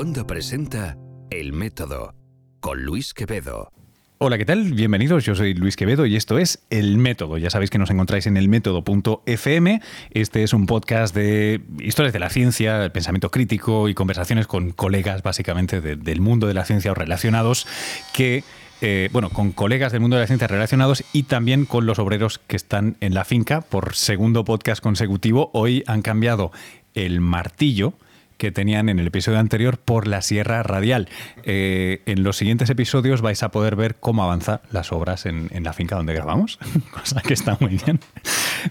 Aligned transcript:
Wanda 0.00 0.26
presenta 0.26 0.96
El 1.28 1.52
Método 1.52 2.14
con 2.60 2.82
Luis 2.84 3.12
Quevedo. 3.12 3.70
Hola, 4.16 4.38
¿qué 4.38 4.46
tal? 4.46 4.72
Bienvenidos, 4.72 5.26
yo 5.26 5.34
soy 5.34 5.52
Luis 5.52 5.76
Quevedo 5.76 6.06
y 6.06 6.16
esto 6.16 6.38
es 6.38 6.64
El 6.70 6.96
Método. 6.96 7.36
Ya 7.36 7.50
sabéis 7.50 7.68
que 7.68 7.76
nos 7.76 7.90
encontráis 7.90 8.26
en 8.26 8.38
elmétodo.fm. 8.38 9.82
Este 10.12 10.42
es 10.42 10.54
un 10.54 10.64
podcast 10.64 11.14
de 11.14 11.60
historias 11.80 12.14
de 12.14 12.18
la 12.18 12.30
ciencia, 12.30 12.90
pensamiento 12.94 13.30
crítico 13.30 13.90
y 13.90 13.94
conversaciones 13.94 14.46
con 14.46 14.70
colegas 14.70 15.22
básicamente 15.22 15.82
de- 15.82 15.96
del 15.96 16.22
mundo 16.22 16.46
de 16.46 16.54
la 16.54 16.64
ciencia 16.64 16.92
o 16.92 16.94
relacionados 16.94 17.66
que... 18.14 18.42
eh, 18.80 19.10
bueno, 19.12 19.28
con 19.28 19.52
colegas 19.52 19.92
del 19.92 20.00
mundo 20.00 20.16
de 20.16 20.22
la 20.22 20.26
ciencia 20.28 20.48
relacionados 20.48 21.04
y 21.12 21.24
también 21.24 21.66
con 21.66 21.84
los 21.84 21.98
obreros 21.98 22.38
que 22.38 22.56
están 22.56 22.96
en 23.00 23.12
la 23.12 23.26
finca 23.26 23.60
por 23.60 23.94
segundo 23.94 24.46
podcast 24.46 24.82
consecutivo. 24.82 25.50
Hoy 25.52 25.84
han 25.86 26.00
cambiado 26.00 26.52
el 26.94 27.20
martillo, 27.20 27.92
que 28.40 28.50
tenían 28.50 28.88
en 28.88 28.98
el 28.98 29.06
episodio 29.08 29.38
anterior 29.38 29.76
por 29.78 30.06
la 30.06 30.22
Sierra 30.22 30.62
Radial. 30.62 31.10
Eh, 31.44 32.00
en 32.06 32.22
los 32.22 32.38
siguientes 32.38 32.70
episodios 32.70 33.20
vais 33.20 33.42
a 33.42 33.50
poder 33.50 33.76
ver 33.76 33.96
cómo 34.00 34.24
avanzan 34.24 34.60
las 34.72 34.92
obras 34.92 35.26
en, 35.26 35.48
en 35.52 35.62
la 35.62 35.74
finca 35.74 35.94
donde 35.96 36.14
grabamos, 36.14 36.58
cosa 36.90 37.20
que 37.20 37.34
está 37.34 37.58
muy 37.60 37.76
bien. 37.84 38.00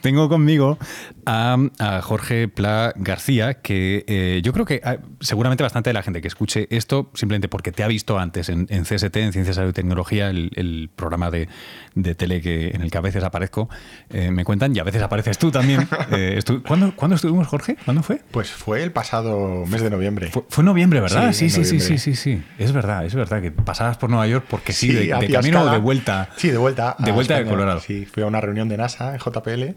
Tengo 0.02 0.28
conmigo 0.28 0.80
a, 1.28 1.56
a 1.78 2.02
Jorge 2.02 2.48
Pla 2.48 2.94
García, 2.96 3.62
que 3.62 4.06
eh, 4.08 4.42
yo 4.44 4.54
creo 4.54 4.66
que 4.66 4.82
ah, 4.84 4.98
seguramente 5.20 5.62
bastante 5.62 5.92
de 5.92 5.94
la 5.94 6.02
gente 6.02 6.20
que 6.22 6.28
escuche 6.28 6.68
esto, 6.72 7.12
simplemente 7.14 7.48
porque 7.48 7.72
te 7.72 7.84
ha 7.84 7.88
visto 7.88 8.18
antes 8.18 8.50
en, 8.50 8.66
en 8.72 8.86
CST, 8.86 9.16
en 9.18 9.34
Ciencia, 9.34 9.54
Salud 9.54 9.70
y 9.70 9.74
Tecnología, 9.74 10.30
el, 10.32 10.50
el 10.56 10.90
programa 10.96 11.30
de, 11.30 11.48
de 11.94 12.16
tele 12.16 12.42
que, 12.42 12.70
en 12.70 12.82
el 12.82 12.90
que 12.90 12.98
a 12.98 13.02
veces 13.02 13.24
aparezco, 13.24 13.70
eh, 14.10 14.32
me 14.32 14.44
cuentan, 14.46 14.76
y 14.76 14.80
a 14.80 14.84
veces 14.84 15.04
apareces 15.04 15.38
tú 15.38 15.52
también. 15.52 15.82
Estu- 16.10 16.64
¿cuándo, 16.68 16.92
¿Cuándo 16.96 17.16
estuvimos, 17.16 17.48
Jorge? 17.48 17.78
¿Cuándo 17.86 18.02
fue? 18.02 18.22
Pues 18.32 18.50
fue 18.50 18.82
el 18.82 18.92
pasado 18.92 19.59
mes 19.66 19.82
de 19.82 19.90
noviembre. 19.90 20.28
Fue, 20.28 20.44
fue 20.50 20.64
noviembre, 20.64 21.00
¿verdad? 21.02 21.34
Sí, 21.34 21.50
Sí, 21.50 21.64
sí, 21.64 21.80
sí, 21.80 21.80
sí, 21.80 21.98
sí, 21.98 22.16
sí. 22.16 22.44
Es 22.58 22.72
verdad, 22.72 23.06
es 23.06 23.16
verdad 23.16 23.42
que 23.42 23.52
pasabas 23.52 23.98
por 23.98 24.10
Nueva 24.10 24.28
York 24.28 24.46
porque 24.50 24.74
sí, 24.74 24.92
de, 24.94 25.10
camino 25.32 25.64
o 25.64 25.70
de 25.72 25.78
vuelta. 25.78 26.30
Sí, 26.38 26.50
de 26.50 26.58
vuelta. 26.58 26.96
De 27.00 27.12
vuelta 27.12 27.38
de. 27.40 27.46
Colorado. 27.46 27.80
Sí, 27.80 28.06
fui 28.06 28.24
a 28.24 28.26
una 28.28 28.42
reunión 28.42 28.70
de 28.70 28.78
NASA 28.78 29.14
en 29.14 29.20
JPL 29.20 29.76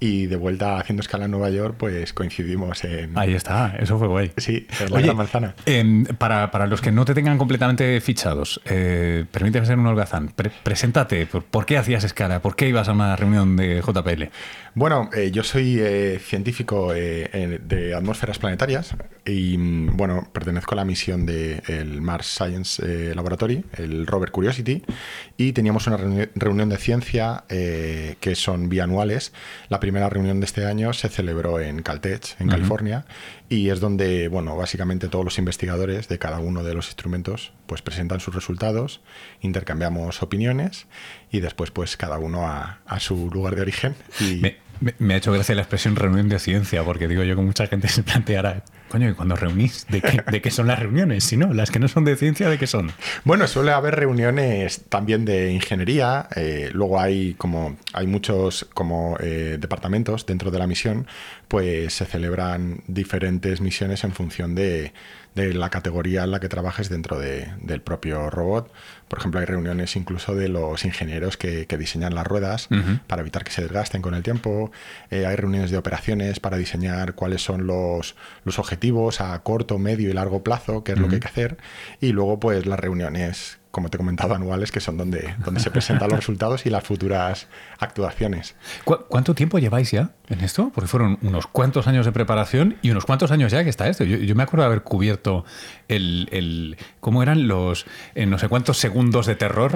y 0.00 0.26
de 0.26 0.36
vuelta 0.36 0.78
haciendo 0.78 1.00
escala 1.02 1.24
en 1.26 1.30
Nueva 1.30 1.48
York, 1.50 1.76
pues 1.78 2.12
coincidimos 2.12 2.82
en. 2.84 3.16
Ahí 3.16 3.32
está, 3.32 3.74
eso 3.78 3.96
fue 3.98 4.08
guay. 4.08 4.32
Sí, 4.36 4.66
en 4.80 4.90
la 4.90 4.96
Oye, 4.96 5.04
Gran 5.04 5.16
Manzana. 5.16 5.54
em, 5.66 6.04
para, 6.04 6.50
para 6.50 6.66
los 6.66 6.80
que 6.82 6.90
no 6.92 7.04
te 7.04 7.14
tengan 7.14 7.38
completamente 7.38 8.00
fichados, 8.00 8.60
eh, 8.66 9.24
permíteme 9.30 9.64
ser 9.66 9.78
un 9.78 9.86
holgazán. 9.86 10.28
Pre- 10.28 10.50
preséntate, 10.62 11.26
¿por, 11.26 11.44
por 11.44 11.64
qué 11.64 11.78
hacías 11.78 12.04
escala? 12.04 12.42
¿Por 12.42 12.56
qué 12.56 12.68
ibas 12.68 12.88
a 12.88 12.92
una 12.92 13.14
reunión 13.16 13.56
de 13.56 13.80
JPL? 13.80 14.24
Bueno, 14.76 15.08
eh, 15.14 15.30
yo 15.30 15.44
soy 15.44 15.78
eh, 15.78 16.18
científico 16.20 16.92
eh, 16.96 17.60
de 17.64 17.94
atmósferas 17.94 18.40
planetarias 18.40 18.96
y, 19.24 19.56
mm, 19.56 19.96
bueno, 19.96 20.28
pertenezco 20.32 20.74
a 20.74 20.76
la 20.76 20.84
misión 20.84 21.26
del 21.26 22.02
Mars 22.02 22.26
Science 22.26 22.82
eh, 22.84 23.14
Laboratory, 23.14 23.64
el 23.78 24.04
rover 24.04 24.32
Curiosity, 24.32 24.82
y 25.36 25.52
teníamos 25.52 25.86
una 25.86 25.96
reuni- 25.96 26.28
reunión 26.34 26.68
de 26.70 26.76
ciencia 26.78 27.44
que 27.48 28.34
son 28.34 28.68
bianuales. 28.68 29.32
La 29.68 29.78
primera 29.78 30.08
reunión 30.08 30.40
de 30.40 30.46
este 30.46 30.66
año 30.66 30.92
se 30.92 31.08
celebró 31.08 31.60
en 31.60 31.82
Caltech, 31.82 32.34
en 32.40 32.48
California, 32.48 33.04
y 33.48 33.68
es 33.68 33.78
donde, 33.78 34.26
bueno, 34.26 34.56
básicamente 34.56 35.08
todos 35.08 35.24
los 35.24 35.38
investigadores 35.38 36.08
de 36.08 36.18
cada 36.18 36.40
uno 36.40 36.64
de 36.64 36.74
los 36.74 36.86
instrumentos 36.86 37.52
pues 37.66 37.80
presentan 37.80 38.18
sus 38.20 38.34
resultados, 38.34 39.00
intercambiamos 39.40 40.22
opiniones 40.22 40.86
y 41.30 41.40
después 41.40 41.70
pues 41.70 41.96
cada 41.96 42.18
uno 42.18 42.46
a, 42.48 42.80
a 42.86 43.00
su 43.00 43.30
lugar 43.32 43.54
de 43.54 43.62
origen. 43.62 43.94
Y, 44.20 44.36
Me, 44.36 44.56
me- 44.98 45.14
ha 45.14 45.16
hecho 45.16 45.32
gracia 45.32 45.54
la 45.54 45.62
expresión 45.62 45.96
reunión 45.96 46.28
de 46.28 46.38
ciencia, 46.38 46.82
porque 46.84 47.08
digo 47.08 47.22
yo 47.22 47.36
que 47.36 47.42
mucha 47.42 47.66
gente 47.66 47.88
se 47.88 48.02
planteará, 48.02 48.62
coño, 48.88 49.08
¿y 49.08 49.14
cuando 49.14 49.36
reunís? 49.36 49.86
¿De 49.88 50.00
qué, 50.00 50.22
¿De 50.30 50.40
qué 50.42 50.50
son 50.50 50.66
las 50.66 50.78
reuniones? 50.78 51.24
Si 51.24 51.36
no, 51.36 51.52
las 51.52 51.70
que 51.70 51.78
no 51.78 51.88
son 51.88 52.04
de 52.04 52.16
ciencia, 52.16 52.48
¿de 52.48 52.58
qué 52.58 52.66
son? 52.66 52.92
Bueno, 53.24 53.46
suele 53.48 53.72
haber 53.72 53.94
reuniones 53.96 54.82
también 54.88 55.24
de 55.24 55.52
ingeniería. 55.52 56.28
eh, 56.36 56.70
luego 56.72 57.00
hay 57.00 57.34
como 57.34 57.76
hay 57.92 58.06
muchos 58.06 58.66
como 58.74 59.16
eh, 59.20 59.56
departamentos 59.60 60.26
dentro 60.26 60.50
de 60.50 60.58
la 60.58 60.66
misión, 60.66 61.06
pues 61.48 61.94
se 61.94 62.04
celebran 62.06 62.82
diferentes 62.86 63.60
misiones 63.60 64.04
en 64.04 64.12
función 64.12 64.54
de, 64.54 64.92
de 65.34 65.52
la 65.52 65.68
categoría 65.68 66.22
en 66.24 66.30
la 66.30 66.38
que 66.40 66.48
trabajes 66.48 66.88
dentro 66.88 67.18
de- 67.18 67.48
del 67.60 67.80
propio 67.80 68.30
robot. 68.30 68.72
Por 69.08 69.18
ejemplo, 69.18 69.40
hay 69.40 69.46
reuniones 69.46 69.96
incluso 69.96 70.34
de 70.34 70.48
los 70.48 70.84
ingenieros 70.84 71.36
que, 71.36 71.66
que 71.66 71.76
diseñan 71.76 72.14
las 72.14 72.26
ruedas 72.26 72.68
para 73.06 73.20
evitar 73.22 73.42
que 73.44 73.50
se 73.50 73.62
desgasten 73.62 74.00
con 74.00 74.14
el 74.14 74.22
tiempo. 74.22 74.70
Eh, 75.10 75.26
hay 75.26 75.36
reuniones 75.36 75.70
de 75.70 75.76
operaciones 75.78 76.38
para 76.40 76.56
diseñar 76.56 77.14
cuáles 77.14 77.42
son 77.42 77.66
los, 77.66 78.14
los 78.44 78.58
objetivos 78.58 79.20
a 79.20 79.36
corto, 79.42 79.78
medio 79.78 80.08
y 80.08 80.12
largo 80.12 80.42
plazo, 80.44 80.84
qué 80.84 80.92
es 80.92 80.98
lo 80.98 81.08
que 81.08 81.16
hay 81.16 81.20
que 81.20 81.28
hacer. 81.28 81.56
Y 82.00 82.12
luego, 82.12 82.38
pues, 82.38 82.66
las 82.66 82.78
reuniones, 82.78 83.58
como 83.74 83.90
te 83.90 83.96
he 83.96 83.98
comentado, 83.98 84.34
anuales, 84.34 84.70
que 84.72 84.78
son 84.80 84.96
donde, 84.96 85.34
donde 85.44 85.58
se 85.60 85.70
presentan 85.70 86.08
los 86.08 86.18
resultados 86.20 86.64
y 86.64 86.70
las 86.70 86.84
futuras 86.84 87.48
actuaciones. 87.80 88.54
¿Cu- 88.84 89.00
¿Cuánto 89.08 89.34
tiempo 89.34 89.58
lleváis 89.58 89.90
ya 89.90 90.12
en 90.28 90.40
esto? 90.40 90.70
Porque 90.74 90.86
fueron 90.88 91.18
unos 91.22 91.46
cuantos 91.48 91.86
años 91.88 92.06
de 92.06 92.12
preparación 92.12 92.76
y 92.82 92.90
unos 92.90 93.04
cuantos 93.04 93.30
años 93.32 93.50
ya 93.52 93.64
que 93.64 93.70
está 93.70 93.88
esto. 93.88 94.04
Yo, 94.04 94.16
yo 94.18 94.34
me 94.36 94.44
acuerdo 94.44 94.62
de 94.62 94.66
haber 94.68 94.82
cubierto 94.82 95.44
el, 95.88 96.28
el- 96.32 96.76
¿Cómo 97.00 97.22
eran 97.22 97.48
los 97.48 97.84
eh, 98.14 98.24
no 98.26 98.38
sé 98.38 98.48
cuántos 98.48 98.78
segundos 98.78 99.26
de 99.26 99.34
terror? 99.34 99.72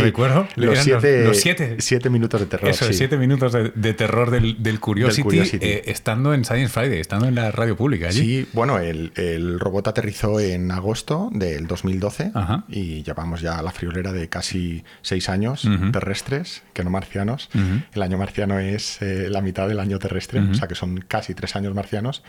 Recuerdo. 0.00 0.46
Ah, 0.48 0.52
Los 0.56 0.72
Eran 0.72 0.84
siete, 0.84 1.24
los 1.24 1.36
siete. 1.38 1.76
siete 1.80 2.10
minutos 2.10 2.40
de 2.40 2.46
terror. 2.46 2.70
Eso, 2.70 2.86
sí. 2.86 2.94
siete 2.94 3.16
minutos 3.18 3.52
de, 3.52 3.70
de 3.74 3.94
terror 3.94 4.30
del, 4.30 4.62
del 4.62 4.80
Curiosity, 4.80 5.22
Curiosity. 5.22 5.64
eh, 5.66 5.82
estando 5.86 6.32
en 6.34 6.44
Science 6.44 6.68
Friday, 6.72 6.98
estando 7.00 7.26
en 7.28 7.34
la 7.34 7.50
radio 7.50 7.76
pública 7.76 8.08
allí. 8.08 8.20
Sí, 8.20 8.48
bueno, 8.54 8.78
el, 8.78 9.12
el 9.16 9.60
robot 9.60 9.88
aterrizó 9.88 10.40
en 10.40 10.70
agosto 10.70 11.28
del 11.32 11.66
2012 11.66 12.32
Ajá. 12.34 12.64
y 12.68 13.02
llevamos 13.02 13.41
ya 13.42 13.60
la 13.60 13.70
friolera 13.72 14.12
de 14.12 14.28
casi 14.30 14.84
seis 15.02 15.28
años 15.28 15.68
terrestres, 15.92 16.62
que 16.72 16.82
no 16.84 16.88
marcianos. 16.90 17.50
El 17.92 18.02
año 18.02 18.16
marciano 18.16 18.58
es 18.58 19.02
eh, 19.02 19.28
la 19.28 19.42
mitad 19.42 19.68
del 19.68 19.80
año 19.80 19.98
terrestre, 19.98 20.40
o 20.40 20.54
sea 20.54 20.66
que 20.68 20.74
son 20.74 21.04
casi 21.06 21.34
tres 21.34 21.54
años 21.56 21.74
marcianos 21.74 22.22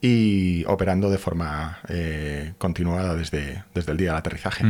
y 0.00 0.64
operando 0.66 1.10
de 1.10 1.18
forma 1.18 1.80
eh, 1.88 2.54
continuada 2.58 3.14
desde, 3.14 3.64
desde 3.74 3.92
el 3.92 3.98
día 3.98 4.10
del 4.10 4.18
aterrizaje. 4.18 4.64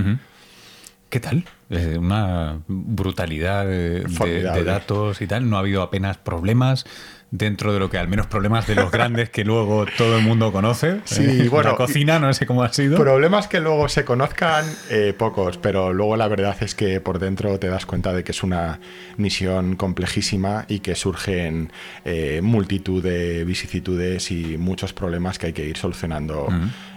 ¿Qué 1.11 1.19
tal? 1.21 1.45
Eh, 1.71 1.97
una 1.99 2.61
brutalidad 2.69 3.67
de, 3.67 4.01
de- 4.01 4.09
Formidable. 4.09 4.61
de 4.61 4.65
datos 4.65 5.21
y 5.21 5.27
tal. 5.27 5.51
No 5.51 5.57
ha 5.57 5.61
habido 5.61 5.83
apenas 5.83 6.19
problemas 6.19 6.85
dentro 7.31 7.73
de 7.73 7.79
lo 7.79 7.89
que 7.91 7.99
al 7.99 8.09
menos 8.09 8.27
problemas 8.27 8.67
de 8.67 8.75
los 8.75 8.91
grandes 8.91 9.31
que 9.31 9.45
luego 9.45 9.87
todo 9.97 10.19
el 10.19 10.25
mundo 10.25 10.53
conoce. 10.53 11.01
Sí, 11.05 11.43
Eh, 11.43 11.49
bueno, 11.49 11.71
La 11.71 11.77
cocina, 11.77 12.19
no 12.19 12.33
sé 12.35 12.47
cómo 12.47 12.63
ha 12.63 12.73
sido. 12.73 12.99
Problemas 12.99 13.47
que 13.47 13.61
luego 13.61 13.89
se 13.89 14.05
conozcan, 14.05 14.65
eh, 14.91 15.15
pocos, 15.17 15.57
pero 15.57 15.93
luego 15.93 16.17
la 16.17 16.29
verdad 16.29 16.57
es 16.61 16.75
que 16.75 17.01
por 17.01 17.19
dentro 17.19 17.59
te 17.59 17.69
das 17.69 17.87
cuenta 17.87 18.13
de 18.13 18.25
que 18.25 18.33
es 18.33 18.43
una 18.43 18.81
misión 19.17 19.77
complejísima 19.77 20.65
y 20.69 20.81
que 20.81 20.95
surgen 20.95 21.73
eh, 22.05 22.41
multitud 22.43 23.03
de 23.03 23.45
vicisitudes 23.45 24.31
y 24.31 24.57
muchos 24.59 24.93
problemas 24.93 25.39
que 25.39 25.47
hay 25.47 25.53
que 25.53 25.67
ir 25.67 25.77
solucionando. 25.77 26.49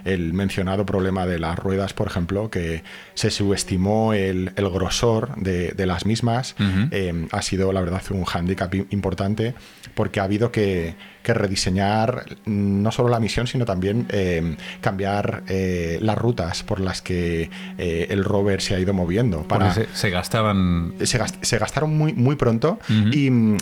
El 0.04 0.32
mencionado 0.32 0.84
problema 0.86 1.26
de 1.26 1.38
las 1.38 1.58
ruedas, 1.58 1.92
por 1.92 2.06
ejemplo, 2.06 2.50
que 2.50 2.82
se 3.14 3.30
subestimó 3.30 4.12
el, 4.12 4.52
el 4.56 4.68
grosor 4.70 5.34
de, 5.36 5.72
de 5.72 5.86
las 5.86 6.06
mismas, 6.06 6.56
eh, 6.90 7.26
ha 7.30 7.42
sido 7.42 7.72
la 7.72 7.80
verdad 7.80 8.02
un 8.10 8.24
hándicap 8.24 8.74
importante 8.90 9.54
porque 9.94 10.20
ha 10.20 10.24
habido 10.24 10.52
que, 10.52 10.94
que 11.24 11.34
rediseñar 11.34 12.24
mm, 12.44 12.82
no 12.82 12.92
solo 12.92 13.08
la 13.08 13.18
misión, 13.18 13.48
sino 13.48 13.64
también 13.64 14.06
eh, 14.10 14.56
cambiar 14.80 15.42
eh, 15.48 15.98
las 16.00 16.16
rutas 16.16 16.62
por 16.62 16.78
las 16.78 17.02
que 17.02 17.50
eh, 17.78 18.06
el 18.10 18.22
rover 18.24 18.60
se 18.60 18.76
ha 18.76 18.78
ido 18.78 18.92
moviendo. 18.94 19.42
Para, 19.48 19.74
se, 19.74 19.88
se 19.92 20.10
gastaban. 20.10 20.94
se, 21.02 21.18
gast- 21.18 21.38
se 21.42 21.58
gastaron 21.58 21.96
muy, 21.96 22.12
muy 22.12 22.36
pronto 22.36 22.78
y 23.12 23.30
mm, 23.30 23.56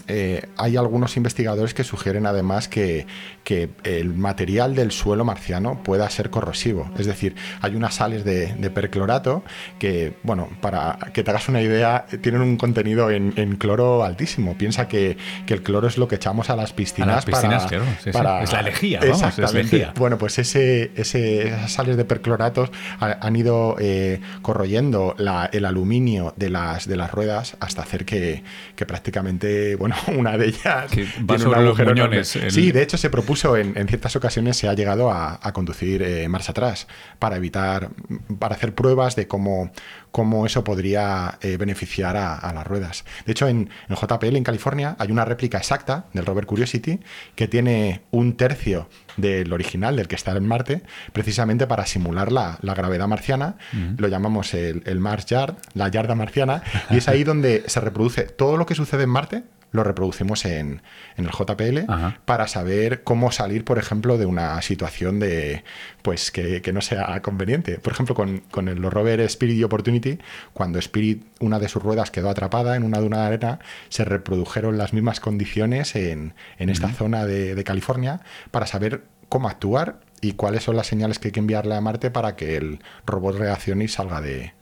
hay 0.59 0.77
algunos 0.77 1.17
investigadores 1.17 1.73
que 1.73 1.85
sugieren 1.85 2.27
además 2.27 2.69
que, 2.69 3.07
que 3.45 3.71
el 3.85 4.13
material 4.15 4.75
del 4.75 4.91
suelo 4.91 5.25
marciano 5.25 5.83
pueda 5.83 6.11
ser 6.11 6.31
corrosivo. 6.31 6.91
Es 6.99 7.07
decir, 7.07 7.35
hay 7.61 7.77
unas 7.77 7.95
sales 7.95 8.25
de, 8.25 8.53
de 8.55 8.71
perclorato 8.71 9.45
que, 9.79 10.15
bueno, 10.25 10.49
para 10.61 10.99
que 11.15 11.23
te 11.23 11.31
hagas 11.31 11.49
una 11.49 11.63
idea, 11.63 12.07
tienen 12.21 12.41
un 12.43 12.57
contenido 12.57 13.11
en, 13.11 13.33
en 13.37 13.57
cloro 13.57 14.03
altísimo. 14.05 14.57
Piensa 14.59 14.89
que, 14.89 15.17
que 15.47 15.55
el 15.55 15.63
cloro 15.63 15.87
es 15.87 15.97
lo 15.97 16.09
que 16.09 16.17
echamos 16.17 16.51
a 16.51 16.57
las 16.57 16.73
piscinas, 16.73 17.25
piscinas, 17.25 17.52
para, 17.59 17.69
claro, 17.69 17.85
sí, 17.99 18.05
sí. 18.05 18.11
para- 18.11 18.43
Es 18.43 18.53
la 18.53 18.63
lejía, 18.63 19.01
vamos, 19.01 19.17
es 19.23 19.23
Exactamente. 19.29 19.77
lejía. 19.77 19.95
Bueno, 19.97 20.19
pues 20.19 20.39
ese, 20.39 20.91
ese- 20.97 21.49
esas 21.49 21.73
sales 21.73 21.97
de 21.97 22.05
percloratos 22.05 22.71
ha- 23.01 23.19
han 23.27 23.37
ido 23.37 23.77
eh, 23.79 24.21
corroyendo 24.43 25.15
la- 25.19 25.49
el 25.53 25.65
aluminio 25.65 26.35
de 26.37 26.51
las, 26.51 26.87
de 26.89 26.97
las 26.97 27.11
ruedas 27.13 27.57
hasta 27.61 27.83
hacer 27.83 28.05
que, 28.05 28.43
que 28.77 28.87
prácticamente, 28.87 29.77
bueno, 29.77 29.95
una 30.17 30.37
de 30.39 30.47
ellas 30.49 30.91
Que 30.91 31.05
va 31.05 31.11
tiene 31.27 31.39
sobre 31.39 31.61
los 31.61 31.69
agujero 31.69 31.91
muñones, 31.91 32.37
el- 32.37 32.51
Sí, 32.51 32.73
de 32.73 32.83
hecho 32.83 32.97
se 32.97 33.11
propuso 33.11 33.57
en, 33.57 33.77
en 33.77 33.89
ciertas 33.89 34.15
ocasiones, 34.17 34.57
se 34.57 34.69
ha 34.69 34.75
llegado 34.75 35.11
a, 35.11 35.39
a 35.43 35.53
conducir 35.53 36.03
eh, 36.03 36.29
marcha 36.29 36.53
atrás 36.53 36.87
para 37.19 37.37
evitar, 37.37 37.91
para 38.39 38.55
hacer 38.57 38.75
pruebas 38.75 39.17
de 39.17 39.27
cómo, 39.27 39.71
cómo 40.13 40.47
eso 40.47 40.63
podría 40.63 41.39
eh, 41.41 41.57
beneficiar 41.57 42.17
a, 42.17 42.53
las 42.53 42.67
ruedas. 42.67 43.05
De 43.27 43.33
hecho, 43.33 43.49
en, 43.49 43.71
JPL, 43.89 44.37
en 44.37 44.45
California, 44.45 44.95
hay 44.99 45.11
una 45.11 45.25
réplica 45.25 45.59
exacta 45.59 46.05
del 46.13 46.27
rover 46.27 46.47
Curiosity 46.47 47.01
que 47.35 47.49
tiene 47.49 48.03
un 48.11 48.37
tercio 48.37 48.89
del 49.17 49.53
original, 49.53 49.97
del 49.97 50.09
que 50.09 50.15
está 50.15 50.33
en 50.33 50.47
Marte, 50.47 50.83
precisamente 51.13 51.67
para 51.67 51.87
simular 51.87 52.31
la, 52.31 52.59
gravedad 52.63 53.09
marciana. 53.09 53.57
Lo 53.97 54.09
llamamos 54.09 54.55
el, 54.55 54.83
el 54.87 55.01
Mars 55.01 55.27
Yard, 55.27 55.57
la 55.75 55.89
yarda 55.89 56.15
marciana, 56.15 56.63
y 56.91 56.99
es 56.99 57.09
ahí 57.09 57.25
donde 57.25 57.65
se 57.67 57.81
reproduce 57.81 58.23
todo 58.23 58.57
lo 58.57 58.67
que 58.67 58.75
sucede 58.75 59.05
en 59.05 59.11
Marte, 59.11 59.43
lo 59.73 59.83
reproducimos 59.85 60.45
en, 60.45 60.83
el 61.17 61.29
JPL 61.31 61.91
para 62.25 62.47
saber 62.47 63.03
cómo 63.03 63.33
salir, 63.33 63.65
por 63.65 63.79
ejemplo, 63.79 64.19
de 64.19 64.27
una 64.27 64.61
situación 64.63 65.19
de 65.19 65.65
pues 66.03 66.31
que, 66.31 66.63
no 66.73 66.81
sea 66.81 67.21
conveniente. 67.23 67.79
Por 67.79 67.93
ejemplo, 67.93 68.15
con, 68.15 68.39
con, 68.51 68.69
el 68.69 68.83
rover 68.83 69.21
Spirit 69.21 69.59
y 69.59 69.65
Opportunity, 69.65 70.19
cuando 70.53 70.79
Spirit, 70.79 71.25
una 71.41 71.59
de 71.59 71.69
sus 71.69 71.83
ruedas 71.83 72.11
quedó 72.11 72.31
atrapada 72.31 72.77
en 72.77 72.85
una 72.85 72.99
duna 72.99 73.21
de 73.21 73.27
arena, 73.27 73.59
se 73.89 74.05
reprodujeron 74.05 74.79
las 74.79 74.93
mismas 74.93 75.21
condiciones 75.21 75.97
en, 75.97 76.35
esta 76.59 76.93
zona 76.93 77.25
de, 77.25 77.63
California 77.65 78.21
para 78.51 78.67
saber 78.67 79.05
cómo 79.29 79.49
actuar 79.49 80.01
y 80.21 80.33
cuáles 80.33 80.65
son 80.65 80.77
las 80.77 80.87
señales 80.87 81.19
que 81.19 81.29
hay 81.29 81.33
que 81.33 81.41
enviarle 81.41 81.75
a 81.75 81.81
Marte 81.81 82.11
para 82.11 82.37
que 82.37 82.57
el 82.57 82.81
robot 83.07 83.37
reaccione 83.37 83.85
y 83.85 83.89
salga 83.89 84.21
de, 84.21 84.53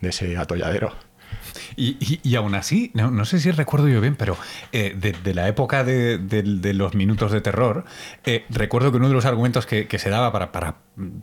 de 0.00 0.08
ese 0.08 0.36
atolladero. 0.36 1.07
Y, 1.76 2.34
aún 2.36 2.54
así, 2.54 2.90
no, 2.94 3.24
sé 3.24 3.38
si 3.38 3.50
recuerdo 3.50 3.88
yo 3.88 4.00
bien, 4.00 4.16
pero 4.16 4.36
eh, 4.72 4.96
de, 4.96 5.34
la 5.34 5.48
época 5.48 5.84
de, 5.84 6.18
los 6.74 6.94
minutos 6.94 7.32
de 7.32 7.40
terror, 7.40 7.84
eh, 8.24 8.44
recuerdo 8.48 8.90
que 8.90 8.96
uno 8.98 9.08
de 9.08 9.14
los 9.14 9.24
argumentos 9.24 9.66
que, 9.66 9.86
se 9.98 10.10
daba 10.10 10.32
para, 10.32 10.52
para, 10.52 10.76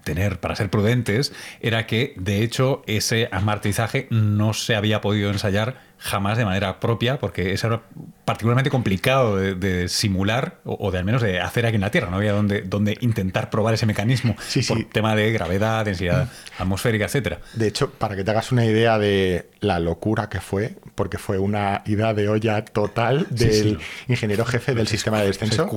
tener, 0.04 0.40
para 0.40 0.56
ser 0.56 0.70
prudentes, 0.70 1.34
era 1.62 1.86
que 1.88 2.14
de 2.18 2.44
hecho 2.44 2.84
ese 2.88 3.30
amartizaje 3.32 4.08
no 4.10 4.54
se 4.54 4.76
había 4.76 5.02
podido 5.02 5.32
ensayar 5.32 5.95
jamás 6.06 6.38
de 6.38 6.46
manera 6.46 6.80
propia, 6.80 7.18
porque 7.18 7.52
eso 7.52 7.66
era 7.66 7.82
particularmente 8.26 8.70
complicado 8.70 9.38
de, 9.38 9.90
simular 9.90 10.60
o, 10.64 10.92
de 10.92 11.00
al 11.00 11.04
menos 11.04 11.22
de 11.22 11.40
hacer 11.40 11.66
aquí 11.66 11.76
en 11.76 11.82
la 11.82 11.90
Tierra. 11.90 12.10
No 12.12 12.18
había 12.18 12.32
donde, 12.32 12.62
donde 12.62 12.96
intentar 13.02 13.50
probar 13.50 13.74
ese 13.74 13.88
mecanismo 13.88 14.36
sí, 14.48 14.62
por 14.62 14.84
tema 14.86 15.16
de 15.16 15.32
gravedad, 15.32 15.84
densidad 15.84 16.30
atmosférica, 16.60 17.06
etcétera. 17.06 17.40
De 17.54 17.68
hecho, 17.68 17.90
para 17.90 18.16
que 18.16 18.24
te 18.24 18.32
hagas 18.32 18.52
una 18.52 18.66
idea 18.66 19.00
de 19.00 19.50
la 19.62 19.80
locura 19.80 20.30
que 20.30 20.42
fue, 20.42 20.76
porque 20.94 21.18
fue 21.18 21.40
una 21.40 21.82
idea 21.86 22.14
de 22.14 22.30
olla 22.30 22.64
total 22.64 23.26
del 23.32 23.80
ingeniero 24.08 24.46
jefe 24.46 24.76
del 24.76 24.88
sistema 24.88 25.20
de 25.22 25.28
descenso. 25.28 25.68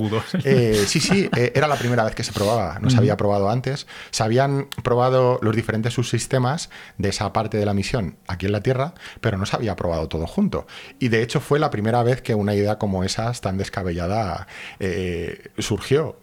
Eh, 0.43 0.83
sí, 0.87 0.99
sí, 0.99 1.29
eh, 1.35 1.51
era 1.55 1.67
la 1.67 1.75
primera 1.75 2.03
vez 2.03 2.13
que 2.13 2.23
se 2.23 2.33
probaba, 2.33 2.77
no 2.79 2.89
se 2.89 2.97
había 2.97 3.17
probado 3.17 3.49
antes. 3.49 3.87
Se 4.11 4.23
habían 4.23 4.67
probado 4.83 5.39
los 5.41 5.55
diferentes 5.55 5.93
subsistemas 5.93 6.69
de 6.97 7.09
esa 7.09 7.33
parte 7.33 7.57
de 7.57 7.65
la 7.65 7.73
misión 7.73 8.17
aquí 8.27 8.45
en 8.45 8.51
la 8.51 8.61
Tierra, 8.61 8.93
pero 9.21 9.37
no 9.37 9.45
se 9.45 9.55
había 9.55 9.75
probado 9.75 10.07
todo 10.07 10.18
junto. 10.27 10.67
Y 10.99 11.09
de 11.09 11.21
hecho 11.21 11.39
fue 11.39 11.59
la 11.59 11.69
primera 11.69 12.03
vez 12.03 12.21
que 12.21 12.35
una 12.35 12.55
idea 12.55 12.77
como 12.77 13.03
esa, 13.03 13.31
tan 13.33 13.57
descabellada, 13.57 14.47
eh, 14.79 15.49
surgió, 15.57 16.17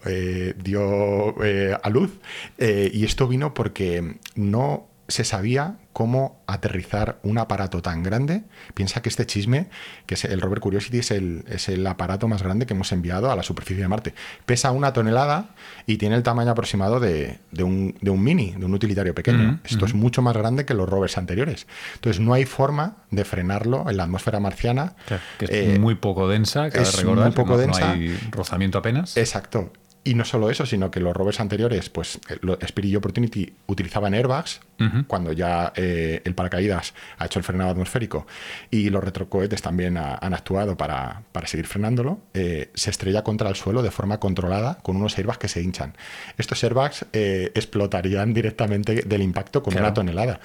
dio 0.57 1.35
a 1.83 1.89
luz. 1.89 2.19
y 2.57 3.05
esto 3.05 3.27
vino 3.27 3.53
porque 3.53 4.17
no 4.35 4.87
se 5.07 5.23
sabía 5.23 5.77
cómo 5.97 6.43
aterrizar 6.45 7.17
un 7.23 7.39
aparato 7.39 7.81
tan 7.81 8.03
grande. 8.03 8.43
Piensa 8.75 9.01
que 9.01 9.09
este 9.09 9.25
chisme, 9.25 9.65
que 10.05 10.13
es 10.13 10.25
el 10.25 10.39
rover 10.41 10.59
Curiosity, 10.59 10.99
es 10.99 11.09
el, 11.09 11.43
es 11.47 11.69
el 11.69 11.87
aparato 11.87 12.27
más 12.27 12.43
grande 12.43 12.67
que 12.67 12.75
hemos 12.75 12.91
enviado 12.91 13.31
a 13.31 13.35
la 13.35 13.41
superficie 13.41 13.81
de 13.81 13.87
Marte. 13.87 14.13
Pesa 14.45 14.69
una 14.69 14.93
tonelada 14.93 15.55
y 15.87 15.97
tiene 15.97 16.15
el 16.15 16.21
tamaño 16.21 16.51
aproximado 16.51 16.99
de, 16.99 17.39
un, 17.63 17.95
mini, 18.03 18.51
de 18.51 18.63
un 18.63 18.75
utilitario 18.75 19.15
pequeño. 19.15 19.59
Esto 19.63 19.87
es 19.87 19.95
mucho 19.95 20.21
más 20.21 20.37
grande 20.37 20.65
que 20.65 20.75
los 20.75 20.87
rovers 20.87 21.17
anteriores. 21.17 21.65
Entonces 21.95 22.19
no 22.19 22.35
hay 22.35 22.45
forma 22.45 22.97
de 23.09 23.25
frenarlo 23.25 23.89
en 23.89 23.97
la 23.97 24.03
atmósfera 24.03 24.39
marciana. 24.39 24.93
que 25.39 25.45
es 25.45 25.51
eh, 25.51 25.79
muy 25.79 25.95
poco 25.95 26.27
densa, 26.27 26.67
es 26.67 27.03
muy 27.03 27.31
poco 27.31 27.57
densa. 27.57 27.79
no 27.79 27.93
hay 27.93 28.15
rozamiento 28.29 28.77
apenas. 28.77 29.17
Exacto. 29.17 29.73
Y 30.07 30.13
no 30.13 30.23
solo 30.23 30.49
eso, 30.49 30.65
sino 30.65 30.89
que 30.89 31.01
los 31.01 31.13
rovers 31.13 31.41
anteriores, 31.41 31.89
pues 31.89 32.17
Spirit 32.61 32.91
y 32.93 32.95
Opportunity 32.95 33.53
utilizaban 33.65 34.13
airbags 34.13 34.61
cuando 35.07 35.33
ya 35.33 35.73
eh, 35.75 36.21
el 36.23 36.33
paracaídas 36.33 36.93
ha 37.17 37.25
hecho 37.25 37.39
el 37.39 37.43
frenado 37.43 37.71
atmosférico 37.71 38.25
y 38.71 38.89
los 38.89 39.03
retrocohetes 39.03 39.61
también 39.61 39.97
han 39.97 40.33
actuado 40.33 40.77
para, 40.77 41.23
seguir 41.45 41.67
frenándolo, 41.67 42.21
eh, 42.33 42.69
se 42.73 42.89
estrella 42.89 43.23
contra 43.23 43.49
el 43.49 43.55
suelo 43.55 43.81
de 43.81 43.91
forma 43.91 44.17
controlada 44.21 44.77
con 44.81 44.95
unos 44.95 45.17
airbags 45.17 45.39
que 45.39 45.49
se 45.49 45.61
hinchan. 45.61 45.93
Estos 46.37 46.63
airbags 46.63 47.05
eh, 47.11 47.51
explotarían 47.53 48.33
directamente 48.33 49.01
del 49.01 49.21
impacto 49.21 49.61
con 49.61 49.75
una 49.75 49.93
tonelada. 49.93 50.39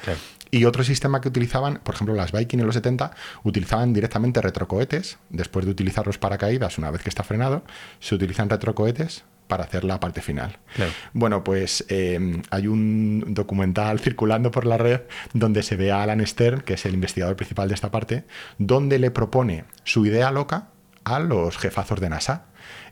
Y 0.50 0.64
otro 0.64 0.82
sistema 0.82 1.20
que 1.20 1.28
utilizaban, 1.28 1.78
por 1.84 1.94
ejemplo, 1.94 2.16
las 2.16 2.32
Viking 2.32 2.58
en 2.58 2.66
los 2.66 2.74
70, 2.74 3.12
utilizaban 3.44 3.92
directamente 3.92 4.42
retrocohetes. 4.42 5.18
Después 5.30 5.66
de 5.66 5.70
utilizar 5.70 6.04
los 6.06 6.18
paracaídas, 6.18 6.78
una 6.78 6.90
vez 6.90 7.02
que 7.02 7.08
está 7.08 7.22
frenado, 7.22 7.62
se 8.00 8.16
utilizan 8.16 8.50
retrocohetes 8.50 9.24
para 9.52 9.64
hacer 9.64 9.84
la 9.84 10.00
parte 10.00 10.22
final. 10.22 10.56
Bueno, 11.12 11.44
pues 11.44 11.84
em, 11.90 12.40
hay 12.48 12.68
un 12.68 13.34
documental 13.34 14.00
circulando 14.00 14.50
por 14.50 14.64
la 14.64 14.78
red 14.78 15.02
donde 15.34 15.62
se 15.62 15.76
ve 15.76 15.92
a 15.92 16.02
Alan 16.02 16.26
Stern, 16.26 16.62
que 16.62 16.72
es 16.72 16.86
el 16.86 16.94
investigador 16.94 17.36
principal 17.36 17.68
de 17.68 17.74
esta 17.74 17.90
parte, 17.90 18.24
donde 18.56 18.98
le 18.98 19.10
propone 19.10 19.64
su 19.84 20.06
idea 20.06 20.30
loca 20.30 20.68
a 21.04 21.18
los 21.18 21.58
jefazos 21.58 22.00
de 22.00 22.08
NASA. 22.08 22.46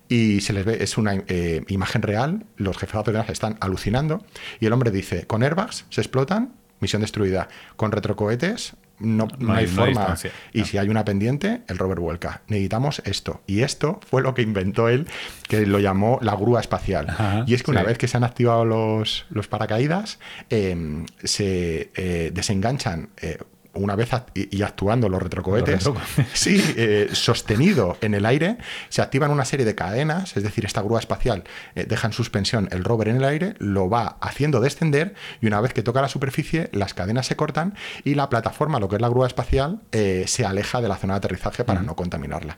Y 0.06 0.42
se 0.42 0.52
les 0.52 0.66
ve, 0.66 0.82
es 0.82 0.98
una 0.98 1.14
eh, 1.28 1.64
imagen 1.68 2.02
real, 2.02 2.44
los 2.56 2.76
jefazos 2.76 3.06
de 3.06 3.12
NASA 3.14 3.32
están 3.32 3.56
alucinando 3.60 4.22
y 4.60 4.66
el 4.66 4.74
hombre 4.74 4.90
dice, 4.90 5.26
con 5.26 5.42
airbags 5.42 5.86
se 5.88 6.02
explotan, 6.02 6.52
misión 6.80 7.02
destruida, 7.02 7.48
con 7.76 7.92
retrocohetes 7.92 8.74
no, 9.00 9.28
hay, 9.48 9.66
forma. 9.66 10.14
y 10.52 10.64
si 10.64 10.78
hay 10.78 10.88
una 10.88 11.04
pendiente, 11.04 11.62
el 11.68 11.78
rover 11.78 12.00
vuelca. 12.00 12.42
Necesitamos 12.48 13.00
esto. 13.06 13.40
Y 13.46 13.62
esto 13.62 13.98
fue 14.06 14.22
lo 14.22 14.34
que 14.34 14.42
inventó 14.42 14.88
él, 14.88 15.06
que 15.48 15.66
lo 15.66 15.78
llamó 15.78 16.18
la 16.20 16.36
grúa 16.36 16.60
espacial. 16.60 17.44
y 17.46 17.54
es 17.54 17.62
que 17.62 17.70
una 17.70 17.82
vez 17.82 17.96
que 17.98 18.08
se 18.08 18.18
han 18.18 18.24
activado 18.24 18.64
los, 18.64 19.26
los 19.30 19.48
paracaídas, 19.48 20.18
em, 20.50 21.06
se 21.24 21.90
eh, 21.94 22.30
desenganchan. 22.32 23.08
Eh, 23.22 23.38
una 23.74 23.94
vez 23.96 24.10
y 24.34 24.62
actuando 24.62 25.08
los 25.08 25.22
retrocohetes, 25.22 25.88
sí, 26.32 26.62
eh, 26.76 27.10
sostenido 27.12 27.96
en 28.00 28.14
el 28.14 28.26
aire, 28.26 28.58
se 28.88 29.02
activan 29.02 29.30
una 29.30 29.44
serie 29.44 29.64
de 29.64 29.74
cadenas, 29.74 30.36
es 30.36 30.42
decir, 30.42 30.64
esta 30.64 30.82
grúa 30.82 30.98
espacial 30.98 31.44
eh, 31.74 31.86
deja 31.88 32.08
en 32.08 32.12
suspensión 32.12 32.68
el 32.72 32.84
rover 32.84 33.08
en 33.08 33.16
el 33.16 33.24
aire, 33.24 33.54
lo 33.58 33.88
va 33.88 34.16
haciendo 34.20 34.60
descender 34.60 35.14
y 35.40 35.46
una 35.46 35.60
vez 35.60 35.72
que 35.72 35.82
toca 35.82 36.02
la 36.02 36.08
superficie, 36.08 36.68
las 36.72 36.94
cadenas 36.94 37.26
se 37.26 37.36
cortan 37.36 37.74
y 38.04 38.14
la 38.14 38.28
plataforma, 38.28 38.80
lo 38.80 38.88
que 38.88 38.96
es 38.96 39.02
la 39.02 39.08
grúa 39.08 39.26
espacial, 39.26 39.80
eh, 39.92 40.24
se 40.26 40.44
aleja 40.44 40.80
de 40.80 40.88
la 40.88 40.96
zona 40.96 41.14
de 41.14 41.18
aterrizaje 41.18 41.64
para 41.64 41.82
no 41.82 41.94
contaminarla. 41.94 42.56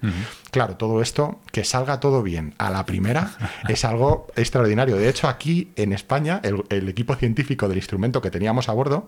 Claro, 0.50 0.76
todo 0.76 1.02
esto, 1.02 1.40
que 1.50 1.64
salga 1.64 2.00
todo 2.00 2.22
bien 2.22 2.54
a 2.58 2.70
la 2.70 2.86
primera, 2.86 3.32
es 3.68 3.84
algo 3.84 4.28
extraordinario. 4.36 4.96
De 4.96 5.08
hecho, 5.08 5.28
aquí 5.28 5.72
en 5.76 5.92
España, 5.92 6.40
el 6.42 6.88
equipo 6.88 7.14
científico 7.16 7.68
del 7.68 7.78
instrumento 7.78 8.22
que 8.22 8.30
teníamos 8.30 8.68
a 8.68 8.72
bordo, 8.72 9.06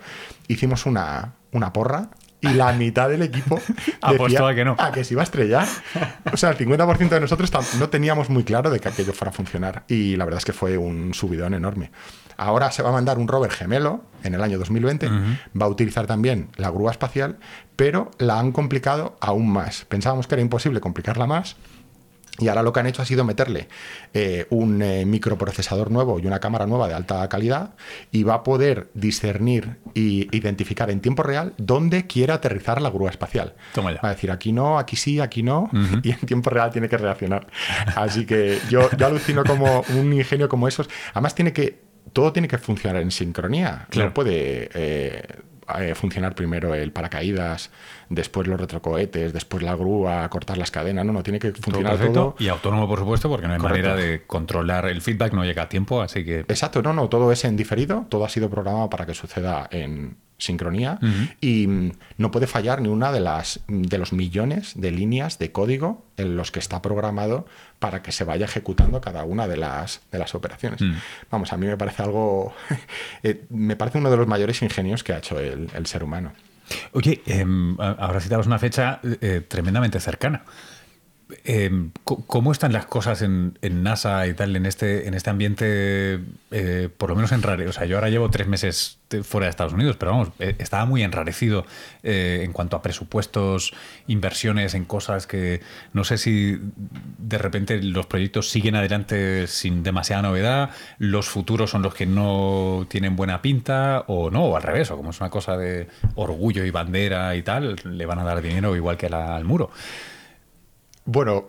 hicimos 0.49 0.87
una, 0.87 1.35
una 1.55 1.73
porra 1.73 2.11
y 2.41 2.55
la 2.55 2.73
mitad 2.73 3.09
del 3.09 3.23
equipo 3.23 3.59
apostaba 4.03 4.51
a 4.51 4.55
que 4.55 4.65
no. 4.65 4.77
A 4.79 4.93
que 4.93 5.05
se 5.05 5.15
iba 5.15 5.23
a 5.23 5.25
estrellar. 5.25 5.67
O 6.33 6.37
sea, 6.37 6.51
el 6.51 6.59
50% 6.59 7.09
de 7.09 7.21
nosotros 7.21 7.51
no 7.79 7.89
teníamos 7.89 8.29
muy 8.29 8.45
claro 8.45 8.71
de 8.71 8.81
que 8.81 8.89
aquello 8.89 9.13
fuera 9.13 9.31
a 9.31 9.33
funcionar. 9.33 9.85
Y 9.89 10.17
la 10.17 10.25
verdad 10.25 10.39
es 10.39 10.45
que 10.45 10.53
fue 10.53 10.77
un 10.77 11.15
subidón 11.15 11.55
enorme. 11.55 11.91
Ahora 12.37 12.71
se 12.71 12.83
va 12.83 12.91
a 12.91 12.93
mandar 12.93 13.19
un 13.19 13.29
rover 13.29 13.51
gemelo 13.51 14.03
en 14.25 14.35
el 14.35 14.43
año 14.43 14.59
2020. 14.59 15.09
Va 15.09 15.67
a 15.67 15.69
utilizar 15.69 16.07
también 16.07 16.51
la 16.57 16.71
grúa 16.71 16.91
espacial, 16.91 17.39
pero 17.77 18.11
la 18.19 18.39
han 18.39 18.53
complicado 18.53 19.17
aún 19.21 19.51
más. 19.51 19.87
Pensábamos 19.87 20.27
que 20.27 20.35
era 20.35 20.43
imposible 20.43 20.81
complicarla 20.81 21.27
más 21.27 21.57
y 22.39 22.49
ahora 22.49 22.63
lo 22.63 22.73
que 22.73 22.81
han 22.81 22.87
hecho 22.87 23.01
ha 23.01 23.05
sido 23.05 23.25
meterle 23.25 23.69
eh, 24.13 24.47
un 24.51 24.83
eh, 24.83 25.05
microprocesador 25.07 25.93
nuevo 25.93 26.19
y 26.19 26.27
una 26.27 26.41
cámara 26.41 26.67
nueva 26.67 26.89
de 26.89 26.95
alta 26.95 27.29
calidad 27.29 27.75
y 28.11 28.25
va 28.25 28.35
a 28.35 28.43
poder 28.43 28.89
discernir 28.95 29.77
e 29.95 30.27
identificar 30.33 30.91
en 30.91 31.01
tiempo 31.01 31.23
real 31.23 31.55
dónde 31.59 32.09
quiere 32.09 32.33
aterrizar 32.33 32.83
la 32.83 32.91
grúa 32.91 33.11
espacial. 33.11 33.55
Va 33.79 34.09
a 34.09 34.15
decir 34.15 34.33
aquí 34.33 34.51
no, 34.51 34.81
aquí 34.81 34.97
sí, 34.97 35.21
aquí 35.21 35.45
no, 35.45 35.71
y 36.03 36.11
en 36.11 36.19
tiempo 36.21 36.51
real 36.51 36.71
tiene 36.71 36.89
que 36.89 36.97
reaccionar. 36.97 37.47
Así 37.95 38.27
que 38.27 38.59
yo, 38.69 38.91
yo 38.97 39.07
alucino 39.07 39.45
como 39.45 39.85
un 39.97 40.13
ingenio 40.13 40.49
como 40.49 40.67
esos. 40.67 40.89
Además 41.13 41.37
tiene 41.37 41.53
que, 41.53 41.83
todo 42.13 42.33
tiene 42.33 42.49
que 42.49 42.59
funcionar 42.59 43.01
en 43.01 43.13
sincronía. 43.13 43.87
No 43.97 44.13
puede... 44.13 44.71
Eh, 44.75 45.23
eh, 45.79 45.95
funcionar 45.95 46.35
primero 46.35 46.75
el 46.75 46.93
paracaídas, 46.93 47.71
después 48.09 48.47
los 48.47 48.61
retrocohetes, 48.61 49.33
después 49.33 49.63
la 49.63 49.75
grúa, 49.75 50.29
cortar 50.29 50.59
las 50.59 50.71
cadenas. 50.71 51.05
No, 51.05 51.13
no, 51.13 51.23
tiene 51.23 51.39
que 51.39 51.53
funcionar 51.53 51.99
todo, 52.13 52.37
Y 52.39 52.49
autónomo, 52.49 52.87
por 52.89 53.01
supuesto, 53.01 53.29
porque 53.29 53.47
no 53.47 53.55
hay 53.55 53.61
manera 53.61 53.97
de 53.97 54.23
controlar 54.27 54.87
el 54.87 55.03
feedback, 55.03 55.33
no 55.33 55.45
llega 55.45 55.63
a 55.63 55.69
tiempo, 55.69 56.03
así 56.03 56.25
que. 56.25 56.41
Exacto, 56.41 56.83
no, 56.83 56.93
no, 56.93 57.09
todo 57.09 57.33
es 57.33 57.45
en 57.45 57.57
diferido, 57.57 58.07
todo 58.09 58.25
ha 58.25 58.29
sido 58.29 58.51
programado 58.51 58.91
para 58.91 59.07
que 59.07 59.15
suceda 59.15 59.69
en, 59.71 60.17
sincronía 60.39 60.99
y 61.41 61.67
mm, 61.67 61.93
no 62.19 62.31
puede 62.31 62.47
fallar 62.47 62.81
ni 62.81 62.89
una 62.89 63.13
de 63.13 63.21
las 63.21 63.61
de 63.69 63.99
los 63.99 64.13
millones 64.13 64.73
de 64.75 64.91
líneas 64.91 65.39
de 65.39 65.53
código 65.53 66.05
en 66.17 66.37
los 66.37 66.51
que 66.51 66.59
está 66.59 66.83
programado 66.83 67.47
para 67.85 68.01
que 68.01 68.13
se 68.13 68.25
vaya 68.25 68.47
ejecutando 68.47 68.99
cada 68.99 69.25
una 69.25 69.47
de 69.47 69.59
las 69.59 70.01
de 70.11 70.19
las 70.19 70.35
operaciones. 70.35 70.81
Mm. 70.81 70.95
Vamos, 71.31 71.53
a 71.53 71.59
mí 71.59 71.67
me 71.67 71.77
parece 71.77 72.03
algo 72.03 72.55
eh, 73.23 73.45
me 73.51 73.77
parece 73.77 73.99
uno 73.99 74.11
de 74.11 74.17
los 74.17 74.27
mayores 74.27 74.63
ingenios 74.63 75.05
que 75.05 75.13
ha 75.13 75.19
hecho 75.19 75.39
el, 75.39 75.69
ser 75.87 76.03
humano. 76.03 76.33
Oye, 76.93 77.21
em, 77.27 77.77
ahora 77.79 78.21
citamos 78.21 78.47
una 78.47 78.59
fecha 78.59 79.01
eh, 79.03 79.43
tremendamente 79.47 80.01
cercana. 80.01 80.45
Em, 81.45 81.91
¿Cómo 82.05 82.53
están 82.53 82.73
las 82.73 82.87
cosas 82.87 83.23
en, 83.23 83.55
NASA 83.63 84.27
y 84.27 84.35
tal, 84.35 84.55
en 84.57 84.67
este, 84.67 85.09
en 85.09 85.15
este 85.15 85.31
ambiente, 85.31 86.21
eh, 86.51 86.89
por 86.97 87.11
lo 87.11 87.17
menos 87.17 87.33
enrarecido? 87.33 87.71
O 87.71 87.73
sea, 87.73 87.87
yo 87.87 87.97
ahora 87.97 88.11
llevo 88.11 88.31
tres 88.31 88.47
meses 88.47 88.99
fuera 89.23 89.47
de 89.47 89.51
Estados 89.51 89.73
Unidos, 89.73 89.97
pero 89.97 90.13
vamos, 90.13 90.29
eh, 90.39 90.57
estaba 90.59 90.85
muy 90.87 91.03
enrarecido 91.03 91.65
eh, 92.03 92.43
en 92.45 92.53
cuanto 92.53 92.77
a 92.77 92.83
presupuestos, 92.83 93.73
inversiones 94.07 94.75
en 94.75 94.85
cosas 94.85 95.27
que 95.27 95.61
no 95.93 96.05
sé 96.05 96.19
si 96.19 96.59
de 97.19 97.39
repente 97.39 97.83
los 97.83 98.07
proyectos 98.07 98.51
siguen 98.51 98.75
adelante 98.77 99.47
sin 99.47 99.83
demasiada 99.83 100.23
novedad, 100.23 100.71
los 100.99 101.29
futuros 101.29 101.71
son 101.71 101.83
los 101.83 101.95
que 101.95 102.07
no 102.07 102.87
tienen 102.89 103.17
buena 103.17 103.41
pinta, 103.41 104.05
o 104.09 104.31
no, 104.31 104.45
o 104.47 104.57
al 104.57 104.63
revés, 104.63 104.91
o 104.91 104.97
como 104.97 105.11
es 105.11 105.21
una 105.21 105.31
cosa 105.31 105.57
de 105.57 105.89
orgullo 106.17 106.65
y 106.65 106.71
bandera 106.71 107.37
y 107.37 107.43
tal, 107.43 107.77
le 107.85 108.07
van 108.07 108.19
a 108.19 108.25
dar 108.25 108.43
dinero 108.43 108.75
igual 108.77 108.97
que 108.97 109.07
al 109.07 109.45
muro. 109.45 109.71
Bueno, 111.05 111.49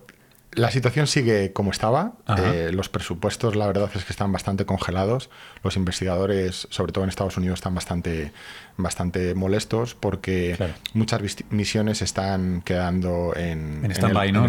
la 0.56 0.72
situación 0.72 1.06
sigue 1.08 1.52
como 1.52 1.72
estaba. 1.72 2.14
Eh, 2.38 2.72
los 2.74 2.88
presupuestos, 2.88 3.56
la 3.56 3.68
verdad 3.68 3.90
es 3.94 4.06
que 4.06 4.14
están 4.14 4.32
bastante 4.32 4.66
congelados. 4.66 5.30
Los 5.64 5.76
investigadores, 5.76 6.68
sobre 6.72 6.94
todo 6.94 7.04
en 7.04 7.10
Estados 7.10 7.36
Unidos, 7.38 7.60
están 7.60 7.76
bastante, 7.76 8.32
bastante 8.78 9.36
molestos 9.36 9.96
porque 9.96 10.58
muchas 10.94 11.22
misiones 11.50 12.02
están 12.02 12.62
quedando 12.62 13.34
en, 13.36 13.84
en 13.84 13.92
stand-by, 13.92 14.32
¿no? 14.32 14.48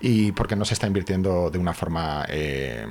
Y 0.00 0.32
porque 0.32 0.54
no 0.54 0.64
se 0.64 0.74
está 0.74 0.86
invirtiendo 0.86 1.50
de 1.50 1.58
una 1.58 1.74
forma 1.74 2.24
eh, 2.28 2.86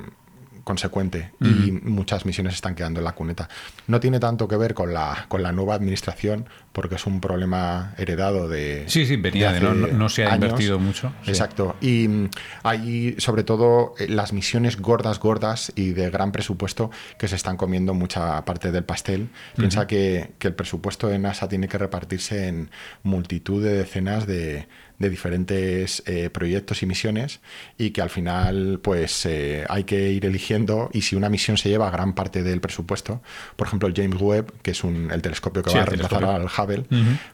consecuente 0.68 1.30
y 1.40 1.72
muchas 1.72 2.26
misiones 2.26 2.52
están 2.52 2.74
quedando 2.74 3.00
en 3.00 3.04
la 3.04 3.12
cuneta. 3.12 3.48
No 3.86 4.00
tiene 4.00 4.20
tanto 4.20 4.46
que 4.46 4.58
ver 4.58 4.74
con 4.74 4.92
la, 4.92 5.24
con 5.28 5.42
la 5.42 5.50
nueva 5.50 5.74
administración, 5.74 6.46
porque 6.72 6.96
es 6.96 7.06
un 7.06 7.22
problema 7.22 7.94
heredado 7.96 8.48
de. 8.50 8.84
Sí, 8.86 9.06
sí, 9.06 9.16
venía 9.16 9.50
de, 9.50 9.60
no, 9.62 10.08
se 10.10 10.26
ha 10.26 10.34
invertido 10.34 10.78
mucho. 10.78 11.10
Exacto. 11.26 11.74
Y 11.80 12.06
mm, 12.06 12.30
hay, 12.64 13.14
sobre 13.16 13.44
todo, 13.44 13.94
eh, 13.98 14.08
las 14.08 14.34
misiones 14.34 14.76
gordas, 14.76 15.18
gordas 15.20 15.72
y 15.74 15.92
de 15.92 16.10
gran 16.10 16.32
presupuesto 16.32 16.90
que 17.18 17.28
se 17.28 17.36
están 17.36 17.56
comiendo 17.56 17.94
mucha 17.94 18.44
parte 18.44 18.70
del 18.70 18.84
pastel. 18.84 19.30
Piensa 19.56 19.86
que, 19.86 20.32
que 20.38 20.48
el 20.48 20.54
presupuesto 20.54 21.08
de 21.08 21.18
NASA 21.18 21.48
tiene 21.48 21.66
que 21.66 21.78
repartirse 21.78 22.46
en 22.46 22.70
multitud 23.04 23.64
de 23.64 23.72
decenas 23.72 24.26
de 24.26 24.68
de 24.98 25.10
diferentes 25.10 26.02
eh, 26.06 26.30
proyectos 26.30 26.82
y 26.82 26.86
misiones 26.86 27.40
y 27.76 27.90
que 27.90 28.02
al 28.02 28.10
final 28.10 28.80
pues 28.82 29.26
eh, 29.26 29.64
hay 29.68 29.84
que 29.84 30.10
ir 30.10 30.26
eligiendo 30.26 30.90
y 30.92 31.02
si 31.02 31.16
una 31.16 31.28
misión 31.28 31.56
se 31.56 31.68
lleva 31.68 31.90
gran 31.90 32.14
parte 32.14 32.42
del 32.42 32.60
presupuesto, 32.60 33.22
por 33.56 33.68
ejemplo 33.68 33.88
el 33.88 33.94
James 33.94 34.20
Webb, 34.20 34.52
que 34.62 34.72
es 34.72 34.84
un, 34.84 35.10
el 35.10 35.22
telescopio 35.22 35.62
que 35.62 35.72
va 35.72 35.82
a 35.82 35.86
reemplazar 35.86 36.24
al 36.24 36.46
Hubble, 36.46 36.84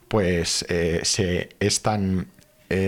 pues 0.08 0.64
eh, 0.68 1.00
se, 1.02 1.50
es 1.60 1.82
tan 1.82 2.28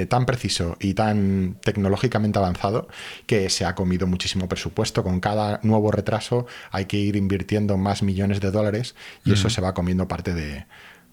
tan 0.08 0.26
preciso 0.26 0.76
y 0.80 0.94
tan 0.94 1.58
tecnológicamente 1.62 2.40
avanzado 2.40 2.88
que 3.26 3.48
se 3.50 3.64
ha 3.64 3.76
comido 3.76 4.08
muchísimo 4.08 4.48
presupuesto. 4.48 5.04
Con 5.04 5.20
cada 5.20 5.60
nuevo 5.62 5.92
retraso 5.92 6.46
hay 6.72 6.86
que 6.86 6.96
ir 6.96 7.14
invirtiendo 7.14 7.76
más 7.76 8.02
millones 8.02 8.40
de 8.40 8.50
dólares 8.50 8.96
y 9.24 9.34
eso 9.34 9.48
se 9.48 9.60
va 9.60 9.74
comiendo 9.74 10.08
parte 10.08 10.34
de, 10.34 10.66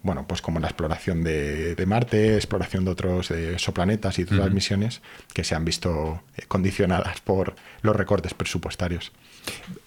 bueno, 0.03 0.27
pues 0.27 0.41
como 0.41 0.59
la 0.59 0.67
exploración 0.67 1.23
de, 1.23 1.81
Marte, 1.87 2.35
exploración 2.35 2.83
de 2.83 2.91
otros 2.91 3.31
exoplanetas 3.31 4.19
y 4.19 4.23
otras 4.23 4.51
misiones 4.51 5.01
que 5.33 5.45
se 5.45 5.55
han 5.55 5.63
visto 5.63 6.21
eh, 6.35 6.43
condicionadas 6.47 7.21
por 7.21 7.55
los 7.81 7.95
recortes 7.95 8.33
presupuestarios. 8.33 9.13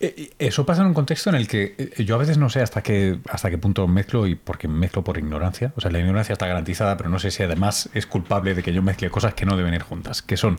Eh, 0.00 0.30
eso 0.38 0.64
pasa 0.64 0.80
en 0.80 0.88
un 0.88 0.94
contexto 0.94 1.28
en 1.28 1.36
el 1.36 1.46
que 1.46 1.74
eh, 1.76 2.04
yo 2.04 2.14
a 2.14 2.18
veces 2.18 2.38
no 2.38 2.48
sé 2.48 2.62
hasta 2.62 2.82
qué, 2.82 3.18
hasta 3.28 3.50
qué 3.50 3.58
punto 3.58 3.86
mezclo 3.86 4.26
y 4.26 4.36
porque 4.36 4.68
mezclo 4.68 5.04
por 5.04 5.18
ignorancia. 5.18 5.74
O 5.76 5.82
sea, 5.82 5.90
la 5.90 5.98
ignorancia 5.98 6.32
está 6.32 6.46
garantizada, 6.46 6.96
pero 6.96 7.10
no 7.10 7.18
sé 7.18 7.30
si 7.30 7.42
además 7.42 7.90
es 7.92 8.06
culpable 8.06 8.54
de 8.54 8.62
que 8.62 8.72
yo 8.72 8.82
mezcle 8.82 9.10
cosas 9.10 9.34
que 9.34 9.44
no 9.44 9.54
deben 9.54 9.74
ir 9.74 9.82
juntas, 9.82 10.22
que 10.22 10.38
son, 10.38 10.56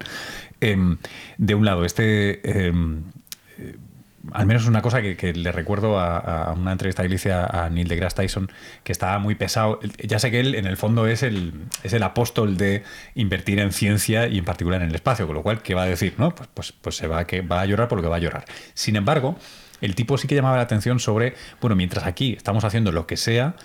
em, 0.62 0.98
de 1.40 1.56
un 1.56 1.66
lado, 1.66 1.84
este 1.84 2.68
em, 2.68 3.06
al 4.34 4.46
menos 4.46 4.66
una 4.68 4.82
cosa 4.82 5.02
que, 5.02 5.34
le 5.34 5.52
recuerdo 5.52 6.00
a, 6.00 6.54
una 6.58 6.72
entrevista 6.72 7.04
que 7.04 7.10
le 7.10 7.16
hice 7.16 7.32
a, 7.34 7.70
Neil 7.72 7.88
deGrasse 7.88 8.16
Tyson, 8.16 8.52
que 8.84 8.92
estaba 8.92 9.20
muy 9.20 9.36
pesado. 9.36 9.80
Ya 10.04 10.20
sé 10.20 10.32
que 10.32 10.40
él, 10.40 10.56
en 10.56 10.66
el 10.66 10.78
fondo, 10.78 11.08
es 11.08 11.24
el, 11.24 11.54
es 11.84 11.94
el 11.94 12.04
apóstol 12.04 12.58
de 12.58 12.84
invertir 13.16 13.60
en 13.60 13.72
ciencia 13.72 14.28
y 14.28 14.38
en 14.38 14.46
particular 14.46 14.82
en 14.82 14.90
el 14.90 14.96
espacio, 14.96 15.28
con 15.28 15.36
lo 15.36 15.44
cual, 15.44 15.62
¿qué 15.62 15.76
va 15.76 15.84
a 15.84 15.88
decir? 15.88 16.16
¿no? 16.18 16.34
Pues, 16.36 16.50
pues, 16.54 16.72
pues 16.72 16.96
se 16.96 17.08
va, 17.08 17.26
que 17.26 17.42
va 17.42 17.62
a 17.62 17.66
llorar 17.66 17.88
por 17.88 17.98
lo 17.98 18.04
que 18.04 18.10
va 18.10 18.18
a 18.18 18.20
llorar. 18.20 18.46
Sin 18.74 18.96
embargo, 18.96 19.38
el 19.82 19.96
tipo 19.96 20.18
sí 20.18 20.28
que 20.28 20.36
llamaba 20.36 20.58
la 20.58 20.64
atención 20.64 21.00
sobre, 21.00 21.36
bueno, 21.62 21.76
mientras 21.76 22.06
aquí 22.06 22.34
estamos 22.34 22.64
haciendo 22.64 22.92
lo 22.92 23.08
que 23.08 23.18
sea, 23.18 23.56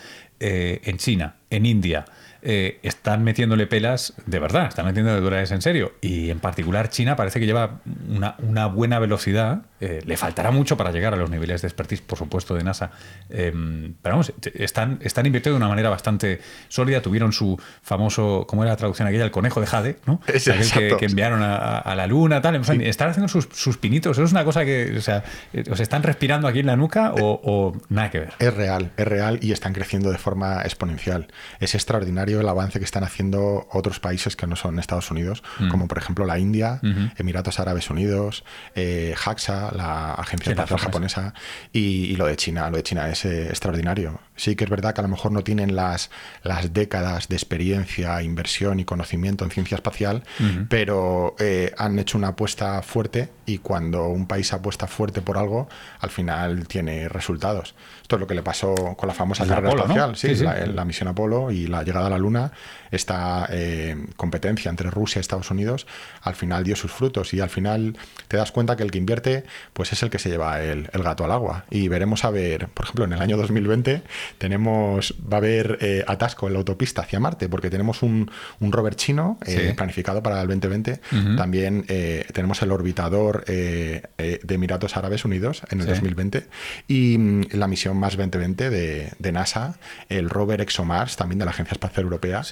eh, 0.40 0.80
en 0.84 0.98
China, 0.98 1.36
en 1.50 1.66
India, 1.66 2.04
eh, 2.44 2.80
están 2.82 3.22
metiéndole 3.22 3.68
pelas 3.68 4.14
de 4.26 4.40
verdad, 4.40 4.66
están 4.66 4.84
metiendo 4.84 5.20
dólares 5.20 5.52
en 5.52 5.62
serio. 5.62 5.92
Y 6.00 6.30
en 6.30 6.40
particular 6.40 6.88
China 6.88 7.14
parece 7.14 7.38
que 7.38 7.46
lleva 7.46 7.80
una, 8.08 8.34
una 8.40 8.66
buena 8.66 8.98
velocidad. 8.98 9.62
Eh, 9.80 10.02
le 10.04 10.16
faltará 10.16 10.50
mucho 10.50 10.76
para 10.76 10.90
llegar 10.90 11.14
a 11.14 11.16
los 11.16 11.30
niveles 11.30 11.62
de 11.62 11.68
expertise, 11.68 12.02
por 12.02 12.18
supuesto, 12.18 12.54
de 12.54 12.64
NASA. 12.64 12.90
Em, 13.30 13.94
pero 14.02 14.14
vamos, 14.14 14.32
están, 14.54 14.98
están 15.02 15.26
invirtiendo 15.26 15.56
de 15.56 15.64
una 15.64 15.68
manera 15.68 15.88
bastante 15.88 16.40
sólida. 16.68 17.00
Tuvieron 17.00 17.32
su 17.32 17.60
famoso, 17.82 18.44
¿cómo 18.48 18.64
era 18.64 18.72
la 18.72 18.76
traducción 18.76 19.06
aquella? 19.06 19.24
El 19.24 19.30
conejo 19.30 19.60
de 19.60 19.66
Jade, 19.66 19.96
¿no? 20.06 20.20
Es 20.32 20.72
que, 20.72 20.96
que, 20.98 21.06
enviaron 21.06 21.40
a, 21.42 21.94
la 21.94 22.06
luna, 22.06 22.40
tal. 22.40 22.56
están 22.56 23.10
haciendo 23.10 23.28
sus, 23.28 23.48
sus, 23.52 23.76
pinitos. 23.76 24.16
Eso 24.16 24.24
es 24.24 24.32
una 24.32 24.44
cosa 24.44 24.64
que, 24.64 24.94
o 24.96 25.00
sea, 25.00 25.22
eh, 25.52 25.64
¿os 25.70 25.78
están 25.78 26.02
respirando 26.02 26.48
aquí 26.48 26.60
en 26.60 26.66
la 26.66 26.76
nuca 26.76 27.12
o, 27.12 27.40
o 27.42 27.80
nada 27.88 28.10
que 28.10 28.20
ver? 28.20 28.32
Es 28.38 28.54
real, 28.54 28.90
es 28.96 29.06
real 29.06 29.38
y 29.42 29.52
están 29.52 29.72
creciendo 29.72 30.10
de 30.10 30.18
forma 30.18 30.62
exponencial. 30.62 31.28
Es 31.60 31.74
extraordinario 31.74 32.31
el 32.40 32.48
avance 32.48 32.78
que 32.78 32.84
están 32.84 33.04
haciendo 33.04 33.68
otros 33.72 34.00
países 34.00 34.36
que 34.36 34.46
no 34.46 34.56
son 34.56 34.78
Estados 34.78 35.10
Unidos, 35.10 35.42
mm. 35.58 35.68
como 35.68 35.88
por 35.88 35.98
ejemplo 35.98 36.24
la 36.26 36.38
India, 36.38 36.80
Emiratos 37.16 37.60
Árabes 37.60 37.90
Unidos, 37.90 38.44
eh, 38.74 39.14
JAXA, 39.16 39.72
la 39.74 40.14
agencia 40.14 40.52
espacial 40.52 40.78
japonesa, 40.78 41.34
y, 41.72 42.16
lo 42.16 42.26
de 42.26 42.36
China. 42.36 42.70
Lo 42.70 42.76
de 42.76 42.82
China 42.82 43.08
es 43.08 43.24
eh, 43.24 43.48
extraordinario. 43.48 44.20
Sí 44.36 44.56
que 44.56 44.64
es 44.64 44.70
verdad 44.70 44.94
que 44.94 45.00
a 45.00 45.02
lo 45.02 45.08
mejor 45.08 45.32
no 45.32 45.42
tienen 45.42 45.76
las, 45.76 46.10
las 46.42 46.72
décadas 46.72 47.28
de 47.28 47.36
experiencia, 47.36 48.22
inversión 48.22 48.80
y 48.80 48.84
conocimiento 48.84 49.44
en 49.44 49.50
ciencia 49.50 49.76
espacial, 49.76 50.24
pero 50.68 51.36
eh, 51.38 51.72
han 51.78 51.98
hecho 51.98 52.18
una 52.18 52.28
apuesta 52.28 52.82
fuerte 52.82 53.30
y 53.46 53.58
cuando 53.58 54.08
un 54.08 54.26
país 54.26 54.52
apuesta 54.52 54.86
fuerte 54.86 55.20
por 55.20 55.38
algo, 55.38 55.68
al 56.00 56.10
final 56.10 56.66
tiene 56.66 57.08
resultados. 57.08 57.74
Esto 58.02 58.16
es 58.16 58.20
lo 58.20 58.26
que 58.26 58.34
le 58.34 58.42
pasó 58.42 58.74
con 58.96 59.06
la 59.06 59.14
famosa 59.14 59.46
carrera 59.46 59.70
espacial, 59.70 60.16
sí, 60.16 60.34
La, 60.34 60.84
misión 60.84 61.08
Apolo 61.08 61.50
y 61.50 61.66
la 61.66 61.82
llegada 61.82 62.08
a 62.08 62.10
la 62.10 62.18
Luna. 62.18 62.52
Esta 62.90 63.48
eh, 63.50 63.96
competencia 64.16 64.68
entre 64.68 64.90
Rusia 64.90 65.18
y 65.18 65.22
Estados 65.22 65.50
Unidos 65.50 65.86
al 66.20 66.34
final 66.34 66.62
dio 66.62 66.76
sus 66.76 66.92
frutos 66.92 67.32
y 67.32 67.40
al 67.40 67.48
final 67.48 67.96
te 68.28 68.36
das 68.36 68.52
cuenta 68.52 68.76
que 68.76 68.82
el 68.82 68.90
que 68.90 68.98
invierte 68.98 69.44
pues 69.72 69.92
es 69.92 70.02
el 70.02 70.10
que 70.10 70.18
se 70.18 70.28
lleva 70.28 70.60
el, 70.62 70.88
gato 70.92 71.24
al 71.24 71.32
agua. 71.32 71.64
Y 71.70 71.88
veremos 71.88 72.24
a 72.24 72.30
ver, 72.30 72.68
por 72.68 72.84
ejemplo, 72.84 73.04
en 73.06 73.14
el 73.14 73.22
año 73.22 73.36
2020 73.36 74.02
tenemos, 74.38 75.14
va 75.20 75.36
a 75.36 75.38
haber 75.38 75.78
eh, 75.80 76.04
atasco 76.06 76.48
en 76.48 76.52
la 76.52 76.58
autopista 76.58 77.02
hacia 77.02 77.18
Marte 77.18 77.48
porque 77.48 77.70
tenemos 77.70 78.02
un, 78.02 78.30
rover 78.60 78.94
chino 78.96 79.38
eh, 79.46 79.74
planificado 79.76 80.22
para 80.22 80.42
el 80.42 80.48
2020. 80.48 81.00
También 81.36 81.84
tenemos 82.32 82.60
el 82.62 82.72
orbitador 82.72 83.44
de 83.44 84.02
Emiratos 84.48 84.96
Árabes 84.96 85.24
Unidos 85.24 85.62
en 85.70 85.80
el 85.80 85.86
2020 85.86 86.46
y 86.88 87.16
mm, 87.18 87.42
la 87.52 87.68
misión 87.68 87.91
más 87.96 88.16
2020 88.16 88.70
de, 88.70 89.12
de, 89.18 89.32
NASA, 89.32 89.74
el 90.08 90.30
rover 90.30 90.60
ExoMars, 90.60 91.16
también 91.16 91.38
de 91.38 91.44
la 91.44 91.50
Agencia 91.50 91.72
Espacial 91.72 92.04
Europea. 92.04 92.42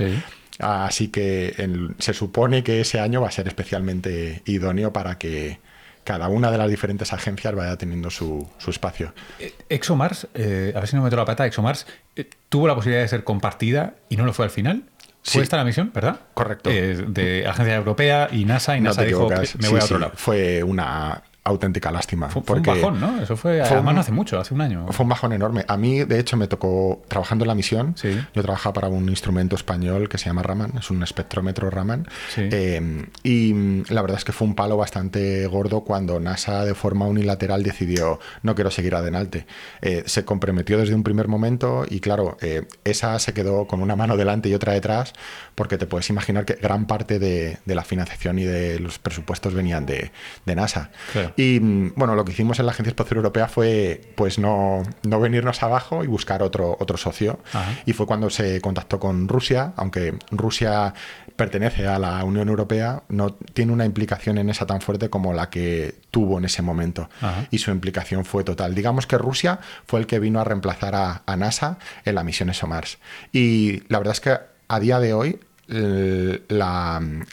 Así 0.58 1.08
que 1.08 1.54
se 1.98 2.12
supone 2.12 2.62
que 2.62 2.80
ese 2.80 3.00
año 3.00 3.20
va 3.20 3.28
a 3.28 3.30
ser 3.30 3.48
especialmente 3.48 4.42
idóneo 4.44 4.92
para 4.92 5.18
que 5.18 5.58
cada 6.04 6.28
una 6.28 6.50
de 6.50 6.58
las 6.58 6.68
diferentes 6.68 7.12
agencias 7.12 7.54
vaya 7.54 7.76
teniendo 7.76 8.10
su, 8.10 8.48
espacio. 8.66 9.12
Eh, 9.38 9.54
ExoMars, 9.68 10.28
eh, 10.34 10.72
a 10.74 10.80
ver 10.80 10.88
si 10.88 10.96
no 10.96 11.02
me 11.02 11.06
meto 11.06 11.16
la 11.16 11.24
pata, 11.24 11.46
ExoMars 11.46 11.86
eh, 12.16 12.28
tuvo 12.48 12.66
la 12.66 12.74
posibilidad 12.74 13.02
de 13.02 13.08
ser 13.08 13.24
compartida 13.24 13.94
y 14.08 14.16
no 14.16 14.24
lo 14.24 14.32
fue 14.32 14.44
al 14.46 14.50
final. 14.50 14.82
Fue 15.22 15.42
esta 15.42 15.58
la 15.58 15.64
misión, 15.64 15.92
¿verdad? 15.94 16.18
Correcto. 16.32 16.70
de 16.70 17.46
Agencia 17.46 17.76
Europea 17.76 18.28
y 18.32 18.46
NASA, 18.46 18.76
y 18.78 18.80
NASA 18.80 19.02
dijo, 19.02 19.28
me 19.28 19.68
voy 19.68 19.80
a 19.80 19.84
otro 19.84 19.98
lado. 19.98 20.12
Fue 20.16 20.62
una 20.62 21.22
auténtica 21.44 21.90
lástima. 21.90 22.28
Fue, 22.28 22.56
un 22.56 22.62
bajón, 22.62 23.00
¿no? 23.00 23.20
Eso 23.22 23.36
fue, 23.36 23.62
además 23.62 23.94
no 23.94 24.00
hace 24.00 24.12
mucho, 24.12 24.38
hace 24.38 24.54
un 24.54 24.60
año. 24.60 24.86
Fue 24.90 25.04
un 25.04 25.10
bajón 25.10 25.32
enorme. 25.32 25.64
A 25.68 25.76
mí, 25.76 26.04
de 26.04 26.18
hecho, 26.18 26.36
me 26.36 26.46
tocó, 26.46 27.02
trabajando 27.08 27.44
en 27.44 27.48
la 27.48 27.54
misión, 27.54 27.94
yo 28.34 28.42
trabajaba 28.42 28.74
para 28.74 28.88
un 28.88 29.08
instrumento 29.08 29.56
español 29.56 30.08
que 30.08 30.18
se 30.18 30.26
llama 30.26 30.42
Raman, 30.42 30.74
es 30.78 30.90
un 30.90 31.02
espectrómetro 31.02 31.70
Raman, 31.70 32.06
eh, 32.36 33.06
y 33.22 33.54
mm, 33.54 33.84
la 33.88 34.02
verdad 34.02 34.18
es 34.18 34.24
que 34.24 34.32
fue 34.32 34.46
un 34.48 34.54
palo 34.54 34.76
bastante 34.76 35.46
gordo 35.46 35.82
cuando 35.82 36.20
NASA 36.20 36.64
de 36.64 36.74
forma 36.74 37.06
unilateral 37.06 37.62
decidió 37.62 38.20
no 38.42 38.54
quiero 38.54 38.70
seguir 38.70 38.94
adelante. 38.94 39.46
Eh, 39.82 40.02
se 40.06 40.24
comprometió 40.24 40.78
desde 40.78 40.94
un 40.94 41.02
primer 41.02 41.28
momento 41.28 41.84
y 41.88 42.00
claro, 42.00 42.36
eh, 42.40 42.66
esa 42.84 43.18
se 43.18 43.32
quedó 43.32 43.66
con 43.66 43.82
una 43.82 43.96
mano 43.96 44.16
delante 44.16 44.48
y 44.48 44.54
otra 44.54 44.72
detrás 44.72 45.12
porque 45.54 45.78
te 45.78 45.86
puedes 45.86 46.08
imaginar 46.10 46.44
que 46.44 46.54
gran 46.54 46.86
parte 46.86 47.18
de, 47.18 47.58
la 47.66 47.84
financiación 47.84 48.38
y 48.38 48.44
de 48.44 48.80
los 48.80 48.98
presupuestos 48.98 49.54
venían 49.54 49.86
de, 49.86 50.10
NASA. 50.46 50.90
Y 51.36 51.60
mm, 51.60 51.92
bueno, 51.96 52.14
lo 52.14 52.24
que 52.24 52.32
hicimos 52.32 52.58
en 52.58 52.66
la 52.66 52.72
Agencia 52.72 52.90
Espacial 52.90 53.18
Europea 53.18 53.48
fue 53.48 54.00
pues 54.14 54.38
no, 54.38 54.82
no 55.02 55.20
venirnos 55.20 55.62
abajo 55.62 56.04
y 56.04 56.06
buscar 56.06 56.42
otro, 56.42 56.76
otro 56.78 56.96
socio. 56.96 57.40
Y 57.86 57.92
fue 57.92 58.06
cuando 58.06 58.30
se 58.30 58.60
contactó 58.60 58.98
con 58.98 59.28
Rusia, 59.28 59.72
aunque 59.76 60.14
Rusia 60.30 60.94
pertenece 61.36 61.86
a 61.86 61.98
la 61.98 62.22
Unión 62.24 62.48
Europea, 62.48 63.02
no 63.08 63.32
tiene 63.32 63.72
una 63.72 63.86
implicación 63.86 64.38
en 64.38 64.50
esa 64.50 64.66
tan 64.66 64.80
fuerte 64.80 65.08
como 65.08 65.32
la 65.32 65.48
que 65.48 65.94
tuvo 66.10 66.38
en 66.38 66.44
ese 66.44 66.62
momento. 66.62 67.08
Y 67.50 67.58
su 67.58 67.70
implicación 67.70 68.24
fue 68.24 68.44
total. 68.44 68.74
Digamos 68.74 69.06
que 69.06 69.16
Rusia 69.18 69.60
fue 69.86 70.00
el 70.00 70.06
que 70.06 70.18
vino 70.18 70.40
a 70.40 70.44
reemplazar 70.44 70.94
a, 70.94 71.36
NASA 71.36 71.78
en 72.04 72.14
la 72.14 72.24
misión 72.24 72.50
ESOMARS. 72.50 72.98
Y 73.32 73.82
la 73.88 73.98
verdad 73.98 74.12
es 74.12 74.20
que 74.20 74.36
a 74.68 74.80
día 74.80 75.00
de 75.00 75.14
hoy 75.14 75.40
el, 75.68 76.42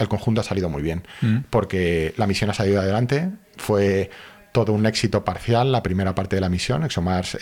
conjunto 0.08 0.42
ha 0.42 0.44
salido 0.44 0.70
muy 0.70 0.82
bien, 0.82 1.04
mm. 1.22 1.38
porque 1.50 2.14
la 2.18 2.28
misión 2.28 2.50
ha 2.50 2.54
salido 2.54 2.80
adelante, 2.80 3.30
fue 3.58 4.10
todo 4.52 4.74
un 4.74 4.88
éxito 4.88 5.24
parcial 5.24 5.72
la 5.72 5.84
primera 5.84 6.16
parte 6.16 6.36
de 6.36 6.42
la 6.42 6.50
misión, 6.50 6.84
ExoMars 6.84 7.38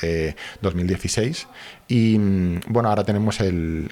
2016. 0.62 1.44
Eh, 1.44 1.48
y 1.88 2.18
mm, 2.20 2.62
bueno, 2.68 2.90
ahora 2.90 3.06
tenemos 3.06 3.40
el, 3.40 3.90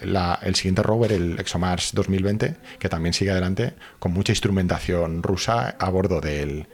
siguiente 0.54 0.84
rover, 0.84 1.14
el 1.14 1.40
ExoMars 1.40 1.94
2020, 1.94 2.56
que 2.80 2.90
también 2.90 3.14
sigue 3.14 3.32
adelante 3.32 3.74
con 4.00 4.12
mucha 4.12 4.34
instrumentación 4.34 5.24
rusa 5.24 5.76
a 5.80 5.90
bordo 5.90 6.20
de 6.20 6.66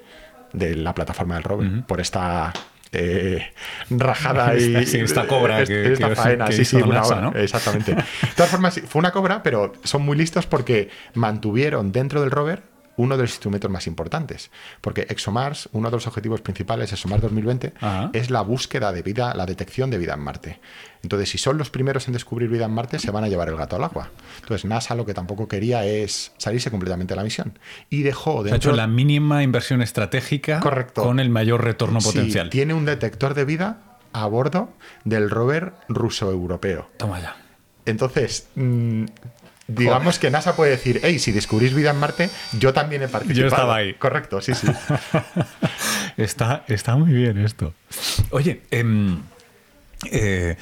la 0.53 0.95
plataforma 0.95 1.35
del 1.35 1.43
rover, 1.43 1.83
por 1.85 2.01
esta 2.01 2.51
eh, 2.91 3.53
rajada 3.91 4.55
y 4.57 4.75
esta 4.75 5.27
cobra 5.27 5.63
que, 5.67 5.93
esta 5.93 6.15
faena, 6.15 6.51
sí, 6.51 6.65
sí, 6.65 6.77
una 6.77 7.01
¿no? 7.01 7.31
exactamente. 7.35 7.93
De 7.93 8.03
todas 8.35 8.49
formas, 8.49 8.81
fue 8.87 8.99
una 8.99 9.11
cobra, 9.11 9.43
pero 9.43 9.73
son 9.83 10.01
muy 10.01 10.17
listos 10.17 10.47
porque 10.47 10.89
mantuvieron 11.13 11.91
dentro 11.91 12.21
del 12.21 12.31
rover 12.31 12.63
uno 12.99 13.15
de 13.15 13.23
los 13.23 13.31
instrumentos 13.31 13.71
más 13.71 13.87
importantes. 13.87 14.51
Porque 14.81 15.07
ExoMars, 15.09 15.69
uno 15.71 15.89
de 15.89 15.95
los 15.95 16.05
objetivos 16.05 16.41
principales 16.41 16.89
de 16.89 16.95
ExoMars 16.95 17.21
2020, 17.21 17.73
es 18.11 18.29
la 18.29 18.41
búsqueda 18.41 18.91
de 18.91 19.01
vida, 19.01 19.33
la 19.35 19.45
detección 19.45 19.89
de 19.89 19.97
vida 19.97 20.15
en 20.15 20.19
Marte. 20.19 20.59
Entonces, 21.01 21.29
si 21.29 21.37
son 21.37 21.57
los 21.57 21.69
primeros 21.69 22.07
en 22.07 22.13
descubrir 22.13 22.49
vida 22.49 22.65
en 22.65 22.71
Marte, 22.71 22.99
se 22.99 23.09
van 23.11 23.23
a 23.23 23.29
llevar 23.29 23.47
el 23.47 23.55
gato 23.55 23.77
al 23.77 23.85
agua. 23.85 24.09
Entonces, 24.41 24.65
NASA 24.65 24.95
lo 24.95 25.05
que 25.05 25.13
tampoco 25.13 25.47
quería 25.47 25.85
es 25.85 26.33
salirse 26.37 26.69
completamente 26.71 27.13
de 27.13 27.15
la 27.15 27.23
misión. 27.23 27.57
Y 27.89 28.01
dejó 28.01 28.43
de... 28.43 28.51
Ha 28.51 28.57
hecho 28.57 28.73
la 28.73 28.87
mínima 28.87 29.43
inversión 29.43 29.81
estratégica 29.81 30.59
con 30.93 31.21
el 31.21 31.29
mayor 31.29 31.63
retorno 31.63 31.99
potencial. 31.99 32.49
Tiene 32.49 32.73
un 32.73 32.83
detector 32.83 33.33
de 33.33 33.45
vida 33.45 33.97
a 34.11 34.25
bordo 34.27 34.73
del 35.05 35.29
rover 35.29 35.71
ruso-europeo. 35.87 36.89
Toma 36.97 37.21
ya. 37.21 37.37
Entonces, 37.85 38.49
mm, 38.55 39.05
digamos 39.69 40.19
que 40.19 40.31
NASA 40.31 40.55
puede 40.55 40.71
decir, 40.71 40.99
hey, 41.03 41.19
si 41.19 41.31
descubrís 41.31 41.73
vida 41.73 41.91
en 41.91 41.97
Marte, 41.97 42.29
yo 42.57 42.73
también 42.73 43.03
he 43.03 43.07
participado. 43.07 43.41
Yo 43.41 43.47
estaba 43.47 43.75
ahí. 43.75 43.93
Correcto, 43.93 44.41
sí, 44.41 44.53
sí. 44.53 44.67
está, 46.17 46.63
está 46.67 46.95
muy 46.95 47.11
bien 47.11 47.37
esto. 47.37 47.73
Oye, 48.31 48.61
em, 48.71 49.21
eh, 50.11 50.57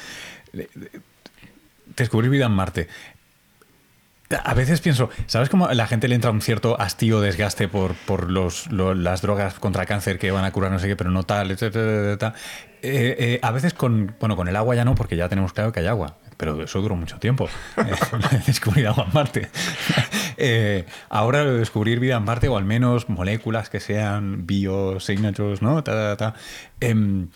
descubrir 1.95 2.29
vida 2.29 2.45
en 2.45 2.51
Marte. 2.51 2.87
A 4.43 4.53
veces 4.53 4.81
pienso, 4.81 5.09
¿sabes 5.25 5.47
cómo 5.47 5.67
a 5.67 5.73
la 5.73 5.87
gente 5.87 6.09
le 6.09 6.15
entra 6.15 6.31
un 6.31 6.41
cierto 6.41 6.79
hastío, 6.81 7.21
desgaste 7.21 7.69
por, 7.69 7.93
por 7.95 8.29
los, 8.29 8.69
las 8.69 9.21
drogas 9.21 9.53
contra 9.53 9.85
cáncer 9.85 10.19
que 10.19 10.31
van 10.31 10.43
a 10.43 10.51
curar 10.51 10.69
no 10.69 10.79
sé 10.79 10.87
qué, 10.89 10.97
pero 10.97 11.11
no 11.11 11.23
tal, 11.23 11.49
etcétera, 11.49 12.33
eh, 12.81 13.15
eh, 13.19 13.39
a 13.41 13.51
veces 13.51 13.73
con, 13.73 14.15
bueno, 14.19 14.35
con 14.35 14.49
el 14.49 14.57
agua 14.57 14.75
ya 14.75 14.83
no, 14.83 14.95
porque 14.95 15.15
ya 15.15 15.29
tenemos 15.29 15.53
claro 15.53 15.71
que 15.71 15.79
hay 15.79 15.87
agua 15.87 16.17
pero 16.37 16.63
eso 16.63 16.81
duró 16.81 16.95
mucho 16.95 17.19
tiempo. 17.19 17.49
Eh, 17.77 18.41
descubrir 18.45 18.87
agua 18.87 19.05
en 19.07 19.13
Marte. 19.13 19.49
Eh, 20.39 20.85
ahora 21.09 21.43
descubrir 21.45 21.99
vida 21.99 22.17
en 22.17 22.23
Marte, 22.23 22.47
o 22.47 22.57
al 22.57 22.63
menos 22.63 23.09
moléculas 23.09 23.69
que 23.69 23.79
sean 23.79 24.45
biosignatures, 24.45 25.63
¿no? 25.63 25.83
Em, 26.79 27.29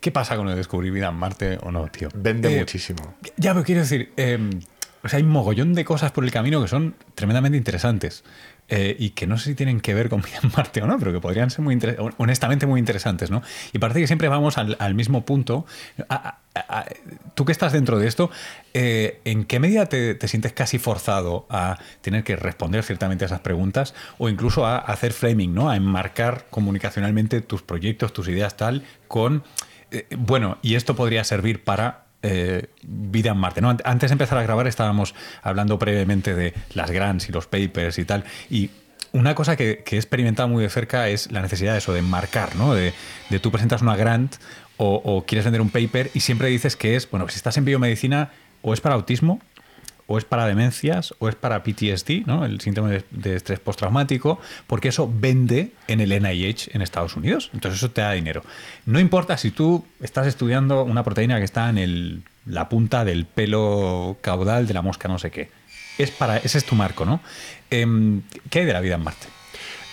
¿Qué 0.00 0.12
pasa 0.12 0.36
con 0.36 0.48
el 0.48 0.54
descubrir 0.54 0.92
vida 0.92 1.08
en 1.08 1.16
Marte 1.16 1.58
o 1.60 1.72
no, 1.72 1.88
tío? 1.88 2.08
Vende 2.14 2.54
eh, 2.54 2.60
muchísimo. 2.60 3.16
Ya, 3.36 3.52
pero 3.52 3.64
quiero 3.64 3.80
decir, 3.80 4.12
em, 4.16 4.60
o 5.04 5.08
sea, 5.08 5.18
hay 5.18 5.22
un 5.22 5.30
mogollón 5.30 5.74
de 5.74 5.84
cosas 5.84 6.12
por 6.12 6.24
el 6.24 6.30
camino 6.30 6.62
que 6.62 6.68
son 6.68 6.94
tremendamente 7.14 7.58
interesantes. 7.58 8.24
Eh, 8.70 8.96
y 8.98 9.10
que 9.10 9.26
no 9.26 9.36
sé 9.36 9.50
si 9.50 9.54
tienen 9.54 9.82
que 9.82 9.92
ver 9.92 10.08
con 10.08 10.22
vida 10.22 10.38
en 10.42 10.50
Marte 10.56 10.80
o 10.80 10.86
no, 10.86 10.98
pero 10.98 11.12
que 11.12 11.20
podrían 11.20 11.50
ser 11.50 11.60
muy 11.60 11.78
honestamente 12.16 12.66
muy 12.66 12.80
interesantes, 12.80 13.30
¿no? 13.30 13.42
Y 13.74 13.78
parece 13.78 14.00
que 14.00 14.06
siempre 14.06 14.28
vamos 14.28 14.56
al, 14.56 14.94
mismo 14.94 15.26
punto. 15.26 15.66
tú 17.34 17.44
que 17.44 17.52
estás 17.52 17.74
dentro 17.74 17.98
de 17.98 18.08
esto, 18.08 18.30
eh, 18.72 19.20
¿en 19.26 19.44
qué 19.44 19.60
medida 19.60 19.86
te, 19.86 20.16
sientes 20.26 20.54
casi 20.54 20.78
forzado 20.78 21.46
a 21.50 21.78
tener 22.00 22.24
que 22.24 22.36
responder 22.36 22.82
ciertamente 22.84 23.24
a 23.24 23.26
esas 23.26 23.40
preguntas 23.40 23.94
o 24.16 24.30
incluso 24.30 24.64
a, 24.64 24.78
hacer 24.78 25.12
framing, 25.12 25.52
¿no? 25.52 25.68
A 25.68 25.76
enmarcar 25.76 26.46
comunicacionalmente 26.48 27.42
tus 27.42 27.60
proyectos, 27.60 28.14
tus 28.14 28.28
ideas 28.28 28.56
tal, 28.56 28.84
con, 29.08 29.44
eh, 29.90 30.06
bueno, 30.16 30.56
y 30.62 30.76
esto 30.76 30.96
podría 30.96 31.22
servir 31.24 31.64
para 31.64 32.03
eh, 32.26 32.68
vida 32.82 33.32
en 33.32 33.36
Marte. 33.36 33.60
¿no? 33.60 33.76
Antes 33.84 34.10
de 34.10 34.14
empezar 34.14 34.38
a 34.38 34.42
grabar 34.42 34.66
estábamos 34.66 35.14
hablando 35.42 35.78
previamente 35.78 36.34
de 36.34 36.54
las 36.72 36.90
grants 36.90 37.28
y 37.28 37.32
los 37.32 37.46
papers 37.46 37.98
y 37.98 38.06
tal. 38.06 38.24
Y 38.48 38.70
una 39.12 39.34
cosa 39.34 39.56
que, 39.56 39.84
he 39.88 39.96
experimentado 39.96 40.48
muy 40.48 40.62
de 40.62 40.70
cerca 40.70 41.08
es 41.08 41.30
la 41.30 41.42
necesidad 41.42 41.72
de 41.72 41.78
eso, 41.78 41.92
de 41.92 42.00
marcar, 42.00 42.56
¿no? 42.56 42.74
De, 42.74 42.94
tú 43.42 43.50
presentas 43.50 43.82
una 43.82 43.94
grant 43.94 44.36
o, 44.78 45.02
o, 45.04 45.26
quieres 45.26 45.44
vender 45.44 45.60
un 45.60 45.68
paper 45.68 46.10
y 46.14 46.20
siempre 46.20 46.48
dices 46.48 46.76
que 46.76 46.96
es, 46.96 47.10
bueno, 47.10 47.28
si 47.28 47.36
estás 47.36 47.58
en 47.58 47.66
biomedicina 47.66 48.30
o 48.62 48.72
es 48.72 48.80
para 48.80 48.94
autismo 48.94 49.40
o 50.06 50.18
es 50.18 50.24
para 50.24 50.46
demencias 50.46 51.14
o 51.18 51.28
es 51.28 51.34
para 51.34 51.62
PTSD, 51.62 52.26
¿no? 52.26 52.44
el 52.44 52.60
síndrome 52.60 53.04
de, 53.10 53.36
estrés 53.36 53.60
postraumático, 53.60 54.38
porque 54.66 54.88
eso 54.88 55.10
vende 55.12 55.72
en 55.88 56.00
el 56.00 56.10
NIH 56.10 56.70
en 56.74 56.82
Estados 56.82 57.16
Unidos. 57.16 57.50
Entonces 57.54 57.78
eso 57.78 57.90
te 57.90 58.02
da 58.02 58.12
dinero. 58.12 58.42
No 58.86 59.00
importa 59.00 59.36
si 59.38 59.50
tú 59.50 59.84
estás 60.00 60.26
estudiando 60.26 60.84
una 60.84 61.02
proteína 61.02 61.38
que 61.38 61.44
está 61.44 61.68
en 61.70 61.78
el, 61.78 62.22
la 62.46 62.68
punta 62.68 63.04
del 63.04 63.26
pelo 63.26 64.18
caudal 64.20 64.66
de 64.66 64.74
la 64.74 64.82
mosca 64.82 65.08
no 65.08 65.18
sé 65.18 65.30
qué. 65.30 65.50
Es 65.96 66.10
para, 66.10 66.38
ese 66.38 66.58
es 66.58 66.64
tu 66.64 66.74
marco, 66.74 67.04
¿no? 67.04 67.20
Em, 67.70 68.22
¿Qué 68.50 68.60
hay 68.60 68.64
de 68.64 68.72
la 68.72 68.80
vida 68.80 68.96
en 68.96 69.04
Marte? 69.04 69.26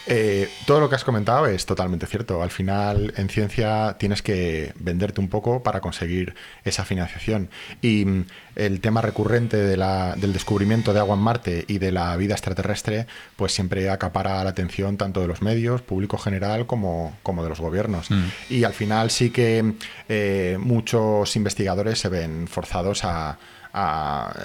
Eh, 0.08 0.50
todo 0.66 0.80
lo 0.80 0.90
que 0.90 0.96
has 0.96 1.04
comentado 1.04 1.46
es 1.46 1.66
totalmente 1.66 2.08
cierto. 2.08 2.42
Al 2.42 2.50
final, 2.50 3.14
en 3.18 3.30
ciencia 3.30 3.96
tienes 4.00 4.22
que 4.22 4.74
venderte 4.80 5.22
un 5.22 5.30
poco 5.30 5.64
para 5.64 5.80
conseguir 5.80 6.36
esa 6.64 6.86
financiación. 6.86 7.50
Y 7.82 8.06
mm, 8.06 8.26
el 8.56 8.82
tema 8.82 9.02
recurrente 9.02 9.58
del 9.58 10.34
descubrimiento 10.34 10.94
de 10.94 11.00
agua 11.00 11.16
en 11.16 11.22
Marte 11.22 11.66
y 11.68 11.78
de 11.78 11.92
la 11.92 12.16
vida 12.18 12.34
extraterrestre, 12.34 13.08
pues 13.36 13.54
siempre 13.54 13.90
acapara 13.90 14.44
la 14.44 14.50
atención 14.50 14.98
tanto 14.98 15.22
de 15.22 15.28
los 15.28 15.42
medios, 15.42 15.82
público 15.82 16.18
general, 16.18 16.66
como, 16.66 17.16
como 17.24 17.44
de 17.44 17.50
los 17.50 17.60
gobiernos. 17.60 18.10
Mm. 18.10 18.24
Y 18.50 18.64
al 18.64 18.74
final 18.74 19.12
sí 19.12 19.30
que 19.30 19.74
eh, 20.10 20.58
muchos 20.60 21.36
investigadores 21.36 22.00
se 22.00 22.10
ven 22.10 22.48
forzados 22.48 23.04
a, 23.04 23.38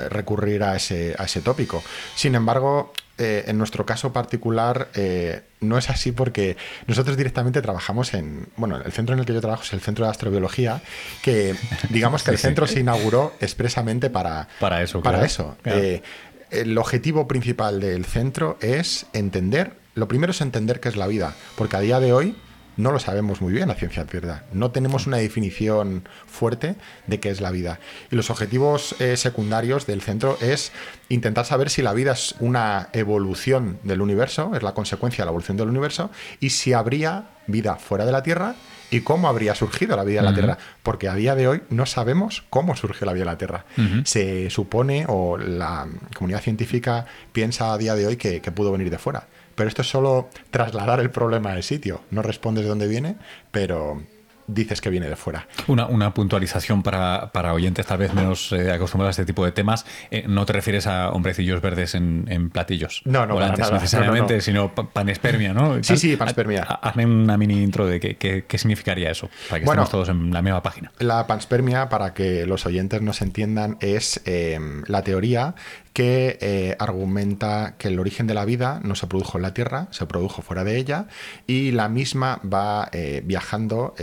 recurrir 0.09 0.63
a 0.63 0.77
ese, 0.77 1.17
a 1.19 1.25
ese 1.25 1.41
tópico. 1.41 1.83
Sin 2.15 2.37
embargo, 2.37 2.93
eh, 3.19 3.45
en 3.47 3.57
nuestro 3.57 3.87
caso 3.87 4.13
particular 4.13 4.89
eh, 4.95 5.43
no 5.61 5.79
es 5.79 5.89
así 5.89 6.13
porque 6.13 6.59
nosotros 6.87 7.17
directamente 7.17 7.63
trabajamos 7.63 8.13
en, 8.13 8.49
bueno, 8.57 8.77
el 8.77 8.93
centro 8.93 9.15
en 9.15 9.21
el 9.21 9.27
que 9.27 9.33
yo 9.33 9.41
trabajo 9.41 9.63
es 9.63 9.73
el 9.73 9.81
Centro 9.81 10.05
de 10.05 10.11
Astrobiología, 10.11 10.83
que 11.23 11.55
digamos 11.89 12.23
que 12.23 12.33
el 12.33 12.39
centro 12.39 12.67
se 12.67 12.81
inauguró 12.81 13.33
expresamente 13.41 14.11
para, 14.11 14.49
para 14.61 14.83
eso. 14.83 15.03
Para 15.03 15.25
eso. 15.25 15.57
Eh, 15.65 16.03
el 16.51 16.77
objetivo 16.77 17.27
principal 17.27 17.81
del 17.81 18.05
centro 18.05 18.59
es 18.61 19.07
entender, 19.15 19.73
lo 19.95 20.09
primero 20.09 20.33
es 20.33 20.43
entender 20.43 20.81
qué 20.81 20.91
es 20.91 20.97
la 20.97 21.07
vida, 21.07 21.35
porque 21.57 21.77
a 21.77 21.81
día 21.81 22.01
de 22.01 22.13
hoy 22.13 22.37
no 22.77 22.93
lo 22.93 22.99
sabemos 22.99 23.41
muy 23.41 23.53
bien 23.53 23.71
a 23.71 23.75
ciencia 23.75 24.05
cierta. 24.05 24.45
No 24.53 24.71
tenemos 24.71 25.07
una 25.07 25.17
definición 25.17 26.09
fuerte 26.27 26.77
de 27.07 27.21
qué 27.21 27.31
es 27.31 27.41
la 27.41 27.51
vida. 27.51 27.81
Y 28.11 28.17
los 28.17 28.31
objetivos 28.31 28.95
eh, 29.01 29.17
secundarios 29.17 29.87
del 29.87 30.03
centro 30.03 30.39
es 30.41 30.73
intentar 31.09 31.47
saber 31.47 31.71
si 31.71 31.83
la 31.83 31.93
vida 31.93 32.13
es 32.13 32.35
una 32.41 32.89
evolución 32.93 33.79
del 33.83 34.01
universo, 34.01 34.53
es 34.55 34.63
la 34.63 34.75
consecuencia 34.75 35.23
de 35.23 35.27
la 35.27 35.31
evolución 35.31 35.57
del 35.57 35.69
universo, 35.69 36.11
y 36.41 36.51
si 36.51 36.73
habría 36.73 37.31
vida 37.47 37.77
fuera 37.77 38.05
de 38.05 38.13
la 38.13 38.23
Tierra 38.23 38.55
y 38.91 39.01
cómo 39.01 39.29
habría 39.29 39.55
surgido 39.55 39.97
la 39.97 40.05
vida 40.05 40.21
en 40.21 40.27
la 40.27 40.35
Tierra, 40.35 40.59
porque 40.83 41.09
a 41.09 41.15
día 41.15 41.35
de 41.35 41.49
hoy 41.49 41.63
no 41.71 41.87
sabemos 41.87 42.45
cómo 42.51 42.77
surge 42.77 43.05
la 43.05 43.13
vida 43.13 43.25
en 43.25 43.31
la 43.31 43.39
Tierra. 43.39 43.65
Se 44.05 44.51
supone, 44.51 45.07
o 45.09 45.39
la 45.39 45.87
comunidad 46.15 46.43
científica 46.43 47.07
piensa 47.33 47.73
a 47.73 47.79
día 47.79 47.95
de 47.95 48.07
hoy 48.07 48.17
que 48.17 48.41
pudo 48.53 48.71
venir 48.73 48.91
de 48.91 48.99
fuera 48.99 49.27
pero 49.57 49.69
esto 49.69 49.83
es 49.83 49.89
solo 49.89 50.29
trasladar 50.51 51.01
el 51.01 51.11
problema 51.11 51.53
al 51.53 51.65
sitio. 51.65 52.03
No 52.11 52.23
respondes 52.23 52.65
de 52.65 52.69
dónde 52.69 52.87
viene, 52.87 53.17
pero 53.51 54.01
dices 54.47 54.81
que 54.81 54.91
viene 54.91 55.09
de 55.09 55.17
fuera. 55.17 55.47
Una, 55.67 55.87
una 55.87 56.15
puntualización 56.15 56.83
para, 56.83 57.33
para, 57.33 57.53
oyentes 57.53 57.87
tal 57.87 57.99
vez 57.99 58.15
menos 58.15 58.53
eh, 58.53 58.71
acostumbrados 58.71 59.19
a 59.19 59.23
este 59.23 59.27
tipo 59.27 59.45
de 59.45 59.53
temas. 59.53 59.85
Eh, 60.11 60.25
no 60.29 60.47
te 60.47 60.53
refieres 60.53 60.87
a 60.87 61.11
hombrecillos 61.11 61.61
verdes 61.61 61.95
en, 61.95 62.51
platillos. 62.51 63.03
No, 63.05 63.27
no, 63.27 63.39
nada, 63.39 63.71
necesariamente, 63.73 64.41
sino 64.41 64.75
panespermia, 64.75 65.53
¿no? 65.53 65.83
Sí, 65.83 65.97
sí, 65.97 66.17
panspermia. 66.17 66.63
Hazme 66.63 67.07
una 67.07 67.37
mini 67.37 67.63
intro 67.63 67.87
de 67.87 67.99
qué, 68.01 68.45
qué, 68.47 68.59
significaría 68.59 69.11
eso, 69.11 69.29
para 69.49 69.61
que 69.61 69.65
estemos 69.65 69.91
todos 69.91 70.09
en 70.09 70.33
la 70.33 70.43
misma 70.43 70.63
página. 70.63 70.93
La 70.99 71.27
panspermia, 71.27 71.89
para 71.89 72.15
que 72.15 72.47
los 72.47 72.67
oyentes 72.67 73.03
nos 73.03 73.21
entiendan, 73.23 73.77
es 73.81 74.21
eh, 74.25 74.59
la 74.87 75.03
teoría 75.03 75.55
que 75.97 76.37
eh, 76.43 76.77
argumenta 76.79 77.77
que 77.79 77.89
el 77.89 77.99
origen 77.99 78.27
de 78.27 78.35
la 78.35 78.45
vida 78.45 78.83
no 78.85 78.95
se 78.97 79.07
produjo 79.07 79.39
en 79.39 79.43
la 79.43 79.55
Tierra, 79.55 79.89
se 79.93 80.05
produjo 80.05 80.43
fuera 80.43 80.63
de 80.63 80.77
ella 80.77 81.07
y 81.47 81.71
la 81.71 81.89
misma 81.89 82.39
va 82.45 82.91
eh, 82.93 83.23
viajando 83.25 83.95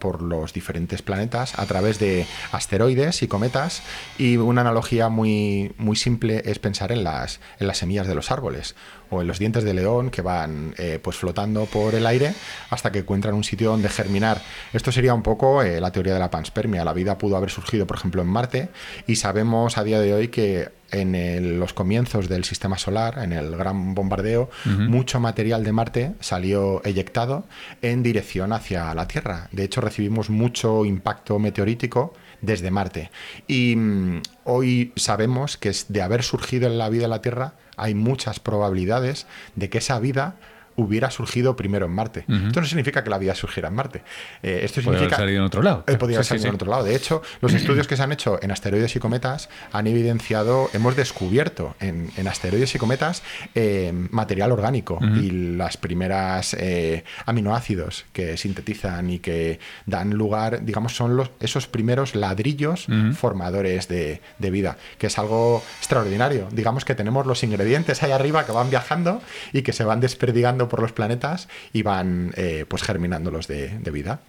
por 0.00 0.20
los 0.20 0.52
diferentes 0.52 1.00
planetas 1.00 1.56
a 1.60 1.66
través 1.66 2.00
de 2.00 2.26
asteroides 2.50 3.22
y 3.22 3.28
cometas 3.28 3.84
y 4.18 4.36
una 4.36 4.62
analogía 4.62 5.10
muy, 5.10 5.72
muy 5.78 5.94
simple 5.94 6.42
es 6.44 6.58
pensar 6.58 6.90
en 6.90 7.04
las, 7.04 7.38
en 7.60 7.68
las 7.68 7.78
semillas 7.78 8.08
de 8.08 8.16
los 8.16 8.32
árboles 8.32 8.74
o 9.12 9.20
en 9.20 9.28
los 9.28 9.38
dientes 9.38 9.62
de 9.62 9.74
león 9.74 10.10
que 10.10 10.22
van 10.22 10.74
eh, 10.78 10.98
pues 11.02 11.16
flotando 11.16 11.66
por 11.66 11.94
el 11.94 12.06
aire 12.06 12.34
hasta 12.70 12.90
que 12.90 13.00
encuentran 13.00 13.34
un 13.34 13.44
sitio 13.44 13.70
donde 13.70 13.88
germinar. 13.88 14.40
Esto 14.72 14.90
sería 14.90 15.14
un 15.14 15.22
poco 15.22 15.62
eh, 15.62 15.80
la 15.80 15.92
teoría 15.92 16.14
de 16.14 16.18
la 16.18 16.30
panspermia. 16.30 16.84
La 16.84 16.92
vida 16.92 17.18
pudo 17.18 17.36
haber 17.36 17.50
surgido, 17.50 17.86
por 17.86 17.98
ejemplo, 17.98 18.22
en 18.22 18.28
Marte 18.28 18.68
y 19.06 19.16
sabemos 19.16 19.76
a 19.76 19.84
día 19.84 20.00
de 20.00 20.14
hoy 20.14 20.28
que 20.28 20.70
en 20.92 21.58
los 21.58 21.72
comienzos 21.72 22.28
del 22.28 22.44
sistema 22.44 22.76
solar, 22.76 23.18
en 23.22 23.32
el 23.32 23.56
gran 23.56 23.94
bombardeo, 23.94 24.50
mucho 24.66 25.20
material 25.20 25.64
de 25.64 25.72
Marte 25.72 26.12
salió 26.20 26.84
eyectado 26.84 27.46
en 27.80 28.02
dirección 28.02 28.52
hacia 28.52 28.94
la 28.94 29.08
Tierra. 29.08 29.48
De 29.52 29.64
hecho, 29.64 29.80
recibimos 29.80 30.28
mucho 30.28 30.84
impacto 30.84 31.38
meteorítico 31.38 32.12
desde 32.42 32.70
Marte. 32.70 33.10
Y 33.46 33.74
mm, 33.74 34.22
hoy 34.44 34.92
sabemos 34.96 35.56
que 35.56 35.72
de 35.88 36.02
haber 36.02 36.22
surgido 36.22 36.66
en 36.66 36.76
la 36.76 36.90
vida 36.90 37.04
en 37.04 37.10
la 37.10 37.22
Tierra, 37.22 37.54
hay 37.76 37.94
muchas 37.94 38.40
probabilidades 38.40 39.26
de 39.56 39.70
que 39.70 39.78
esa 39.78 39.98
vida 39.98 40.36
hubiera 40.82 41.10
surgido 41.10 41.56
primero 41.56 41.86
en 41.86 41.92
Marte. 41.92 42.24
Esto 42.28 42.60
no 42.60 42.66
significa 42.66 43.02
que 43.04 43.10
la 43.10 43.18
vida 43.18 43.34
surgiera 43.34 43.68
en 43.68 43.74
Marte. 43.74 44.02
Eh, 44.42 44.60
esto 44.62 44.80
significa. 44.80 45.16
Podría 45.16 45.38
en 45.38 45.42
otro 45.42 45.62
lado. 45.62 45.84
Eh, 45.86 45.96
podría 45.96 46.18
haber 46.18 46.26
salido 46.26 46.48
en 46.48 46.54
otro 46.54 46.70
lado. 46.70 46.84
De 46.84 46.94
hecho, 46.94 47.22
los 47.40 47.52
estudios 47.54 47.86
que 47.86 47.96
se 47.96 48.02
han 48.02 48.12
hecho 48.12 48.38
en 48.42 48.50
asteroides 48.50 48.94
y 48.96 48.98
cometas 48.98 49.48
han 49.72 49.86
evidenciado, 49.86 50.70
hemos 50.72 50.96
descubierto 50.96 51.74
en, 51.80 52.10
asteroides 52.26 52.74
y 52.74 52.78
cometas 52.78 53.22
eh, 53.54 53.92
material 54.10 54.52
orgánico 54.52 54.98
y 55.02 55.56
las 55.56 55.76
primeras 55.76 56.56
aminoácidos 57.26 58.04
que 58.12 58.36
sintetizan 58.36 59.10
y 59.10 59.18
que 59.18 59.58
dan 59.86 60.10
lugar, 60.10 60.64
digamos, 60.64 60.94
son 60.96 61.16
los, 61.16 61.30
esos 61.40 61.66
primeros 61.66 62.14
ladrillos 62.14 62.86
formadores 63.14 63.88
de, 63.88 64.20
de 64.38 64.50
vida, 64.50 64.76
que 64.98 65.08
es 65.08 65.18
algo 65.18 65.62
extraordinario. 65.78 66.48
Digamos 66.52 66.84
que 66.84 66.94
tenemos 66.94 67.26
los 67.26 67.42
ingredientes 67.42 68.02
ahí 68.02 68.12
arriba 68.12 68.44
que 68.46 68.52
van 68.52 68.70
viajando 68.70 69.20
y 69.52 69.62
que 69.62 69.72
se 69.72 69.84
van 69.84 70.00
desperdigando 70.00 70.68
por 70.72 70.80
los 70.80 70.92
planetas 70.92 71.48
y 71.74 71.82
van 71.82 72.32
eh, 72.34 72.64
pues 72.66 72.82
germinándolos 72.82 73.46
de, 73.46 73.78
de 73.78 73.90
vida. 73.90 74.20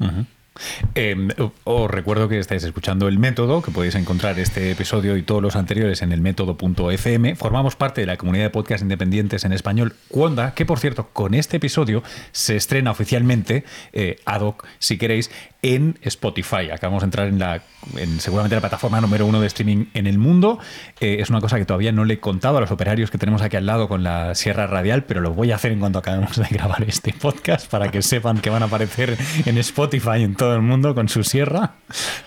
Em, 0.96 1.30
os 1.64 1.90
recuerdo 1.90 2.30
que 2.30 2.40
estáis 2.40 2.64
escuchando 2.64 3.08
el 3.08 3.20
método, 3.20 3.62
que 3.62 3.72
podéis 3.72 3.96
encontrar 3.96 4.38
este 4.40 4.72
episodio 4.72 5.18
y 5.18 5.24
todos 5.24 5.42
los 5.42 5.56
anteriores 5.56 6.02
en 6.02 6.12
el 6.12 6.22
método.fm. 6.22 7.36
Formamos 7.36 7.76
parte 7.76 8.02
de 8.02 8.08
la 8.08 8.18
comunidad 8.18 8.46
de 8.46 8.50
podcast 8.50 8.84
independientes 8.84 9.46
en 9.46 9.54
español 9.54 9.96
Cuonda, 10.10 10.54
que 10.54 10.66
por 10.66 10.80
cierto, 10.80 11.10
con 11.14 11.34
este 11.34 11.58
episodio 11.58 12.04
se 12.32 12.56
estrena 12.56 12.92
oficialmente, 12.92 13.64
eh, 13.94 14.18
ad 14.26 14.42
hoc, 14.42 14.66
si 14.80 14.98
queréis, 14.98 15.32
en 15.62 15.98
Spotify. 16.02 16.70
Acabamos 16.72 17.02
de 17.02 17.06
entrar 17.06 17.28
en 17.28 17.40
la 17.40 17.62
en 17.98 18.20
seguramente 18.20 18.56
la 18.56 18.62
plataforma 18.62 19.02
número 19.02 19.26
uno 19.26 19.42
de 19.42 19.48
streaming 19.48 19.86
en 19.94 20.08
el 20.08 20.18
mundo. 20.18 20.60
Eh, 21.00 21.18
es 21.20 21.30
una 21.30 21.42
cosa 21.42 21.58
que 21.58 21.66
todavía 21.66 21.92
no 21.92 22.06
le 22.06 22.16
he 22.16 22.20
contado 22.20 22.58
a 22.58 22.62
los 22.62 22.72
operarios 22.72 23.12
que 23.12 23.18
tenemos 23.18 23.42
aquí 23.42 23.58
al 23.58 23.66
lado 23.66 23.88
con 23.88 24.04
la 24.04 24.36
Sierra 24.36 24.68
Radial, 24.68 25.04
pero 25.04 25.22
lo 25.22 25.34
voy 25.34 25.52
a 25.52 25.56
hacer 25.56 25.72
en 25.72 25.80
cuanto 25.80 26.00
acabemos 26.00 26.38
de 26.38 26.46
grabar 26.50 26.84
este 26.84 27.14
podcast 27.14 27.70
para 27.70 27.92
que 27.92 28.02
sepan 28.02 28.40
que 28.40 28.50
van 28.50 28.64
a 28.64 28.66
aparecer 28.66 29.18
en 29.46 29.58
Spotify 29.58 30.24
en 30.24 30.36
todo 30.44 30.56
el 30.56 30.62
mundo 30.62 30.94
con 30.94 31.08
su 31.08 31.24
sierra. 31.24 31.76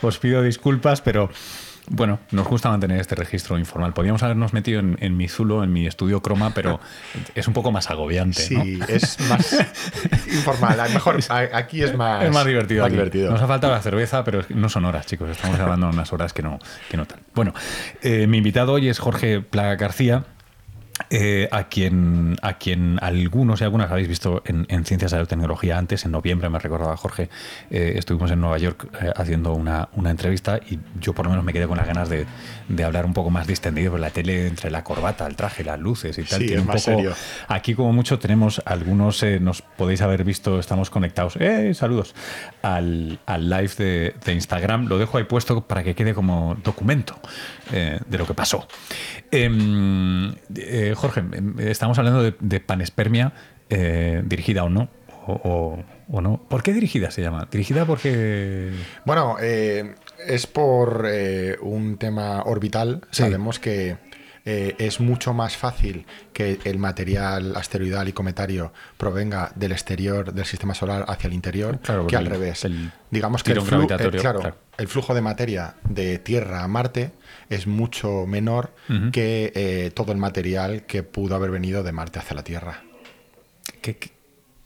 Os 0.00 0.16
pido 0.16 0.40
disculpas, 0.40 1.02
pero 1.02 1.28
bueno, 1.90 2.18
nos 2.30 2.48
gusta 2.48 2.70
mantener 2.70 2.98
este 2.98 3.14
registro 3.14 3.58
informal. 3.58 3.92
Podríamos 3.92 4.22
habernos 4.22 4.54
metido 4.54 4.80
en, 4.80 5.16
mi 5.18 5.28
Zulo, 5.28 5.62
en 5.62 5.70
mi 5.70 5.86
estudio 5.86 6.22
croma, 6.22 6.54
pero 6.54 6.80
es 7.34 7.46
un 7.46 7.52
poco 7.52 7.72
más 7.72 7.90
agobiante. 7.90 8.40
Sí, 8.40 8.80
es 8.88 9.20
más 9.28 9.54
informal. 10.32 10.80
A 10.80 10.88
lo 10.88 10.94
mejor 10.94 11.18
aquí 11.52 11.82
es 11.82 11.94
más, 11.94 12.24
es 12.24 12.32
más 12.32 12.46
divertido. 12.46 12.88
Nos 13.30 13.42
ha 13.42 13.46
faltado 13.46 13.74
la 13.74 13.82
cerveza, 13.82 14.24
pero 14.24 14.42
no 14.48 14.70
son 14.70 14.86
horas, 14.86 15.04
chicos. 15.04 15.28
Estamos 15.28 15.60
hablando 15.60 15.88
de 15.88 15.92
unas 15.92 16.10
horas 16.14 16.32
que 16.32 16.42
no, 16.42 16.58
que 16.88 16.96
no 16.96 17.04
tal. 17.04 17.20
Bueno, 17.34 17.52
eh, 18.00 18.26
mi 18.26 18.38
invitado 18.38 18.72
hoy 18.72 18.88
es 18.88 18.98
Jorge 18.98 19.42
Plaga 19.42 19.76
García. 19.76 20.24
Eh, 21.10 21.46
a, 21.52 21.64
quien, 21.64 22.36
a 22.40 22.54
quien 22.54 22.98
algunos 23.02 23.60
y 23.60 23.64
algunas 23.64 23.90
habéis 23.90 24.08
visto 24.08 24.42
en, 24.46 24.66
Ciencias 24.86 25.12
de 25.12 25.18
la 25.18 25.26
Tecnología 25.26 25.76
antes, 25.76 26.04
en 26.06 26.10
noviembre, 26.10 26.48
me 26.48 26.58
recordaba 26.58 26.96
Jorge, 26.96 27.28
eh, 27.70 27.94
estuvimos 27.96 28.30
en 28.30 28.40
Nueva 28.40 28.56
York 28.58 28.88
eh, 29.00 29.12
haciendo 29.14 29.52
una, 29.52 29.88
entrevista 30.06 30.58
y 30.58 30.78
yo 30.98 31.12
por 31.12 31.26
lo 31.26 31.30
menos 31.30 31.44
me 31.44 31.52
quedé 31.52 31.66
con 31.66 31.76
las 31.76 31.86
ganas 31.86 32.08
de, 32.08 32.26
hablar 32.84 33.06
un 33.06 33.12
poco 33.12 33.30
más 33.30 33.46
distendido 33.46 33.92
por 33.92 34.00
la 34.00 34.10
tele, 34.10 34.46
entre 34.46 34.70
la 34.70 34.84
corbata, 34.84 35.26
el 35.26 35.36
traje, 35.36 35.64
las 35.64 35.78
luces 35.78 36.16
y 36.18 36.24
tal. 36.24 36.40
Sí, 36.40 36.54
un 36.56 36.66
poco, 36.66 37.14
Aquí 37.48 37.74
como 37.74 37.92
mucho 37.92 38.18
tenemos, 38.18 38.62
algunos 38.64 39.24
nos 39.40 39.62
podéis 39.62 40.02
haber 40.02 40.24
visto, 40.24 40.58
estamos 40.58 40.90
conectados, 40.90 41.38
saludos, 41.72 42.14
al, 42.62 43.18
live 43.26 43.72
de, 43.78 44.14
de, 44.24 44.32
Instagram. 44.32 44.86
Lo 44.86 44.98
dejo 44.98 45.18
ahí 45.18 45.24
puesto 45.24 45.62
para 45.62 45.82
que 45.82 45.94
quede 45.94 46.14
como 46.14 46.56
documento 46.62 47.18
de 47.70 48.18
lo 48.18 48.26
que 48.26 48.34
pasó. 48.34 48.66
Em, 49.30 50.34
eh, 50.54 50.94
Jorge, 50.96 51.20
em, 51.20 51.58
estamos 51.58 51.98
hablando 51.98 52.22
de, 52.22 52.60
panespermia 52.60 53.32
eh, 53.68 54.22
dirigida 54.24 54.64
o 54.64 54.68
no. 54.68 54.88
O, 55.28 55.82
no. 56.08 56.40
¿Por 56.48 56.62
qué 56.62 56.72
dirigida 56.72 57.10
se 57.10 57.20
llama? 57.20 57.48
Dirigida 57.50 57.84
porque. 57.84 58.70
Bueno, 59.04 59.36
eh, 59.40 59.94
es 60.26 60.46
por 60.46 61.06
un 61.60 61.96
tema 61.98 62.42
orbital. 62.42 63.02
Sabemos 63.10 63.58
que 63.58 63.96
es 64.44 65.00
mucho 65.00 65.34
más 65.34 65.56
fácil 65.56 66.06
que 66.32 66.60
el 66.64 66.78
material 66.78 67.56
asteroidal 67.56 68.08
y 68.08 68.12
cometario 68.12 68.72
provenga 68.96 69.50
del 69.56 69.72
exterior 69.72 70.32
del 70.32 70.44
sistema 70.44 70.72
solar 70.72 71.04
hacia 71.08 71.26
el 71.26 71.34
interior 71.34 71.80
que 72.06 72.16
al 72.16 72.26
revés. 72.26 72.66
Digamos 73.10 73.42
que 73.42 73.52
el, 73.52 73.62
claro, 73.62 74.56
el 74.78 74.88
flujo 74.88 75.14
de 75.14 75.20
materia 75.20 75.74
de 75.88 76.18
Tierra 76.18 76.62
a 76.62 76.68
Marte 76.68 77.12
es 77.48 77.66
mucho 77.66 78.26
menor 78.26 78.72
que 79.12 79.52
eh, 79.54 79.90
todo 79.94 80.12
el 80.12 80.18
material 80.18 80.86
que 80.86 81.02
pudo 81.02 81.34
haber 81.34 81.50
venido 81.50 81.82
de 81.82 81.92
Marte 81.92 82.18
hacia 82.18 82.36
la 82.36 82.44
Tierra. 82.44 82.82
¿Qué, 83.80 83.96
Qué 83.96 84.15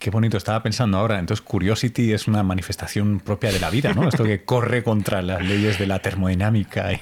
bonito, 0.08 0.38
estaba 0.38 0.62
pensando 0.62 0.96
ahora. 0.96 1.18
Entonces, 1.18 1.44
Curiosity 1.44 2.14
es 2.14 2.26
una 2.26 2.42
manifestación 2.42 3.20
propia 3.20 3.52
de 3.52 3.60
la 3.60 3.68
vida, 3.68 3.92
¿no? 3.92 4.08
Esto 4.08 4.24
que 4.24 4.44
corre 4.44 4.82
contra 4.82 5.20
las 5.20 5.44
leyes 5.44 5.78
de 5.78 5.86
la 5.86 5.98
termodinámica 5.98 6.92
y, 6.92 7.00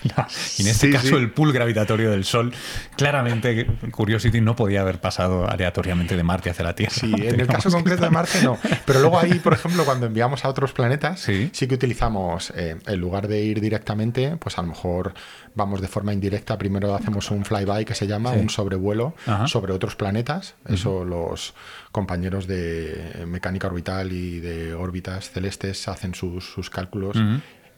en 0.63 0.67
este 0.67 0.91
caso 0.91 1.17
el 1.17 1.31
pool 1.31 1.53
gravitatorio 1.53 2.11
del 2.11 2.25
Sol. 2.25 2.53
Claramente, 2.97 3.67
Curiosity 3.93 4.41
no 4.41 4.57
podía 4.57 4.81
haber 4.81 5.01
pasado 5.01 5.49
aleatoriamente 5.49 6.17
de 6.17 6.23
Marte 6.25 6.51
hacia 6.51 6.65
la 6.65 6.75
Tierra. 6.75 6.95
Sí, 6.95 7.13
en 7.17 7.39
el 7.39 7.47
caso 7.47 7.71
concreto 7.71 8.03
de 8.03 8.11
Marte 8.11 8.43
no. 8.43 8.59
Pero 8.85 8.99
luego 9.01 9.21
ahí, 9.21 9.35
por 9.35 9.53
ejemplo, 9.53 9.85
cuando 9.85 10.07
enviamos 10.07 10.45
a 10.45 10.49
otros 10.49 10.73
planetas, 10.73 11.21
sí, 11.21 11.51
que 11.51 11.75
utilizamos, 11.75 12.53
eh, 12.57 12.77
en 12.87 13.01
lugar 13.01 13.29
de 13.29 13.43
ir 13.43 13.61
directamente, 13.61 14.37
pues 14.39 14.59
a 14.59 14.63
lo 14.63 14.69
mejor 14.69 15.15
vamos 15.59 15.83
de 15.83 15.89
forma 15.89 16.15
indirecta. 16.15 16.57
Primero 16.57 16.95
hacemos 16.95 17.31
un 17.31 17.45
flyby 17.45 17.85
que 17.85 17.95
se 17.95 18.07
llama, 18.07 18.31
un 18.31 18.49
sobrevuelo 18.49 19.15
sobre 19.47 19.75
otros 19.75 19.97
planetas. 19.97 20.55
Eso 20.67 21.05
los 21.05 21.53
compañeros 21.93 22.47
de 22.47 23.25
mecánica 23.27 23.67
orbital 23.67 24.13
y 24.13 24.41
de 24.41 24.73
órbitas 24.73 25.31
celestes 25.31 25.87
hacen 25.89 26.15
sus, 26.15 26.71
cálculos 26.71 27.19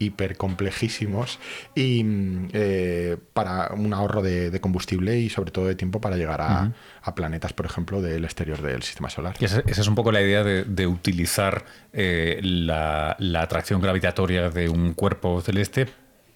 hiper 0.01 0.37
complejísimos 0.37 1.39
y 1.75 2.03
eh, 2.53 3.19
para 3.35 3.73
un 3.75 3.93
ahorro 3.93 4.23
de, 4.23 4.59
combustible 4.61 5.19
y 5.19 5.29
sobre 5.29 5.51
todo 5.51 5.67
de 5.67 5.75
tiempo 5.75 6.01
para 6.01 6.17
llegar 6.17 6.41
a, 6.41 6.73
planetas, 7.15 7.53
por 7.53 7.67
ejemplo, 7.67 8.01
del 8.01 8.25
exterior 8.25 8.63
del 8.63 8.83
sistema 8.83 9.11
solar. 9.11 9.37
esa, 9.41 9.63
es 9.67 9.87
un 9.87 9.95
poco 9.95 10.11
la 10.11 10.23
idea 10.23 10.43
de, 10.43 10.87
utilizar 10.87 11.67
eh, 11.93 12.41
la, 12.43 13.15
la, 13.19 13.43
atracción 13.43 13.83
gravitatoria 13.83 14.49
de 14.49 14.71
un 14.71 14.95
cuerpo 14.95 15.41
celeste 15.43 15.89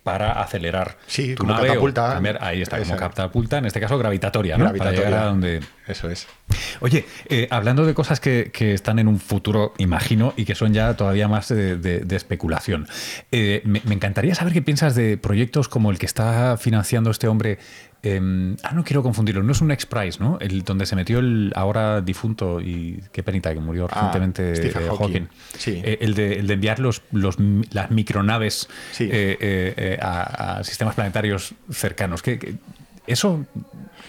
para 0.04 0.32
acelerar 0.32 0.98
sí, 1.06 1.34
como 1.34 1.56
catapulta. 1.56 2.20
ahí 2.40 2.60
está, 2.60 2.78
como 2.78 2.94
catapulta, 2.94 3.58
en 3.58 3.64
este 3.64 3.80
caso 3.80 3.96
gravitatoria, 3.98 4.58
¿no? 4.58 4.72
Para 4.72 4.92
llegar 4.92 5.14
a 5.14 5.24
donde. 5.24 5.60
Eso 5.88 6.10
es. 6.10 6.28
Oye, 6.80 7.06
eh, 7.28 7.48
hablando 7.50 7.84
de 7.86 7.94
cosas 7.94 8.20
que, 8.20 8.50
están 8.74 8.98
en 8.98 9.08
un 9.08 9.18
futuro, 9.18 9.72
imagino, 9.78 10.34
y 10.36 10.44
que 10.44 10.54
son 10.54 10.74
ya 10.74 10.94
todavía 10.94 11.26
más 11.26 11.48
de, 11.48 12.06
especulación. 12.10 12.86
Eh, 13.32 13.62
me, 13.64 13.80
encantaría 13.94 14.34
saber 14.34 14.52
qué 14.52 14.62
piensas 14.62 14.94
de 14.94 15.16
proyectos 15.16 15.68
como 15.68 15.90
el 15.90 15.98
que 15.98 16.06
está 16.06 16.56
financiando 16.58 17.10
este 17.10 17.26
hombre 17.26 17.58
Em, 18.04 18.54
ah, 18.62 18.72
no 18.72 18.84
quiero 18.84 19.02
confundirlo, 19.02 19.42
no 19.42 19.52
es 19.52 19.62
un 19.62 19.70
X-Prize, 19.70 20.20
¿no? 20.20 20.36
El 20.38 20.62
donde 20.62 20.84
se 20.84 20.94
metió 20.94 21.20
el 21.20 21.50
ahora 21.56 22.02
difunto 22.02 22.60
y 22.60 23.02
qué 23.12 23.22
penita 23.22 23.54
que 23.54 23.60
murió 23.60 23.86
ah, 23.86 23.94
recientemente 23.94 24.68
eh, 24.68 24.88
Hawking. 24.90 25.26
Sí. 25.56 25.80
Eh, 25.82 25.96
el, 26.02 26.12
de, 26.12 26.34
el, 26.34 26.46
de, 26.46 26.52
enviar 26.52 26.80
los, 26.80 27.00
los 27.12 27.36
las 27.70 27.90
micronaves 27.90 28.68
eh, 28.98 29.98
a, 30.02 30.60
sistemas 30.64 30.96
planetarios 30.96 31.54
cercanos. 31.70 32.20
¿Qué, 32.20 32.56
eso 33.06 33.46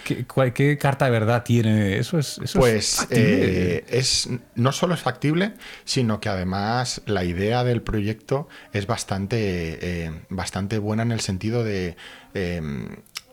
¿Qué, 0.04 0.78
carta 0.78 1.06
de 1.06 1.10
verdad 1.10 1.42
tiene? 1.42 1.96
Eso 1.96 2.18
es. 2.18 2.38
pues 2.54 3.08
es, 3.10 4.28
no 4.54 4.72
solo 4.72 4.92
es 4.92 5.00
factible, 5.00 5.54
sino 5.86 6.20
que 6.20 6.28
además 6.28 7.00
la 7.06 7.24
idea 7.24 7.64
del 7.64 7.80
proyecto 7.80 8.46
es 8.74 8.86
bastante, 8.86 10.12
bastante 10.28 10.78
buena 10.78 11.02
en 11.02 11.12
el 11.12 11.20
sentido 11.20 11.64
de 11.64 11.96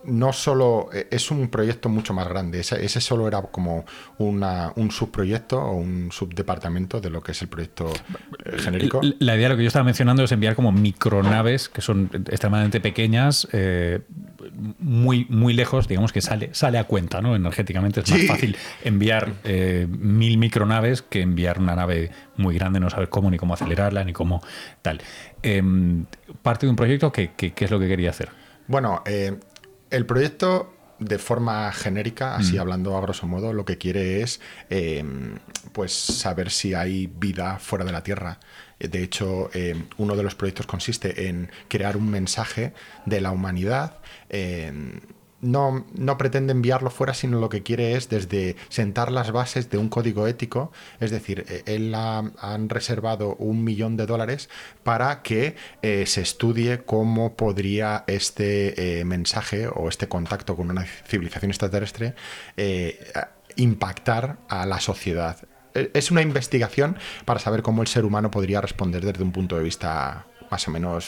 no 0.06 0.34
solo 0.34 0.90
eh, 0.94 1.08
es 1.12 1.32
un 1.32 1.48
proyecto 1.50 1.90
mucho 1.90 2.14
más 2.14 2.28
grande. 2.28 2.60
Ese, 2.60 2.84
ese 2.84 3.00
solo 3.02 3.28
era 3.28 3.42
como 3.42 3.86
una, 4.18 4.74
un 4.76 4.92
subproyecto 4.92 5.60
o 5.62 5.74
un 5.74 6.10
subdepartamento 6.12 7.00
de 7.02 7.10
lo 7.10 7.22
que 7.22 7.32
es 7.34 7.42
el 7.42 7.48
proyecto 7.48 7.92
eh, 8.46 8.58
genérico. 8.60 9.02
La 9.20 9.36
idea, 9.36 9.50
lo 9.50 9.56
que 9.58 9.64
yo 9.64 9.68
estaba 9.68 9.86
mencionando, 9.86 10.24
es 10.24 10.32
enviar 10.32 10.56
como 10.56 10.72
micronaves 10.72 11.70
que 11.70 11.82
son 11.82 12.10
extremadamente 12.30 12.80
pequeñas, 12.82 13.48
eh, 13.54 14.02
muy, 14.80 15.26
muy 15.30 15.54
lejos, 15.54 15.88
digamos 15.88 16.12
que 16.12 16.22
sale, 16.22 16.50
sale 16.54 16.78
a 16.78 16.84
cuenta, 16.84 17.22
¿no? 17.22 17.36
Energéticamente 17.36 18.02
es 18.02 18.10
más 18.10 18.20
Sí. 18.20 18.28
fácil 18.28 18.58
enviar 18.84 19.34
eh, 19.44 19.88
mil 19.90 20.38
micronaves 20.38 21.02
que 21.02 21.22
enviar 21.22 21.60
una 21.60 21.76
nave 21.76 22.12
muy 22.38 22.56
grande, 22.56 22.80
no 22.80 22.90
saber 22.90 23.10
cómo 23.10 23.32
ni 23.32 23.38
cómo 23.38 23.54
acelerarla 23.54 24.04
ni 24.04 24.14
cómo 24.14 24.42
tal. 24.82 25.02
Em, 25.42 26.06
parte 26.42 26.66
de 26.66 26.70
un 26.72 26.76
proyecto 26.76 27.12
que, 27.12 27.32
que- 27.32 27.54
que 27.54 27.66
es 27.66 27.72
lo 27.72 27.80
que 27.80 27.88
quería 27.88 28.10
hacer. 28.10 28.30
Bueno, 28.68 29.02
eh, 29.06 29.40
el 29.94 30.06
proyecto 30.06 30.74
de 31.00 31.18
forma 31.18 31.72
genérica, 31.72 32.36
así 32.36 32.58
hablando 32.58 32.98
a 32.98 33.02
grosso 33.02 33.28
modo, 33.28 33.52
lo 33.52 33.66
que 33.66 33.78
quiere 33.78 34.22
es 34.22 34.40
eh, 34.70 35.04
pues 35.72 35.92
saber 35.94 36.50
si 36.50 36.74
hay 36.74 37.08
vida 37.08 37.60
fuera 37.60 37.84
de 37.84 37.92
la 37.92 38.04
Tierra. 38.04 38.40
De 38.80 39.04
hecho, 39.04 39.50
eh, 39.54 39.76
uno 39.98 40.16
de 40.16 40.24
los 40.24 40.36
proyectos 40.36 40.66
consiste 40.66 41.28
en 41.28 41.52
crear 41.68 41.98
un 41.98 42.10
mensaje 42.10 42.74
de 43.06 43.22
la 43.22 43.32
humanidad. 43.32 44.00
eh, 44.30 45.00
no, 45.44 45.86
no 45.94 46.18
pretende 46.18 46.52
enviarlo 46.54 46.90
fuera, 46.90 47.14
sino 47.14 47.40
lo 47.40 47.50
que 47.50 47.62
quiere 47.62 47.96
es 47.96 48.10
desde 48.10 48.56
sentar 48.70 49.12
las 49.12 49.32
bases 49.32 49.70
de 49.70 49.78
un 49.78 49.90
código 49.90 50.26
ético. 50.28 50.72
Es 51.00 51.12
decir, 51.12 51.46
eh, 51.50 51.62
él 51.68 51.94
ha- 51.94 52.32
han 52.40 52.70
reservado 52.70 53.36
un 53.36 53.64
millón 53.64 53.98
de 53.98 54.06
dólares 54.08 54.50
para 54.84 55.22
que 55.22 55.56
eh, 55.82 56.06
se 56.08 56.22
estudie 56.22 56.84
cómo 56.84 57.36
podría 57.36 58.04
este 58.08 59.00
eh, 59.00 59.06
mensaje 59.06 59.68
o 59.68 59.90
este 59.90 60.08
contacto 60.08 60.56
con 60.56 60.72
una 60.72 60.86
civilización 60.86 61.52
extraterrestre 61.52 62.16
impactar 63.56 64.38
a 64.50 64.66
la 64.66 64.80
sociedad. 64.80 65.38
Eh, 65.76 65.92
Es 65.94 66.12
una 66.12 66.22
investigación 66.22 66.98
para 67.26 67.40
saber 67.40 67.62
cómo 67.62 67.82
el 67.82 67.88
ser 67.88 68.06
humano 68.06 68.32
podría 68.32 68.62
responder 68.62 69.04
desde 69.06 69.24
un 69.24 69.32
punto 69.32 69.58
de 69.58 69.64
vista 69.64 70.26
más 70.54 70.68
o 70.68 70.72
menos 70.72 71.06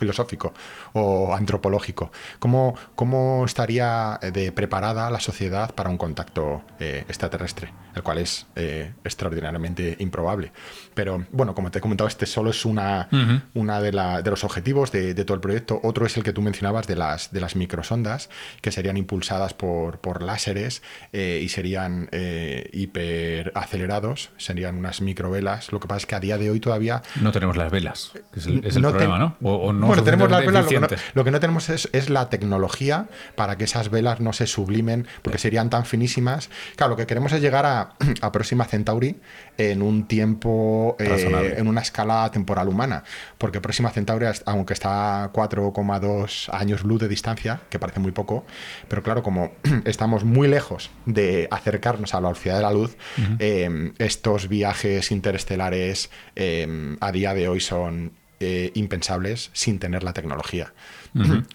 filosófico 0.00 0.52
o 0.94 1.34
antropológico. 1.34 2.10
¿Cómo, 2.38 2.74
cómo 2.94 3.44
estaría 3.44 4.18
eh, 4.22 4.30
de 4.30 4.52
preparada 4.52 5.10
la 5.10 5.20
sociedad 5.20 5.74
para 5.74 5.90
un 5.90 5.98
contacto 5.98 6.62
eh, 6.80 7.04
extraterrestre? 7.08 7.72
El 7.94 8.02
cual 8.04 8.18
es 8.18 8.46
eh, 8.54 8.92
extraordinariamente 9.04 9.96
improbable. 9.98 10.52
Pero 10.94 11.24
bueno, 11.32 11.54
como 11.56 11.70
te 11.72 11.78
he 11.78 11.80
comentado, 11.82 12.06
este 12.08 12.24
solo 12.24 12.50
es 12.50 12.64
una, 12.64 13.08
una 13.54 13.80
de, 13.80 13.92
la- 13.92 14.22
de 14.22 14.30
los 14.30 14.44
objetivos 14.44 14.92
de, 14.92 15.12
de 15.12 15.24
todo 15.24 15.34
el 15.34 15.40
proyecto. 15.40 15.80
Otro 15.82 16.06
es 16.06 16.16
el 16.16 16.22
que 16.22 16.32
tú 16.32 16.40
mencionabas 16.40 16.86
de 16.86 16.94
las, 16.94 17.32
de 17.32 17.40
las 17.40 17.56
microsondas, 17.56 18.30
que 18.62 18.70
serían 18.70 18.96
impulsadas 18.96 19.54
por, 19.54 19.98
por 19.98 20.22
láseres 20.22 20.82
eh, 21.12 21.40
y 21.42 21.48
serían 21.48 22.08
eh, 22.12 22.70
hiperacelerados, 22.72 24.30
serían 24.36 24.76
unas 24.76 25.00
microvelas. 25.00 25.72
Lo 25.72 25.80
que 25.80 25.88
pasa 25.88 25.98
es 25.98 26.06
que 26.06 26.14
a 26.14 26.20
día 26.20 26.38
de 26.38 26.50
hoy 26.50 26.60
todavía 26.60 27.02
No 27.20 27.32
tenemos 27.32 27.56
las 27.56 27.70
velas, 27.72 28.12
que 28.32 28.38
es 28.40 28.46
el, 28.46 28.64
es 28.70 28.76
el 28.76 28.82
no 28.82 28.90
problema, 28.90 29.14
ten- 29.14 29.22
¿no? 29.22 29.36
O, 29.50 29.54
o 29.68 29.72
no 29.72 29.86
bueno, 29.86 30.02
tenemos 30.02 30.30
las 30.30 30.40
velas, 30.40 30.64
lo 30.64 30.68
que, 30.68 30.78
no, 30.80 30.86
eficientes. 30.86 31.14
lo 31.14 31.24
que 31.24 31.30
no 31.30 31.40
tenemos 31.40 31.68
es, 31.68 31.88
es 31.92 32.10
la 32.10 32.28
tecnología 32.30 33.06
para 33.34 33.56
que 33.56 33.64
esas 33.64 33.90
velas 33.90 34.20
no 34.20 34.32
se 34.32 34.46
sublimen, 34.46 35.06
porque 35.22 35.38
serían 35.38 35.70
tan 35.70 35.84
finísimas. 35.84 36.50
Claro, 36.76 36.90
lo 36.90 36.96
que 36.96 37.06
queremos 37.06 37.32
es 37.32 37.40
llegar 37.40 37.66
a, 37.66 37.94
a 38.20 38.32
Próxima 38.32 38.64
Centauri 38.64 39.16
en 39.58 39.82
un 39.82 40.06
tiempo, 40.06 40.96
eh, 40.98 41.54
en 41.58 41.68
una 41.68 41.82
escala 41.82 42.30
temporal 42.32 42.68
humana, 42.68 43.04
porque 43.38 43.60
Próxima 43.60 43.90
Centauri, 43.90 44.26
aunque 44.46 44.72
está 44.72 45.24
a 45.24 45.32
4,2 45.32 46.48
años 46.52 46.84
luz 46.84 47.00
de 47.00 47.08
distancia, 47.08 47.60
que 47.68 47.78
parece 47.78 48.00
muy 48.00 48.12
poco, 48.12 48.44
pero 48.88 49.02
claro, 49.02 49.22
como 49.22 49.52
estamos 49.84 50.24
muy 50.24 50.48
lejos 50.48 50.90
de 51.06 51.48
acercarnos 51.50 52.14
a 52.14 52.20
la 52.20 52.28
velocidad 52.28 52.56
de 52.56 52.62
la 52.62 52.72
luz, 52.72 52.96
eh, 53.38 53.92
estos 53.98 54.48
viajes 54.48 55.10
interestelares 55.10 56.10
eh, 56.36 56.96
a 57.00 57.12
día 57.12 57.34
de 57.34 57.48
hoy 57.48 57.60
son 57.60 58.12
eh, 58.40 58.72
impensables 58.74 59.50
sin 59.52 59.78
tener 59.78 60.02
la 60.02 60.12
tecnología. 60.12 60.72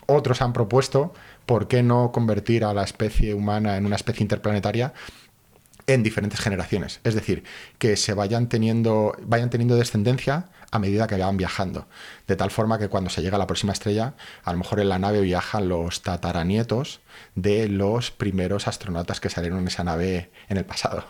Otros 0.06 0.42
han 0.42 0.54
propuesto 0.54 1.14
por 1.46 1.68
qué 1.68 1.82
no 1.82 2.12
convertir 2.12 2.64
a 2.64 2.74
la 2.74 2.84
especie 2.84 3.34
humana 3.34 3.78
en 3.78 3.86
una 3.86 3.96
especie 3.96 4.24
interplanetaria 4.24 4.94
en 5.88 6.04
diferentes 6.04 6.40
generaciones. 6.40 7.00
Es 7.04 7.16
decir, 7.16 7.44
que 7.78 7.96
se 7.98 8.14
vayan 8.14 8.50
teniendo, 8.50 9.16
vayan 9.22 9.50
teniendo 9.50 9.76
descendencia 9.76 10.46
a 10.72 10.80
medida 10.80 11.08
que 11.08 11.18
van 11.18 11.38
viajando. 11.38 11.88
De 12.28 12.36
tal 12.36 12.52
forma 12.52 12.78
que 12.78 12.90
cuando 12.90 13.10
se 13.10 13.22
llega 13.22 13.36
a 13.36 13.40
la 13.40 13.48
próxima 13.48 13.74
estrella, 13.74 14.14
a 14.44 14.52
lo 14.52 14.58
mejor 14.58 14.80
en 14.80 14.90
la 14.90 15.00
nave 15.00 15.22
viajan 15.22 15.70
los 15.70 16.02
tataranietos 16.02 17.02
de 17.36 17.70
los 17.70 18.12
primeros 18.12 18.68
astronautas 18.68 19.20
que 19.20 19.30
salieron 19.30 19.60
en 19.60 19.68
esa 19.68 19.84
nave 19.84 20.32
en 20.50 20.58
el 20.58 20.66
pasado. 20.66 21.06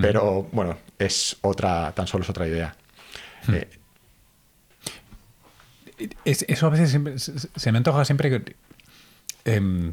Pero 0.00 0.48
bueno, 0.52 0.78
es 0.98 1.36
otra, 1.40 1.92
tan 1.94 2.06
solo 2.06 2.24
es 2.24 2.30
otra 2.30 2.46
idea. 2.46 2.76
Eh, 3.52 3.68
Es- 6.24 6.44
eso 6.48 6.66
a 6.66 6.70
veces 6.70 6.90
siempre- 6.90 7.18
se, 7.18 7.72
me 7.72 7.78
antoja 7.78 8.04
siempre 8.04 8.30
que, 8.30 8.56
em, 9.44 9.92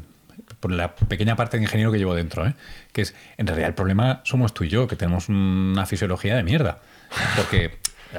por 0.60 0.70
la 0.72 0.94
pequeña 0.94 1.34
parte 1.36 1.56
de 1.56 1.64
ingeniero 1.64 1.90
que 1.92 1.98
llevo 1.98 2.14
dentro, 2.14 2.46
¿eh? 2.46 2.54
que 2.92 3.02
es, 3.02 3.14
en 3.36 3.46
realidad 3.46 3.68
el 3.68 3.74
problema 3.74 4.20
somos 4.24 4.54
tú 4.54 4.64
y 4.64 4.68
yo, 4.68 4.86
que 4.86 4.96
tenemos 4.96 5.28
una 5.28 5.86
fisiología 5.86 6.36
de 6.36 6.42
mierda. 6.42 6.78
Porque 7.36 7.78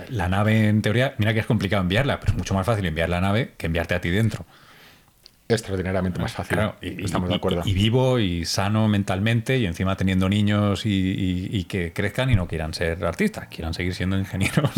la 0.10 0.28
nave, 0.28 0.68
en 0.68 0.82
teoría, 0.82 1.16
mira 1.18 1.34
que 1.34 1.40
es 1.40 1.46
complicado 1.46 1.82
enviarla, 1.82 2.20
pero 2.20 2.34
es 2.34 2.38
mucho 2.38 2.54
más 2.54 2.66
fácil 2.66 2.86
enviar 2.86 3.10
la 3.10 3.22
nave 3.22 3.54
que 3.58 3.68
enviarte 3.68 3.96
a 3.96 4.02
ti 4.02 4.10
dentro. 4.10 4.46
Extraordinariamente 5.50 6.20
más 6.20 6.34
fácil. 6.34 6.58
Claro, 6.58 6.76
y, 6.82 7.06
Estamos 7.06 7.28
y- 7.28 7.32
de 7.32 7.36
acuerdo. 7.36 7.62
y 7.66 7.74
vivo 7.74 8.20
y 8.20 8.46
sano 8.46 8.88
mentalmente 8.88 9.58
y 9.58 9.66
encima 9.66 9.96
teniendo 9.96 10.28
niños 10.30 10.86
y, 10.86 10.90
y- 10.90 11.50
y 11.52 11.64
que 11.66 11.94
crezcan 11.94 12.30
y 12.30 12.36
no 12.36 12.48
quieran 12.48 12.74
ser 12.74 13.04
artistas, 13.06 13.48
quieran 13.48 13.74
seguir 13.74 13.96
siendo 13.96 14.18
ingenieros, 14.20 14.72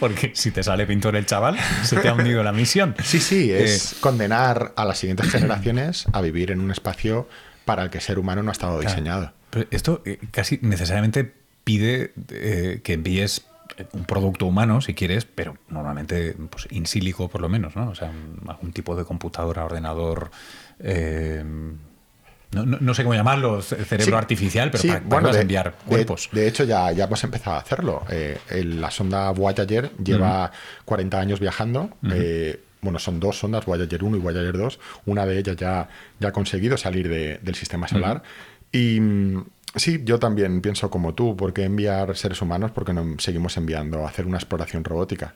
porque 0.00 0.32
si 0.34 0.50
te 0.50 0.62
sale 0.62 0.86
pintor 0.86 1.16
el 1.16 1.26
chaval, 1.26 1.56
se 1.82 1.96
te 1.96 2.08
ha 2.08 2.14
hundido 2.14 2.42
la 2.42 2.52
misión. 2.52 2.94
Sí, 3.04 3.20
sí, 3.20 3.50
Eh, 3.50 3.64
es 3.64 3.96
condenar 4.00 4.72
a 4.76 4.84
las 4.84 4.98
siguientes 4.98 5.30
generaciones 5.30 6.06
a 6.12 6.20
vivir 6.20 6.50
en 6.50 6.60
un 6.60 6.70
espacio 6.70 7.28
para 7.64 7.82
el 7.84 7.90
que 7.90 7.98
el 7.98 8.04
ser 8.04 8.18
humano 8.18 8.42
no 8.42 8.50
ha 8.50 8.52
estado 8.52 8.80
diseñado. 8.80 9.32
Pero 9.50 9.66
esto 9.70 10.02
eh, 10.04 10.18
casi 10.30 10.58
necesariamente 10.62 11.32
pide 11.64 12.12
eh, 12.30 12.80
que 12.82 12.92
envíes 12.94 13.46
un 13.92 14.04
producto 14.04 14.46
humano, 14.46 14.80
si 14.80 14.94
quieres, 14.94 15.24
pero 15.24 15.56
normalmente 15.68 16.36
pues, 16.50 16.68
in 16.70 16.86
silico 16.86 17.28
por 17.28 17.40
lo 17.40 17.48
menos, 17.48 17.74
¿no? 17.76 17.88
O 17.90 17.94
sea, 17.94 18.10
un- 18.10 18.48
algún 18.48 18.72
tipo 18.72 18.94
de 18.96 19.04
computadora, 19.04 19.64
ordenador... 19.64 20.30
eh, 20.80 21.42
no, 22.52 22.64
no- 22.64 22.78
no 22.80 22.94
sé 22.94 23.02
cómo 23.02 23.14
llamarlo, 23.14 23.60
ce- 23.62 23.84
cerebro 23.84 24.12
Sí, 24.12 24.18
artificial, 24.18 24.70
pero 24.70 24.82
sí, 24.82 24.88
para, 24.88 25.00
bueno, 25.00 25.32
de- 25.32 25.40
enviar 25.40 25.74
cuerpos. 25.86 26.28
De, 26.30 26.46
hecho, 26.46 26.62
ya, 26.64 26.92
ya 26.92 27.04
hemos 27.06 27.24
empezado 27.24 27.56
a 27.56 27.60
hacerlo. 27.60 28.04
Eh, 28.10 28.38
el- 28.50 28.80
la 28.80 28.90
sonda 28.92 29.30
Voyager 29.32 29.90
lleva 29.96 30.52
40 30.84 31.18
años 31.18 31.40
viajando. 31.40 31.90
eh, 32.12 32.60
bueno, 32.80 32.98
son 33.00 33.18
dos 33.18 33.38
sondas, 33.38 33.64
Voyager 33.64 34.04
1 34.04 34.16
y 34.18 34.20
Voyager 34.20 34.56
2. 34.56 34.78
Una 35.06 35.24
de 35.26 35.38
ellas 35.38 35.56
ya, 35.56 35.88
ya 36.20 36.28
ha 36.28 36.32
conseguido 36.32 36.76
salir 36.76 37.08
de- 37.08 37.38
del 37.42 37.54
sistema 37.56 37.88
solar. 37.88 38.22
Y 38.70 39.00
mm, 39.00 39.44
sí, 39.76 40.02
yo 40.04 40.18
también 40.18 40.60
pienso 40.60 40.90
como 40.90 41.14
tú, 41.14 41.36
¿por 41.36 41.52
qué 41.52 41.64
enviar 41.64 42.16
seres 42.16 42.40
humanos? 42.42 42.70
Porque 42.72 42.92
no 42.92 43.16
seguimos 43.18 43.56
enviando 43.56 44.04
a 44.04 44.08
hacer 44.08 44.26
una 44.26 44.38
exploración 44.38 44.84
robótica. 44.84 45.34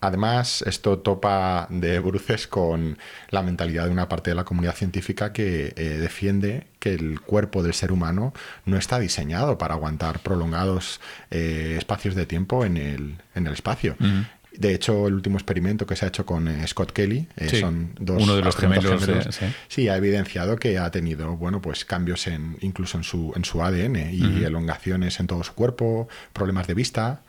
Además, 0.00 0.62
esto 0.66 0.98
topa 0.98 1.66
de 1.70 1.98
bruces 2.00 2.46
con 2.46 2.98
la 3.30 3.42
mentalidad 3.42 3.84
de 3.86 3.90
una 3.90 4.08
parte 4.08 4.30
de 4.30 4.36
la 4.36 4.44
comunidad 4.44 4.74
científica 4.74 5.32
que 5.32 5.72
eh, 5.76 5.98
defiende 5.98 6.66
que 6.78 6.94
el 6.94 7.20
cuerpo 7.20 7.62
del 7.62 7.74
ser 7.74 7.92
humano 7.92 8.34
no 8.66 8.76
está 8.76 8.98
diseñado 8.98 9.58
para 9.58 9.74
aguantar 9.74 10.20
prolongados 10.20 11.00
eh, 11.30 11.76
espacios 11.78 12.14
de 12.14 12.26
tiempo 12.26 12.64
en 12.64 12.76
el, 12.76 13.16
en 13.34 13.46
el 13.46 13.52
espacio. 13.52 13.96
De 14.56 14.74
hecho, 14.74 15.06
el 15.08 15.14
último 15.14 15.36
experimento 15.36 15.86
que 15.86 15.96
se 15.96 16.04
ha 16.04 16.08
hecho 16.08 16.24
con 16.24 16.48
eh, 16.48 16.66
Scott 16.66 16.92
Kelly, 16.92 17.28
eh, 17.36 17.48
Sí, 17.48 17.60
son 17.60 17.94
dos 17.98 18.22
uno 18.22 18.36
de 18.36 18.42
los 18.42 18.56
gemelos, 18.56 19.02
sí. 19.30 19.46
sí, 19.68 19.88
ha 19.88 19.96
evidenciado 19.96 20.56
que 20.56 20.78
ha 20.78 20.90
tenido, 20.90 21.36
bueno, 21.36 21.60
pues 21.60 21.84
cambios 21.84 22.26
en, 22.26 22.56
incluso 22.60 22.96
en 22.96 23.04
su, 23.04 23.32
en 23.34 23.44
su 23.44 23.62
ADN 23.62 23.96
y 24.12 24.44
elongaciones 24.44 25.18
en 25.20 25.26
todo 25.26 25.42
su 25.42 25.54
cuerpo, 25.54 26.08
problemas 26.32 26.66
de 26.66 26.74
vista. 26.74 27.22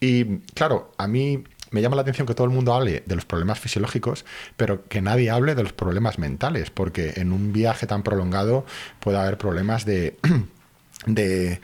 Y 0.00 0.38
claro, 0.54 0.92
a 0.98 1.08
mí 1.08 1.44
me 1.70 1.82
llama 1.82 1.96
la 1.96 2.02
atención 2.02 2.26
que 2.26 2.34
todo 2.34 2.46
el 2.46 2.52
mundo 2.52 2.74
hable 2.74 3.02
de 3.04 3.14
los 3.14 3.24
problemas 3.24 3.58
fisiológicos, 3.58 4.24
pero 4.56 4.86
que 4.88 5.02
nadie 5.02 5.30
hable 5.30 5.54
de 5.54 5.62
los 5.62 5.72
problemas 5.72 6.18
mentales, 6.18 6.70
porque 6.70 7.14
en 7.16 7.32
un 7.32 7.52
viaje 7.52 7.86
tan 7.86 8.02
prolongado 8.02 8.64
puede 9.00 9.18
haber 9.18 9.38
problemas 9.38 9.84
de, 9.84 10.16
de, 11.06 11.60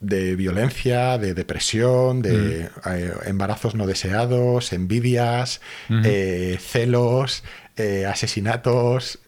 de 0.00 0.36
violencia, 0.36 1.18
de 1.18 1.34
depresión, 1.34 2.22
de 2.22 2.70
eh, 2.86 3.12
embarazos 3.26 3.74
no 3.74 3.86
deseados, 3.86 4.72
envidias, 4.72 5.60
eh, 6.04 6.56
celos, 6.60 7.42
eh, 7.76 8.06
asesinatos, 8.06 9.18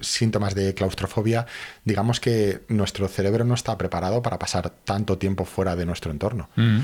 síntomas 0.00 0.54
de 0.54 0.74
claustrofobia. 0.74 1.46
Digamos 1.84 2.20
que 2.20 2.60
nuestro 2.68 3.08
cerebro 3.08 3.44
no 3.44 3.54
está 3.54 3.76
preparado 3.78 4.22
para 4.22 4.38
pasar 4.38 4.70
tanto 4.84 5.18
tiempo 5.18 5.44
fuera 5.44 5.76
de 5.76 5.86
nuestro 5.86 6.10
entorno. 6.10 6.48
Mm. 6.56 6.80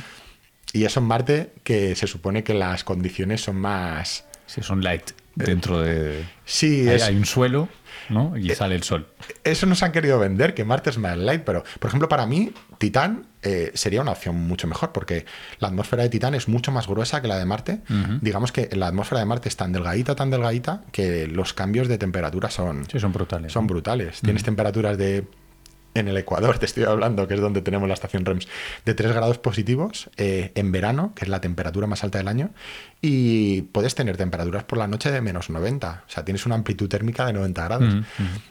Y 0.72 0.84
eso 0.84 1.00
en 1.00 1.06
Marte, 1.06 1.52
que 1.64 1.96
se 1.96 2.06
supone 2.06 2.44
que 2.44 2.54
las 2.54 2.84
condiciones 2.84 3.40
son 3.40 3.56
más, 3.56 4.24
Sí, 4.46 4.62
son 4.62 4.82
light. 4.82 5.10
dentro 5.34 5.80
de... 5.80 6.24
Sí, 6.44 6.88
hay, 6.88 6.96
es- 6.96 7.02
hay 7.04 7.16
un 7.16 7.24
suelo, 7.26 7.68
¿no? 8.08 8.36
Y 8.36 8.48
sale 8.50 8.74
el 8.74 8.82
sol. 8.82 9.06
Eso 9.44 9.66
nos 9.66 9.82
han 9.82 9.92
querido 9.92 10.18
vender, 10.18 10.54
que 10.54 10.64
Marte 10.64 10.90
es 10.90 10.98
más 10.98 11.16
light, 11.16 11.42
pero, 11.44 11.64
por 11.78 11.88
ejemplo, 11.88 12.08
para 12.08 12.26
mí, 12.26 12.52
Titán 12.78 13.26
eh, 13.42 13.70
sería 13.74 14.00
una 14.02 14.12
opción 14.12 14.36
mucho 14.36 14.66
mejor, 14.66 14.92
porque 14.92 15.24
la 15.58 15.68
atmósfera 15.68 16.02
de 16.02 16.08
Titán 16.08 16.34
es 16.34 16.48
mucho 16.48 16.72
más 16.72 16.86
gruesa 16.86 17.20
que 17.22 17.28
la 17.28 17.38
de 17.38 17.44
Marte. 17.44 17.80
Digamos 18.20 18.52
que 18.52 18.68
la 18.74 18.88
atmósfera 18.88 19.20
de 19.20 19.26
Marte 19.26 19.48
es 19.48 19.56
tan 19.56 19.72
delgadita, 19.72 20.14
tan 20.14 20.30
delgadita, 20.30 20.82
que 20.92 21.26
los 21.26 21.52
cambios 21.52 21.88
de 21.88 21.98
temperatura 21.98 22.50
son, 22.50 22.86
Sí, 22.90 22.98
son 22.98 23.12
brutales. 23.12 23.52
son 23.52 23.66
brutales. 23.66 24.20
Tienes 24.20 24.42
temperaturas 24.42 24.96
de. 24.98 25.26
En 25.94 26.06
el 26.06 26.16
Ecuador, 26.16 26.58
te 26.60 26.66
estoy 26.66 26.84
hablando, 26.84 27.26
que 27.26 27.34
es 27.34 27.40
donde 27.40 27.60
tenemos 27.62 27.88
la 27.88 27.94
estación 27.94 28.24
REMS, 28.24 28.46
de 28.84 28.94
3 28.94 29.12
grados 29.12 29.38
positivos 29.38 30.10
eh, 30.16 30.52
en 30.54 30.70
verano, 30.70 31.12
que 31.16 31.24
es 31.24 31.28
la 31.28 31.40
temperatura 31.40 31.86
más 31.86 32.04
alta 32.04 32.18
del 32.18 32.28
año, 32.28 32.50
y 33.00 33.62
puedes 33.62 33.94
tener 33.94 34.16
temperaturas 34.16 34.64
por 34.64 34.78
la 34.78 34.86
noche 34.86 35.10
de 35.10 35.20
menos 35.20 35.50
90. 35.50 36.04
O 36.06 36.10
sea, 36.10 36.24
tienes 36.24 36.46
una 36.46 36.54
amplitud 36.56 36.88
térmica 36.88 37.26
de 37.26 37.32
90 37.32 37.64
grados. 37.64 37.94
Ujú, 37.94 38.04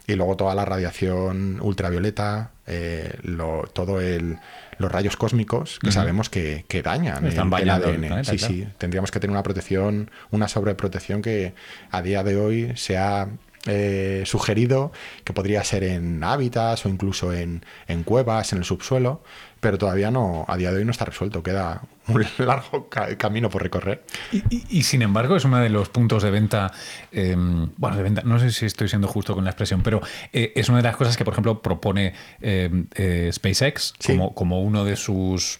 Y 0.07 0.15
luego 0.15 0.35
toda 0.35 0.55
la 0.55 0.65
radiación 0.65 1.59
ultravioleta, 1.61 2.51
eh, 2.65 3.13
lo- 3.23 3.63
todo 3.73 4.01
el, 4.01 4.37
los 4.77 4.91
rayos 4.91 5.15
cósmicos 5.17 5.79
que 5.79 5.87
Ujú. 5.87 5.93
sabemos 5.93 6.29
que, 6.29 6.65
que 6.67 6.81
dañan 6.81 7.25
Están 7.25 7.31
el, 7.31 7.39
el 7.39 7.49
bañando 7.49 7.87
el 7.89 7.95
ADN. 7.95 8.07
planeta, 8.07 8.31
sí, 8.31 8.37
claro. 8.37 8.53
sí. 8.53 8.67
Tendríamos 8.77 9.11
que 9.11 9.19
tener 9.19 9.31
una 9.31 9.43
protección, 9.43 10.11
una 10.31 10.47
sobreprotección 10.47 11.21
que 11.21 11.53
a 11.91 12.01
día 12.01 12.23
de 12.23 12.35
hoy 12.37 12.71
se 12.75 12.97
ha 12.97 13.27
eh, 13.67 14.23
sugerido 14.25 14.91
que 15.23 15.33
podría 15.33 15.63
ser 15.63 15.83
en 15.83 16.23
hábitats 16.23 16.85
o 16.85 16.89
incluso 16.89 17.33
en, 17.33 17.63
en 17.87 18.03
cuevas, 18.03 18.51
en 18.53 18.59
el 18.59 18.63
subsuelo, 18.65 19.21
pero 19.59 19.77
todavía 19.77 20.11
no, 20.11 20.45
a 20.47 20.55
día 20.57 20.71
de 20.71 20.77
hoy 20.77 20.85
no 20.85 20.91
está 20.91 21.05
resuelto. 21.05 21.41
Queda 21.43 21.81
un 22.07 22.23
largo 22.37 22.89
ca- 22.89 23.15
camino 23.17 23.49
por 23.49 23.63
recorrer. 23.63 24.03
Y, 24.31 24.37
y- 24.49 24.65
y, 24.69 24.83
sin 24.83 25.01
embargo 25.01 25.35
es 25.35 25.45
uno 25.45 25.57
de 25.59 25.69
los 25.69 25.89
puntos 25.89 26.23
de 26.23 26.31
venta, 26.31 26.71
eh, 27.11 27.35
bueno, 27.77 27.97
de 27.97 28.03
venta, 28.03 28.21
no 28.23 28.39
sé 28.39 28.51
si 28.51 28.65
estoy 28.65 28.87
siendo 28.87 29.07
justo 29.07 29.33
con 29.35 29.43
la 29.43 29.49
expresión, 29.51 29.81
pero 29.81 30.01
eh, 30.33 30.53
es 30.55 30.69
una 30.69 30.77
de 30.77 30.83
las 30.83 30.95
cosas 30.95 31.17
que, 31.17 31.25
por 31.25 31.33
ejemplo, 31.33 31.61
propone 31.61 32.13
eh, 32.41 32.69
eh, 32.95 33.29
SpaceX 33.33 33.93
Sí. 33.99 34.13
como, 34.13 34.33
como 34.33 34.61
uno 34.61 34.85
de 34.85 34.95
sus... 34.95 35.59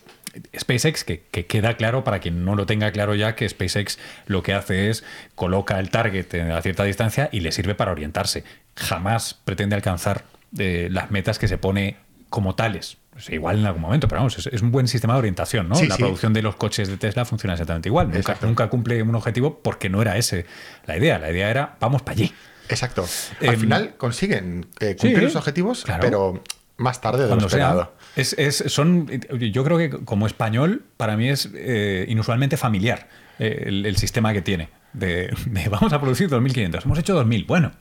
SpaceX, 0.58 1.04
que, 1.04 1.24
que 1.32 1.46
queda 1.46 1.76
claro 1.78 2.04
para 2.04 2.20
quien 2.20 2.46
no 2.46 2.56
lo 2.56 2.66
tenga 2.66 2.92
claro 2.92 3.16
ya, 3.16 3.36
que 3.36 3.48
SpaceX 3.48 3.98
lo 4.26 4.44
que 4.44 4.54
hace 4.54 4.90
es 4.90 5.04
coloca 5.36 5.80
el 5.80 5.90
target 5.90 6.34
a 6.52 6.62
cierta 6.62 6.84
distancia 6.84 7.30
y 7.32 7.40
le 7.42 7.52
sirve 7.52 7.76
para 7.76 7.92
orientarse. 7.92 8.44
Jamás 8.76 9.34
pretende 9.34 9.76
alcanzar 9.76 10.26
eh, 10.58 10.88
las 10.92 11.12
metas 11.12 11.40
que 11.40 11.48
se 11.48 11.58
pone 11.58 11.98
como 12.30 12.56
tales. 12.56 12.98
Pues 13.12 13.30
igual 13.32 13.58
en 13.60 13.66
algún 13.66 13.82
momento, 13.82 14.08
pero 14.08 14.20
vamos, 14.20 14.38
es, 14.38 14.46
es 14.46 14.62
un 14.62 14.72
buen 14.72 14.88
sistema 14.88 15.14
de 15.14 15.20
orientación, 15.20 15.68
¿no? 15.68 15.76
Sí, 15.76 15.88
la 15.88 15.96
sí. 15.96 16.04
producción 16.04 16.34
de 16.34 16.44
los 16.44 16.56
coches 16.56 16.88
de 16.88 16.98
Tesla 16.98 17.26
funciona 17.26 17.54
exactamente 17.54 17.90
igual. 17.90 18.12
Nunca, 18.42 18.70
cumple 18.70 19.02
un 19.02 19.16
objetivo 19.16 19.60
porque 19.64 19.90
no 19.90 20.02
era 20.04 20.18
ese 20.18 20.46
la 20.86 20.98
idea. 20.98 21.18
La 21.18 21.32
idea 21.32 21.50
era, 21.50 21.78
vamos 21.80 22.04
para 22.04 22.12
allí. 22.14 22.32
Exacto. 22.70 23.06
Al 23.42 23.48
Em, 23.56 23.60
final 23.60 23.96
consiguen 23.98 24.68
eh, 24.80 24.96
cumplir 24.96 25.18
sí, 25.18 25.24
los 25.26 25.36
objetivos, 25.36 25.84
claro. 25.84 26.02
pero 26.02 26.44
más 26.78 27.02
tarde 27.02 27.24
de 27.24 27.24
lo 27.24 27.30
Cuando 27.30 27.50
sea. 27.50 27.90
Es, 28.18 28.34
es- 28.38 28.64
son, 28.68 29.08
yo 29.08 29.64
creo 29.64 29.78
que 29.78 29.90
como 29.92 30.26
español, 30.28 30.84
para 30.98 31.16
mí 31.18 31.30
es 31.30 31.50
eh, 31.54 32.06
inusualmente 32.10 32.58
familiar 32.58 33.08
eh, 33.40 33.64
el, 33.68 33.86
el 33.86 33.98
sistema 33.98 34.34
que 34.34 34.42
tiene. 34.42 34.70
De, 34.94 35.34
de 35.46 35.70
vamos 35.70 35.94
a 35.94 36.00
producir 36.02 36.30
2.500. 36.30 36.84
Hemos 36.84 37.00
hecho 37.00 37.24
2.000. 37.24 37.46
Bueno, 37.48 37.72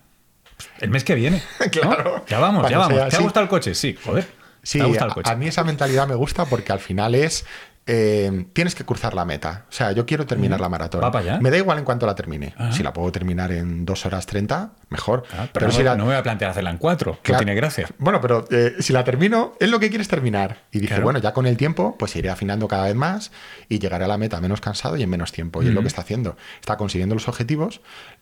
el 0.81 0.91
mes 0.91 1.05
que 1.05 1.15
viene. 1.15 1.43
¿no? 1.61 1.71
Claro. 1.71 2.25
Ya 2.29 2.39
vamos, 2.39 2.69
ya 2.71 2.79
vamos. 2.79 2.97
sea, 2.99 3.09
¿Te 3.09 3.17
ha 3.17 3.21
gustado 3.21 3.45
el 3.45 3.49
coche? 3.51 3.75
Sí, 3.75 3.97
joder. 4.05 4.27
Sí, 4.63 4.79
¿Te 4.79 4.85
ha 4.85 4.89
gustado 4.89 5.07
el 5.07 5.13
a, 5.13 5.15
coche? 5.15 5.31
a 5.33 5.37
mí 5.37 5.47
esa 5.47 5.65
mentalidad 5.65 6.07
me 6.09 6.15
gusta 6.17 6.45
porque 6.45 6.73
al 6.73 6.81
final 6.81 7.15
es. 7.15 7.47
eh, 7.87 8.47
tienes 8.53 8.75
que 8.75 8.85
cruzar 8.85 9.15
la 9.15 9.25
meta. 9.25 9.65
O 9.69 9.73
sea, 9.73 9.93
yo 9.93 10.05
quiero 10.05 10.27
terminar 10.27 10.61
la 10.61 10.69
maratón. 10.69 11.01
Me 11.41 11.51
da 11.51 11.57
igual 11.57 11.79
en 11.79 11.85
cuanto 11.85 12.05
la 12.05 12.15
termine. 12.17 12.53
Ajá. 12.59 12.73
Si 12.73 12.83
la 12.83 12.93
puedo 12.93 13.11
terminar 13.13 13.53
en 13.53 13.85
2 13.87 14.07
horas 14.07 14.27
30, 14.27 14.73
mejor. 14.89 15.25
Ah, 15.37 15.49
pero 15.53 15.67
no, 15.67 15.73
si 15.73 15.83
la- 15.83 15.97
no 15.97 16.05
me 16.05 16.11
voy 16.11 16.19
a 16.19 16.23
plantear 16.23 16.51
hacerla 16.53 16.71
en 16.71 16.79
cuatro, 16.79 17.15
que 17.17 17.33
Claro. 17.33 17.39
tiene 17.45 17.55
gracia. 17.55 17.89
Bueno, 17.99 18.21
pero 18.21 18.45
eh, 18.51 18.77
si 18.79 18.93
la 18.93 19.03
termino, 19.05 19.55
es 19.59 19.69
lo 19.69 19.81
que 19.81 19.89
quieres 19.89 20.07
terminar. 20.09 20.59
Y 20.71 20.79
dije, 20.79 20.95
Claro. 20.95 21.05
bueno, 21.05 21.19
ya 21.19 21.33
con 21.33 21.47
el 21.47 21.57
tiempo, 21.57 21.97
pues 21.99 22.15
iré 22.17 22.31
afinando 22.31 22.69
cada 22.69 22.85
vez 22.85 22.95
más 22.95 23.33
y 23.69 23.79
llegaré 23.81 24.05
a 24.05 24.09
la 24.09 24.17
meta 24.19 24.41
menos 24.41 24.61
cansado 24.61 24.97
y 24.97 25.03
en 25.03 25.11
menos 25.11 25.33
tiempo. 25.33 25.63
Y 25.63 25.69
es 25.69 25.75
lo 25.75 25.81
que 25.83 25.89
está 25.89 26.03
haciendo. 26.03 26.37
Está 26.61 26.77
consiguiendo 26.77 27.15
los 27.17 27.27
objetivos. 27.29 27.81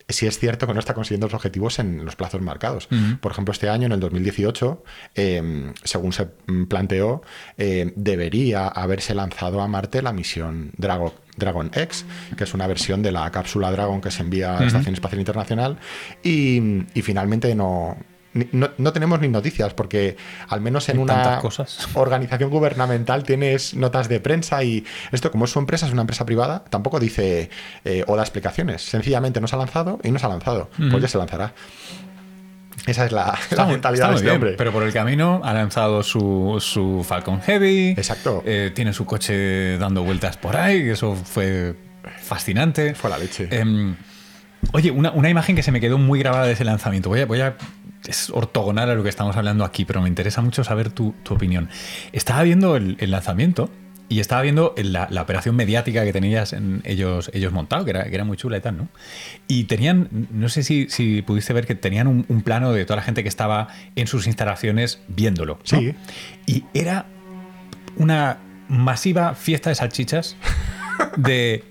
Si 0.08 0.26
es 0.26 0.38
cierto 0.38 0.66
que 0.66 0.72
no 0.74 0.80
está 0.80 0.94
consiguiendo 0.94 1.26
los 1.26 1.34
objetivos 1.34 1.78
en 1.78 2.04
los 2.04 2.16
plazos 2.16 2.40
marcados. 2.40 2.88
Por 3.20 3.32
ejemplo, 3.32 3.52
este 3.52 3.68
año, 3.68 3.86
en 3.86 3.92
el 3.92 4.00
2018, 4.00 4.82
eh, 5.14 5.72
según 5.84 6.12
se 6.12 6.28
mm, 6.46 6.64
planteó, 6.64 7.22
eh, 7.58 7.92
debería 7.96 8.68
haberse 8.68 9.14
lanzado 9.14 9.60
a 9.60 9.68
Marte 9.68 10.02
la 10.02 10.12
misión 10.12 10.70
Dragon. 10.76 11.12
Dragon 11.36 11.70
X, 11.74 12.04
que 12.36 12.44
es 12.44 12.54
una 12.54 12.66
versión 12.66 13.02
de 13.02 13.12
la 13.12 13.30
cápsula 13.30 13.70
Dragon 13.70 14.00
que 14.00 14.10
se 14.10 14.22
envía 14.22 14.56
a 14.56 14.60
la. 14.60 14.66
Estación 14.66 14.94
Espacial 14.94 15.20
Internacional, 15.20 15.78
y, 16.22 16.84
y 16.94 17.02
finalmente 17.02 17.54
no, 17.54 17.96
no, 18.52 18.70
no 18.76 18.92
tenemos 18.92 19.20
ni 19.20 19.28
noticias, 19.28 19.74
porque 19.74 20.16
al 20.48 20.60
menos 20.60 20.88
en 20.88 20.98
una 20.98 21.38
cosas. 21.38 21.88
organización 21.94 22.50
gubernamental 22.50 23.22
tienes 23.22 23.74
notas 23.74 24.08
de 24.08 24.20
prensa 24.20 24.62
y 24.64 24.84
esto, 25.12 25.30
como 25.30 25.44
es 25.44 25.52
su 25.52 25.58
empresa, 25.58 25.86
es 25.86 25.92
una 25.92 26.02
empresa 26.02 26.26
privada, 26.26 26.64
tampoco 26.68 26.98
dice 26.98 27.50
eh, 27.84 28.04
o 28.06 28.16
da 28.16 28.22
explicaciones. 28.22 28.82
Sencillamente 28.82 29.40
no 29.40 29.46
se 29.46 29.56
ha 29.56 29.58
lanzado 29.58 30.00
y 30.02 30.10
no 30.10 30.18
se 30.18 30.26
ha 30.26 30.28
lanzado. 30.28 30.68
Pues 30.76 31.00
ya 31.00 31.08
se 31.08 31.18
lanzará. 31.18 31.54
Esa 32.86 33.06
es 33.06 33.12
la, 33.12 33.38
mentalidad 33.66 34.08
de 34.10 34.14
este 34.16 34.24
bien, 34.26 34.34
hombre. 34.36 34.54
pero 34.58 34.70
por 34.72 34.82
el 34.82 34.92
camino 34.92 35.40
ha 35.42 35.54
lanzado 35.54 36.02
su, 36.02 36.58
su 36.60 37.04
Falcon 37.08 37.40
Heavy. 37.40 37.90
Exacto. 37.96 38.42
eh, 38.44 38.72
tiene 38.74 38.92
su 38.92 39.06
coche 39.06 39.78
dando 39.78 40.02
vueltas 40.04 40.36
por 40.36 40.56
ahí, 40.56 40.90
eso 40.90 41.14
fue 41.16 41.74
fascinante. 42.22 42.94
Fue 42.94 43.08
la 43.10 43.18
leche. 43.18 43.48
Em, 43.50 43.96
oye, 44.72 44.90
una, 44.90 45.10
una 45.12 45.30
imagen 45.30 45.56
que 45.56 45.62
se 45.62 45.72
me 45.72 45.80
quedó 45.80 45.96
muy 45.98 46.18
grabada 46.18 46.44
de 46.46 46.52
ese 46.52 46.64
lanzamiento. 46.64 47.08
Voy 47.08 47.20
a, 47.20 47.26
voy 47.26 47.40
a- 47.40 47.56
es 48.06 48.28
ortogonal 48.28 48.90
a 48.90 48.94
lo 48.94 49.02
que 49.02 49.08
estamos 49.08 49.34
hablando 49.36 49.64
aquí, 49.64 49.86
pero 49.86 50.02
me 50.02 50.08
interesa 50.08 50.42
mucho 50.42 50.62
saber 50.62 50.90
tu, 50.90 51.14
tu 51.22 51.32
opinión. 51.34 51.70
Estaba 52.12 52.42
viendo 52.42 52.76
el, 52.76 52.98
el 53.00 53.10
lanzamiento 53.10 53.70
y 54.08 54.20
estaba 54.20 54.42
viendo 54.42 54.74
la, 54.76 55.08
la 55.10 55.22
operación 55.22 55.56
mediática 55.56 56.04
que 56.04 56.12
tenías 56.12 56.52
en 56.52 56.82
ellos, 56.84 57.30
ellos 57.32 57.52
montado, 57.52 57.84
que 57.84 57.90
era, 57.90 58.04
que 58.04 58.14
era 58.14 58.24
muy 58.24 58.36
chula 58.36 58.58
y 58.58 58.60
tal, 58.60 58.76
¿no? 58.76 58.88
Y 59.48 59.64
tenían, 59.64 60.08
no 60.30 60.48
sé 60.48 60.62
si, 60.62 60.88
si 60.90 61.22
pudiste 61.22 61.52
ver 61.52 61.66
que 61.66 61.74
tenían 61.74 62.06
un, 62.06 62.24
un 62.28 62.42
plano 62.42 62.72
de 62.72 62.84
toda 62.84 62.96
la 62.96 63.02
gente 63.02 63.22
que 63.22 63.28
estaba 63.28 63.68
en 63.96 64.06
sus 64.06 64.26
instalaciones 64.26 65.00
viéndolo. 65.08 65.58
¿no? 65.72 65.78
Sí. 65.78 65.94
Y 66.46 66.64
era 66.74 67.06
una 67.96 68.38
masiva 68.68 69.34
fiesta 69.34 69.70
de 69.70 69.76
salchichas 69.76 70.36
de 71.16 71.64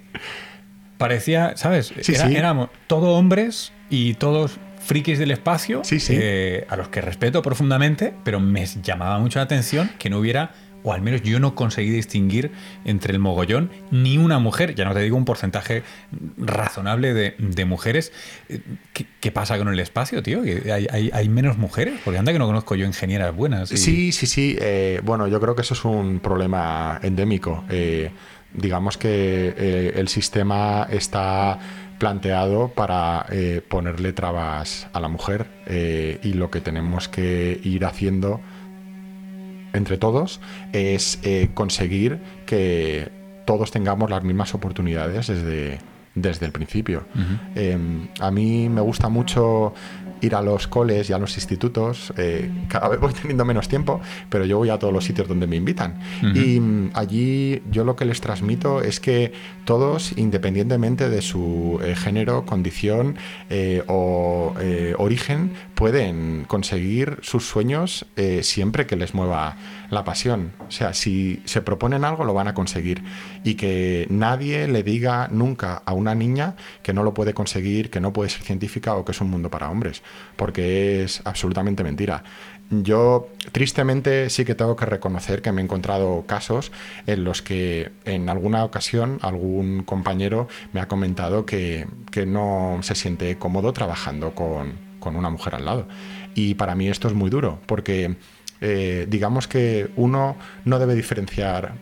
parecía, 0.97 1.53
¿sabes? 1.55 1.93
Sí, 2.01 2.13
Era- 2.15 2.27
sí. 2.27 2.35
Éramos 2.35 2.69
todos 2.87 3.09
hombres 3.17 3.71
y 3.89 4.13
todos 4.15 4.57
frikis 4.85 5.19
del 5.19 5.31
espacio, 5.31 5.81
Sí, 5.83 5.99
sí. 5.99 6.15
eh, 6.19 6.65
a 6.69 6.75
los 6.75 6.89
que 6.89 7.01
respeto 7.01 7.41
profundamente, 7.41 8.13
pero 8.23 8.39
me 8.39 8.65
llamaba 8.65 9.17
mucho 9.19 9.39
la 9.39 9.43
atención 9.43 9.89
que 9.97 10.09
no 10.09 10.19
hubiera, 10.19 10.51
o 10.83 10.93
al 10.93 11.01
menos 11.01 11.23
yo 11.23 11.39
no 11.39 11.55
conseguí 11.55 11.89
distinguir 11.89 12.51
entre 12.85 13.13
el 13.13 13.19
mogollón 13.19 13.71
ni 13.91 14.17
una 14.17 14.39
mujer, 14.39 14.75
ya 14.75 14.85
no 14.85 14.93
te 14.93 14.99
digo 14.99 15.17
un 15.17 15.25
porcentaje 15.25 15.83
razonable 16.37 17.13
de, 17.13 17.65
mujeres. 17.65 18.11
Eh, 18.49 18.59
¿Qué, 19.21 19.31
pasa 19.31 19.57
con 19.57 19.69
el 19.69 19.79
espacio, 19.79 20.21
tío? 20.21 20.43
¿Que 20.43 20.71
¿Hay, 20.91 21.29
menos 21.29 21.57
mujeres? 21.57 21.99
Porque 22.03 22.19
anda 22.19 22.33
que 22.33 22.39
no 22.39 22.45
conozco 22.45 22.75
yo 22.75 22.85
ingenieras 22.85 23.33
buenas. 23.35 23.69
Sí, 23.69 24.11
sí, 24.11 24.27
sí. 24.27 24.57
eh, 24.59 24.99
bueno, 25.03 25.27
yo 25.27 25.39
creo 25.39 25.55
que 25.55 25.61
eso 25.61 25.73
es 25.73 25.85
un 25.85 26.19
problema 26.19 26.99
endémico. 27.01 27.63
Eh, 27.69 28.11
digamos 28.53 28.97
que 28.97 29.93
el 29.95 30.07
sistema 30.09 30.87
está 30.91 31.57
planteado 31.97 32.67
para 32.67 33.25
ponerle 33.67 34.13
trabas 34.13 34.87
a 34.93 34.99
la 34.99 35.07
mujer 35.07 35.47
y 36.21 36.33
lo 36.33 36.51
que 36.51 36.61
tenemos 36.61 37.07
que 37.07 37.59
ir 37.63 37.85
haciendo 37.85 38.41
entre 39.73 39.97
todos 39.97 40.39
es 40.71 41.19
eh, 41.23 41.49
conseguir 41.53 42.19
que 42.45 43.09
todos 43.45 43.71
tengamos 43.71 44.09
las 44.09 44.23
mismas 44.23 44.53
oportunidades 44.53 45.27
desde, 45.27 45.79
desde 46.15 46.45
el 46.45 46.51
principio. 46.51 47.03
Eh, 47.55 47.77
a 48.19 48.31
mí 48.31 48.69
me 48.69 48.81
gusta 48.81 49.09
mucho 49.09 49.73
ir 50.23 50.35
a 50.35 50.41
los 50.41 50.67
coles 50.67 51.09
y 51.09 51.13
a 51.13 51.17
los 51.17 51.35
institutos. 51.35 52.13
eh, 52.17 52.49
cada 52.67 52.89
vez 52.89 52.99
voy 53.01 53.13
teniendo 53.13 53.45
menos 53.45 53.67
tiempo, 53.67 54.01
pero 54.29 54.45
yo 54.45 54.57
voy 54.57 54.69
a 54.69 54.79
todos 54.79 54.93
los 54.93 55.03
sitios 55.03 55.27
donde 55.27 55.47
me 55.47 55.55
invitan. 55.55 55.99
Y 56.21 56.59
mm, 56.59 56.91
allí 56.93 57.61
yo 57.69 57.83
lo 57.83 57.95
que 57.95 58.05
les 58.05 58.21
transmito 58.21 58.81
es 58.81 58.99
que 58.99 59.33
todos, 59.65 60.13
independientemente 60.17 61.09
de 61.09 61.21
su 61.21 61.79
eh, 61.83 61.95
género, 61.95 62.45
condición 62.45 63.17
eh, 63.49 63.83
o 63.87 64.53
origen, 64.97 65.51
pueden 65.75 66.45
conseguir 66.47 67.17
sus 67.21 67.47
sueños 67.47 68.05
siempre 68.41 68.85
que 68.85 68.95
les 68.95 69.13
mueva 69.13 69.57
la 69.93 70.03
pasión. 70.03 70.53
O 70.67 70.71
sea, 70.71 70.93
si 70.93 71.41
se 71.45 71.61
proponen 71.61 72.05
algo, 72.05 72.23
lo 72.25 72.33
van 72.33 72.47
a 72.47 72.53
conseguir. 72.53 73.03
Y 73.43 73.55
que 73.55 74.07
nadie 74.09 74.67
le 74.67 74.83
diga 74.83 75.27
nunca 75.31 75.81
a 75.85 75.93
una 75.93 76.15
niña 76.15 76.55
que 76.81 76.93
no 76.93 77.03
lo 77.03 77.13
puede 77.13 77.33
conseguir, 77.33 77.89
que 77.89 77.99
no 77.99 78.13
puede 78.13 78.29
ser 78.29 78.43
científica 78.43 78.95
o 78.95 79.05
que 79.05 79.11
es 79.11 79.21
un 79.21 79.29
mundo 79.29 79.49
para 79.49 79.69
hombres, 79.69 80.03
porque 80.35 81.03
es 81.03 81.21
absolutamente 81.25 81.83
mentira. 81.83 82.23
Yo 82.69 83.29
tristemente 83.51 84.29
sí 84.29 84.45
que 84.45 84.55
tengo 84.55 84.75
que 84.75 84.85
reconocer 84.85 85.41
que 85.41 85.51
me 85.51 85.61
he 85.61 85.63
encontrado 85.63 86.25
casos 86.25 86.71
en 87.05 87.23
los 87.23 87.41
que 87.41 87.91
en 88.05 88.29
alguna 88.29 88.63
ocasión 88.63 89.19
algún 89.21 89.83
compañero 89.83 90.47
me 90.71 90.79
ha 90.79 90.87
comentado 90.87 91.45
que, 91.45 91.87
no 92.25 92.79
se 92.81 92.95
siente 92.95 93.37
cómodo 93.37 93.73
trabajando 93.73 94.33
con, 94.33 94.73
con 94.99 95.15
una 95.15 95.29
mujer 95.29 95.55
al 95.55 95.65
lado. 95.65 95.87
Y 96.35 96.55
para 96.55 96.73
mí 96.73 96.87
esto 96.87 97.07
es 97.07 97.13
muy 97.13 97.29
duro, 97.29 97.59
porque 97.65 98.15
eh, 98.65 99.07
digamos 99.09 99.49
que 99.49 99.91
uno 99.97 100.37
no 100.63 100.79
debe 100.79 100.95
diferenciar. 100.95 101.73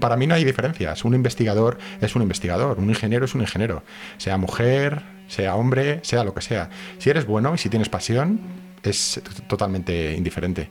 Para 0.00 0.16
mí 0.16 0.26
no 0.26 0.34
hay 0.34 0.42
diferencias. 0.42 1.04
Un 1.04 1.14
investigador 1.14 1.76
es 2.00 2.16
un 2.16 2.22
investigador, 2.22 2.78
un 2.78 2.88
ingeniero 2.88 3.26
es 3.26 3.34
un 3.34 3.42
ingeniero. 3.42 3.82
Sea 4.16 4.38
mujer, 4.38 5.02
sea 5.28 5.54
hombre, 5.54 6.00
sea 6.02 6.24
lo 6.24 6.32
que 6.32 6.40
sea. 6.40 6.70
Si 6.96 7.10
eres 7.10 7.26
bueno 7.26 7.54
y 7.54 7.58
si 7.58 7.68
tienes 7.68 7.90
pasión, 7.90 8.40
es 8.82 9.20
totalmente 9.48 10.14
indiferente. 10.14 10.70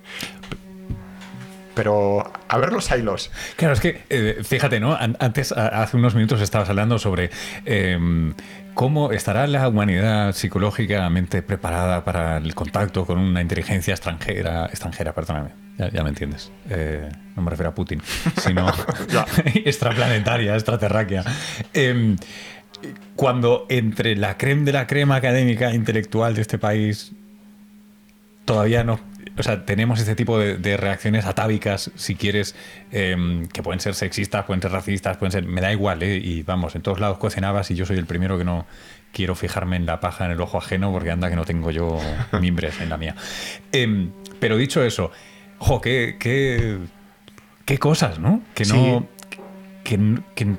Pero 1.75 2.31
a 2.47 2.57
ver 2.57 2.71
los 2.71 2.91
hilos. 2.91 3.31
Claro, 3.55 3.73
es 3.73 3.79
que 3.79 4.03
eh, 4.09 4.41
fíjate, 4.43 4.79
¿no? 4.79 4.95
Antes, 4.95 5.51
hace 5.51 5.97
unos 5.97 6.15
minutos 6.15 6.41
estabas 6.41 6.69
hablando 6.69 6.99
sobre 6.99 7.31
em, 7.65 8.33
cómo 8.73 9.11
estará 9.11 9.47
la 9.47 9.67
humanidad 9.67 10.33
psicológicamente 10.33 11.41
preparada 11.41 12.03
para 12.03 12.37
el 12.37 12.53
contacto 12.53 13.05
con 13.05 13.17
una 13.17 13.41
inteligencia 13.41 13.93
extranjera, 13.93 14.67
extranjera, 14.67 15.13
perdóname, 15.13 15.49
ya, 15.77 16.03
me 16.03 16.09
entiendes. 16.09 16.51
Eh, 16.69 17.09
no 17.35 17.41
me 17.41 17.49
refiero 17.49 17.69
a 17.69 17.75
Putin, 17.75 18.01
sino 18.37 18.67
extraplanetaria, 19.65 20.53
extraterráquea. 20.53 21.23
Em, 21.73 22.17
cuando 23.15 23.65
entre 23.69 24.15
la 24.15 24.37
crema 24.37 24.65
de 24.65 24.71
la 24.73 24.87
crema 24.87 25.15
académica 25.15 25.73
intelectual 25.73 26.35
de 26.35 26.41
este 26.41 26.57
país 26.57 27.13
todavía 28.45 28.83
no 28.83 28.99
o 29.37 29.43
sea, 29.43 29.65
tenemos 29.65 29.99
este 29.99 30.15
tipo 30.15 30.37
de, 30.37 30.77
reacciones 30.77 31.25
atávicas, 31.25 31.91
si 31.95 32.15
quieres, 32.15 32.55
em, 32.91 33.47
que 33.47 33.63
pueden 33.63 33.79
ser 33.79 33.95
sexistas, 33.95 34.45
pueden 34.45 34.61
ser 34.61 34.71
racistas, 34.71 35.17
pueden 35.17 35.31
ser. 35.31 35.45
Me 35.45 35.61
da 35.61 35.71
igual, 35.71 36.03
¿eh? 36.03 36.17
Y 36.17 36.43
vamos, 36.43 36.75
en 36.75 36.81
todos 36.81 36.99
lados 36.99 37.17
cocinabas 37.17 37.71
y 37.71 37.75
yo 37.75 37.85
soy 37.85 37.97
el 37.97 38.05
primero 38.05 38.37
que 38.37 38.43
no 38.43 38.65
quiero 39.11 39.35
fijarme 39.35 39.75
en 39.75 39.85
la 39.85 39.99
paja 39.99 40.25
en 40.25 40.31
el 40.31 40.41
ojo 40.41 40.57
ajeno 40.57 40.91
porque 40.91 41.11
anda 41.11 41.29
que 41.29 41.35
no 41.35 41.45
tengo 41.45 41.71
yo 41.71 41.99
mimbres 42.41 42.79
en 42.79 42.89
la 42.89 42.97
mía. 42.97 43.15
Em, 43.71 44.11
pero 44.39 44.57
dicho 44.57 44.83
eso, 44.83 45.11
ojo, 45.57 45.81
qué, 45.81 46.17
qué, 46.19 46.77
qué 47.65 47.77
cosas, 47.79 48.19
¿no? 48.19 48.41
Que 48.53 48.65
no. 48.65 49.07
Que, 49.83 49.99
que, 50.35 50.55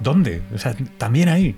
¿Dónde? 0.00 0.42
O 0.54 0.58
sea, 0.58 0.74
también 0.98 1.28
hay. 1.28 1.56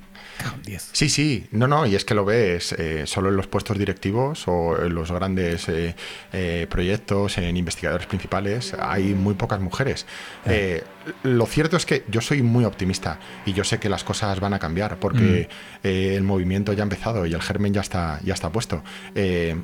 Sí, 0.93 1.09
sí, 1.09 1.47
no, 1.51 1.67
no, 1.67 1.87
y 1.87 1.95
es 1.95 2.05
que 2.05 2.15
lo 2.15 2.25
ves 2.25 2.73
eh, 2.73 3.05
solo 3.07 3.29
en 3.29 3.37
los 3.37 3.47
puestos 3.47 3.79
directivos 3.79 4.47
o 4.47 4.83
en 4.83 4.95
los 4.95 5.11
grandes 5.11 5.69
eh, 5.69 5.95
eh, 6.33 6.67
proyectos, 6.69 7.39
en 7.39 7.57
investigadores 7.57 8.07
principales, 8.07 8.75
hay 8.79 9.15
muy 9.15 9.35
pocas 9.35 9.61
mujeres. 9.61 10.07
lo 11.23 11.47
cierto 11.47 11.77
es 11.77 11.87
que 11.87 12.05
yo 12.09 12.21
soy 12.21 12.43
muy 12.43 12.65
optimista 12.65 13.19
y 13.45 13.53
yo 13.53 13.65
sé 13.65 13.79
que 13.79 13.89
las 13.89 14.05
cosas 14.05 14.41
van 14.41 14.55
a 14.55 14.59
cambiar 14.59 14.99
porque 14.99 15.49
mm. 15.83 15.87
el 15.87 16.23
movimiento 16.23 16.73
ya 16.73 16.83
ha 16.83 16.85
empezado 16.85 17.27
y 17.27 17.33
el 17.33 17.43
germen 17.43 17.73
ya 17.73 17.81
está, 17.81 18.21
ya 18.25 18.35
está 18.35 18.51
puesto. 18.51 18.83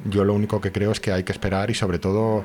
yo 0.04 0.24
lo 0.24 0.34
único 0.34 0.60
que 0.60 0.72
creo 0.72 0.92
es 0.92 1.00
que 1.00 1.12
hay 1.12 1.24
que 1.24 1.32
esperar 1.32 1.70
y 1.70 1.74
sobre 1.74 1.98
todo 1.98 2.44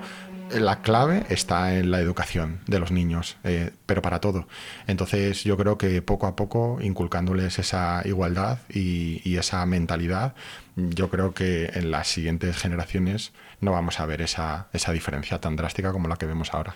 la 0.50 0.82
clave 0.82 1.26
está 1.30 1.76
en 1.76 1.92
la 1.92 2.00
educación 2.00 2.60
de 2.68 2.80
los 2.80 2.92
niños, 2.92 3.38
eh, 3.44 3.72
pero 3.86 4.02
para 4.02 4.20
todo. 4.20 4.48
Entonces 4.88 5.44
yo 5.44 5.58
creo 5.58 5.78
que 5.78 6.02
poco 6.02 6.28
a 6.28 6.36
poco, 6.36 6.80
inculcándoles 6.82 7.60
esa 7.60 8.02
igualdad 8.06 8.60
y, 8.70 9.38
esa 9.38 9.66
mentalidad, 9.66 10.34
yo 10.76 11.10
creo 11.10 11.34
que 11.34 11.72
en 11.74 11.92
las 11.92 12.08
siguientes 12.08 12.58
generaciones 12.58 13.34
no 13.62 13.72
vamos 13.72 14.00
a 14.00 14.06
ver 14.06 14.22
esa, 14.22 14.68
diferencia 14.94 15.40
tan 15.40 15.56
drástica 15.56 15.92
como 15.92 16.08
la 16.08 16.16
que 16.16 16.26
vemos 16.26 16.54
ahora. 16.54 16.76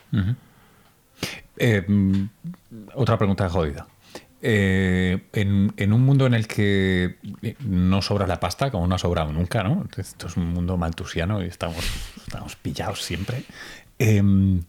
Eh, 1.57 1.83
mm, 1.87 2.23
otra 2.93 3.17
pregunta 3.17 3.49
jodida. 3.49 3.87
Eh, 4.43 5.19
en, 5.33 5.93
un 5.93 6.01
mundo 6.01 6.25
en 6.25 6.33
el 6.33 6.47
que 6.47 7.17
no 7.59 8.01
sobra 8.01 8.25
la 8.25 8.39
pasta, 8.39 8.71
como 8.71 8.87
no 8.87 8.95
ha 8.95 8.97
sobrado 8.97 9.31
nunca, 9.31 9.63
¿no? 9.63 9.87
Esto 9.95 10.27
es 10.27 10.37
un 10.37 10.49
mundo 10.49 10.77
maltusiano 10.77 11.43
y 11.43 11.47
estamos, 11.47 11.85
pillados 12.61 13.03
siempre. 13.03 13.43
Em, 13.99 14.63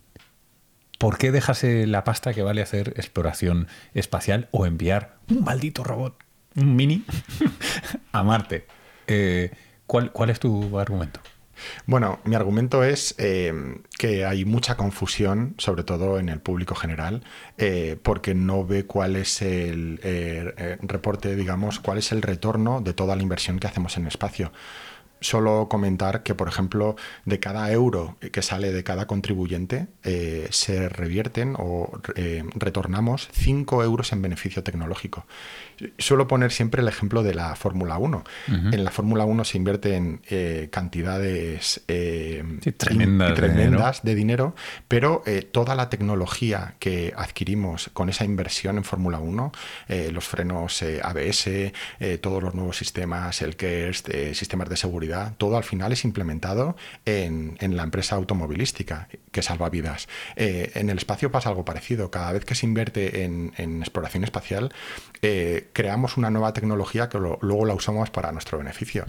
¿Por 0.98 1.18
qué 1.18 1.32
dejase 1.32 1.86
la 1.86 2.04
pasta 2.04 2.32
que 2.34 2.42
vale 2.42 2.62
hacer 2.62 2.90
exploración 2.96 3.66
espacial 3.94 4.48
o 4.52 4.66
enviar 4.66 5.16
un 5.28 5.42
maldito 5.42 5.82
robot, 5.82 6.16
un 6.54 6.76
mini, 6.76 7.04
a 8.12 8.22
Marte? 8.22 8.66
Eh, 9.06 9.50
¿cuál, 9.86 10.12
¿Cuál 10.12 10.30
es 10.30 10.38
tu 10.38 10.78
argumento? 10.78 11.20
Bueno, 11.86 12.20
mi 12.24 12.34
argumento 12.34 12.84
es 12.84 13.14
eh, 13.18 13.52
que 13.98 14.24
hay 14.24 14.44
mucha 14.44 14.76
confusión, 14.76 15.54
sobre 15.58 15.84
todo 15.84 16.18
en 16.18 16.28
el 16.28 16.40
público 16.40 16.74
general, 16.74 17.22
eh, 17.58 17.96
porque 18.02 18.34
no 18.34 18.64
ve 18.64 18.84
cuál 18.84 19.16
es 19.16 19.42
el 19.42 20.00
eh, 20.02 20.78
reporte, 20.82 21.36
digamos, 21.36 21.80
cuál 21.80 21.98
es 21.98 22.12
el 22.12 22.22
retorno 22.22 22.80
de 22.80 22.92
toda 22.94 23.16
la 23.16 23.22
inversión 23.22 23.58
que 23.58 23.66
hacemos 23.66 23.96
en 23.96 24.06
espacio 24.06 24.52
solo 25.20 25.68
comentar 25.70 26.24
que, 26.24 26.34
por 26.34 26.48
ejemplo, 26.48 26.96
de 27.26 27.38
cada 27.38 27.70
euro 27.70 28.16
que 28.32 28.42
sale 28.42 28.72
de 28.72 28.82
cada 28.82 29.06
contribuyente, 29.06 29.86
se 30.50 30.88
revierten 30.88 31.54
o 31.56 31.92
retornamos 32.56 33.28
5 33.30 33.84
euros 33.84 34.12
en 34.12 34.20
beneficio 34.20 34.64
tecnológico. 34.64 35.24
Suelo 35.98 36.28
poner 36.28 36.52
siempre 36.52 36.82
el 36.82 36.88
ejemplo 36.88 37.22
de 37.22 37.34
la 37.34 37.54
Fórmula 37.56 37.98
1. 37.98 38.24
En 38.72 38.84
la 38.84 38.90
Fórmula 38.90 39.24
1 39.24 39.44
se 39.44 39.58
invierte 39.58 39.96
en 39.96 40.20
eh, 40.28 40.68
cantidades 40.70 41.82
eh, 41.88 42.44
tremendas, 42.76 44.02
de, 44.02 44.14
dinero. 44.14 44.54
pero 44.88 45.22
eh, 45.26 45.42
toda 45.42 45.74
la 45.74 45.88
tecnología 45.88 46.74
que 46.78 47.12
adquirimos 47.16 47.90
con 47.92 48.08
esa 48.08 48.24
inversión 48.24 48.76
en 48.76 48.84
Fórmula 48.84 49.18
1, 49.18 49.52
los 50.12 50.24
frenos 50.24 50.82
ABS, 51.02 51.72
todos 52.20 52.42
los 52.42 52.54
nuevos 52.54 52.76
sistemas, 52.76 53.42
el 53.42 53.56
KERS, 53.56 54.04
sistemas 54.34 54.68
de 54.68 54.76
seguridad, 54.76 55.34
todo 55.38 55.56
al 55.56 55.64
final 55.64 55.92
es 55.92 56.04
implementado 56.04 56.76
en, 57.04 57.56
la 57.60 57.82
empresa 57.82 58.16
automovilística 58.16 59.08
que 59.30 59.42
salva 59.42 59.68
vidas. 59.70 60.08
en 60.36 60.90
el 60.90 60.98
espacio 60.98 61.30
pasa 61.30 61.48
algo 61.48 61.64
parecido. 61.64 62.10
Cada 62.10 62.32
vez 62.32 62.44
que 62.44 62.54
se 62.54 62.66
invierte 62.66 63.24
en, 63.24 63.52
exploración 63.82 64.24
espacial, 64.24 64.72
creamos 65.72 66.16
una 66.16 66.30
nueva 66.30 66.52
tecnología 66.52 67.08
que 67.08 67.18
luego 67.18 67.64
la 67.64 67.74
usamos 67.74 68.10
para 68.10 68.32
nuestro 68.32 68.58
beneficio. 68.58 69.04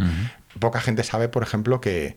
Poca 0.59 0.79
gente 0.79 1.03
sabe, 1.03 1.29
por 1.29 1.43
ejemplo, 1.43 1.81
que, 1.81 2.15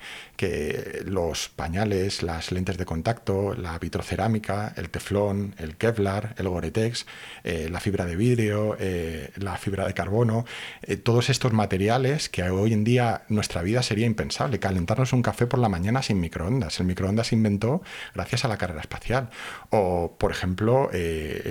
los 1.04 1.48
pañales, 1.48 2.22
las 2.22 2.52
lentes 2.52 2.76
de 2.76 2.84
contacto, 2.84 3.54
la 3.54 3.78
vitrocerámica, 3.78 4.74
el 4.76 4.90
teflón, 4.90 5.54
el 5.58 5.76
Kevlar, 5.76 6.34
el 6.38 6.48
Goretex, 6.48 7.06
eh, 7.44 7.68
la 7.70 7.80
fibra 7.80 8.04
de 8.04 8.16
vidrio, 8.16 8.76
eh, 8.78 9.30
la 9.36 9.56
fibra 9.56 9.86
de 9.86 9.94
carbono, 9.94 10.44
eh, 10.82 10.96
todos 10.96 11.30
estos 11.30 11.52
materiales 11.52 12.28
que 12.28 12.42
hoy 12.42 12.72
en 12.72 12.84
día 12.84 13.22
nuestra 13.28 13.62
vida 13.62 13.82
sería 13.82 14.06
impensable. 14.06 14.58
Calentarnos 14.58 15.12
un 15.12 15.22
café 15.22 15.46
por 15.46 15.58
la 15.58 15.68
mañana 15.68 16.02
sin 16.02 16.20
microondas. 16.20 16.80
El 16.80 16.86
microondas 16.86 17.28
se 17.28 17.34
inventó 17.34 17.82
gracias 18.14 18.44
a 18.44 18.48
la 18.48 18.58
carrera 18.58 18.80
espacial. 18.80 19.30
O, 19.70 20.16
por 20.18 20.30
ejemplo, 20.30 20.90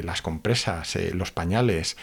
las 0.04 0.22
compresas, 0.22 0.98
los 1.14 1.32
pañales, 1.32 1.98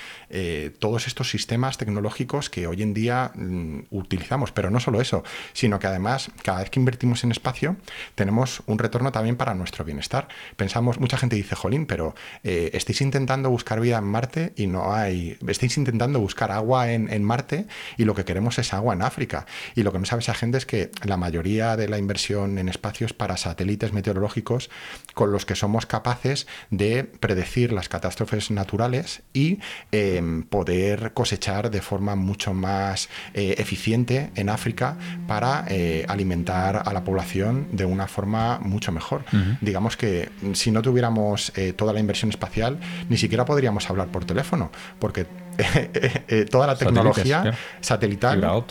todos 0.78 1.07
estos 1.07 1.30
sistemas 1.30 1.78
tecnológicos 1.78 2.51
que 2.51 2.66
hoy 2.66 2.83
en 2.83 2.95
día 2.95 3.33
mm, 3.35 3.85
utilizamos, 3.91 4.53
pero 4.53 4.70
no 4.72 4.80
solo 4.80 5.00
eso, 5.00 5.22
sino 5.52 5.78
que 5.78 5.86
además 5.86 6.30
cada 6.42 6.60
vez 6.60 6.70
que 6.70 6.80
invertimos 6.80 7.24
en 7.24 7.30
espacio 7.30 7.76
tenemos 8.14 8.62
un 8.66 8.78
retorno 8.78 9.12
también 9.12 9.36
para 9.36 9.54
nuestro 9.54 9.84
bienestar. 9.84 10.28
Pensamos, 10.56 10.98
mucha 10.98 11.16
gente 11.16 11.36
dice, 11.36 11.54
Jolín, 11.54 11.86
pero 11.86 12.14
eh, 12.42 12.70
estáis 12.74 13.00
intentando 13.00 13.50
buscar 13.50 13.80
vida 13.80 13.98
en 13.98 14.04
Marte 14.04 14.52
y 14.56 14.66
no 14.66 14.94
hay, 14.94 15.38
estáis 15.46 15.76
intentando 15.76 16.20
buscar 16.20 16.50
agua 16.50 16.92
en, 16.92 17.22
Marte 17.22 17.66
y 17.96 18.04
lo 18.04 18.14
que 18.14 18.24
queremos 18.24 18.58
es 18.58 18.72
agua 18.72 18.94
en 18.94 19.02
África. 19.02 19.46
Y 19.74 19.82
lo 19.82 19.92
que 19.92 19.98
no 19.98 20.06
sabe 20.06 20.20
esa 20.20 20.34
gente 20.34 20.58
es 20.58 20.66
que 20.66 20.90
la 21.04 21.16
mayoría 21.16 21.76
de 21.76 21.88
la 21.88 21.98
inversión 21.98 22.58
en 22.58 22.68
espacio 22.68 23.06
es 23.06 23.12
para 23.12 23.36
satélites 23.36 23.92
meteorológicos 23.92 24.70
con 25.14 25.30
los 25.30 25.46
que 25.46 25.54
somos 25.54 25.86
capaces 25.86 26.46
de 26.70 27.04
predecir 27.04 27.72
las 27.72 27.88
catástrofes 27.88 28.50
naturales 28.50 29.22
y 29.32 29.60
em, 29.92 30.42
poder 30.42 31.12
cosechar 31.12 31.70
de 31.70 31.80
forma 31.80 32.16
mucho 32.16 32.54
más 32.54 33.08
eh, 33.34 33.54
eficiente 33.58 34.30
en 34.34 34.48
África 34.48 34.61
para 35.26 35.64
eh, 35.68 36.04
alimentar 36.08 36.82
a 36.84 36.92
la 36.92 37.04
población 37.04 37.68
de 37.72 37.84
una 37.84 38.06
forma 38.06 38.58
mucho 38.60 38.92
mejor. 38.92 39.24
Digamos 39.60 39.96
que 39.96 40.30
si 40.52 40.70
no 40.70 40.82
tuviéramos 40.82 41.52
eh, 41.56 41.72
toda 41.72 41.92
la 41.92 42.00
inversión 42.00 42.30
espacial, 42.30 42.78
ni 43.08 43.16
siquiera 43.16 43.44
podríamos 43.44 43.88
hablar 43.90 44.08
por 44.08 44.24
teléfono, 44.24 44.70
porque 44.98 45.26
toda 46.50 46.66
la 46.66 46.76
tecnología 46.76 47.57
satelital, 47.80 48.64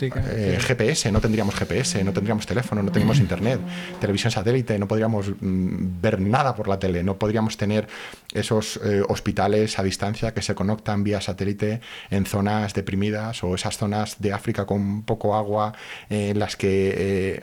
GPS, 0.58 1.10
no 1.12 1.20
tendríamos 1.20 1.54
GPS, 1.54 2.02
no 2.04 2.12
tendríamos 2.12 2.46
teléfono, 2.46 2.82
no 2.82 2.90
tendríamos 2.90 3.18
internet, 3.18 3.60
televisión 4.00 4.30
satélite, 4.30 4.78
no 4.78 4.88
podríamos 4.88 5.28
mm, 5.28 6.00
ver 6.00 6.20
nada 6.20 6.54
por 6.54 6.68
la 6.68 6.78
tele, 6.78 7.02
no 7.02 7.18
podríamos 7.18 7.56
tener 7.56 7.86
esos 8.32 8.80
hospitales 9.08 9.78
a 9.78 9.82
distancia 9.82 10.32
que 10.32 10.42
se 10.42 10.54
conectan 10.54 11.04
vía 11.04 11.20
satélite 11.20 11.80
en 12.10 12.26
zonas 12.26 12.74
deprimidas 12.74 13.44
o 13.44 13.54
esas 13.54 13.76
zonas 13.76 14.16
de 14.20 14.32
África 14.32 14.64
con 14.64 15.02
poco 15.02 15.34
agua 15.34 15.72
en 16.08 16.38
las 16.38 16.56
que 16.56 17.42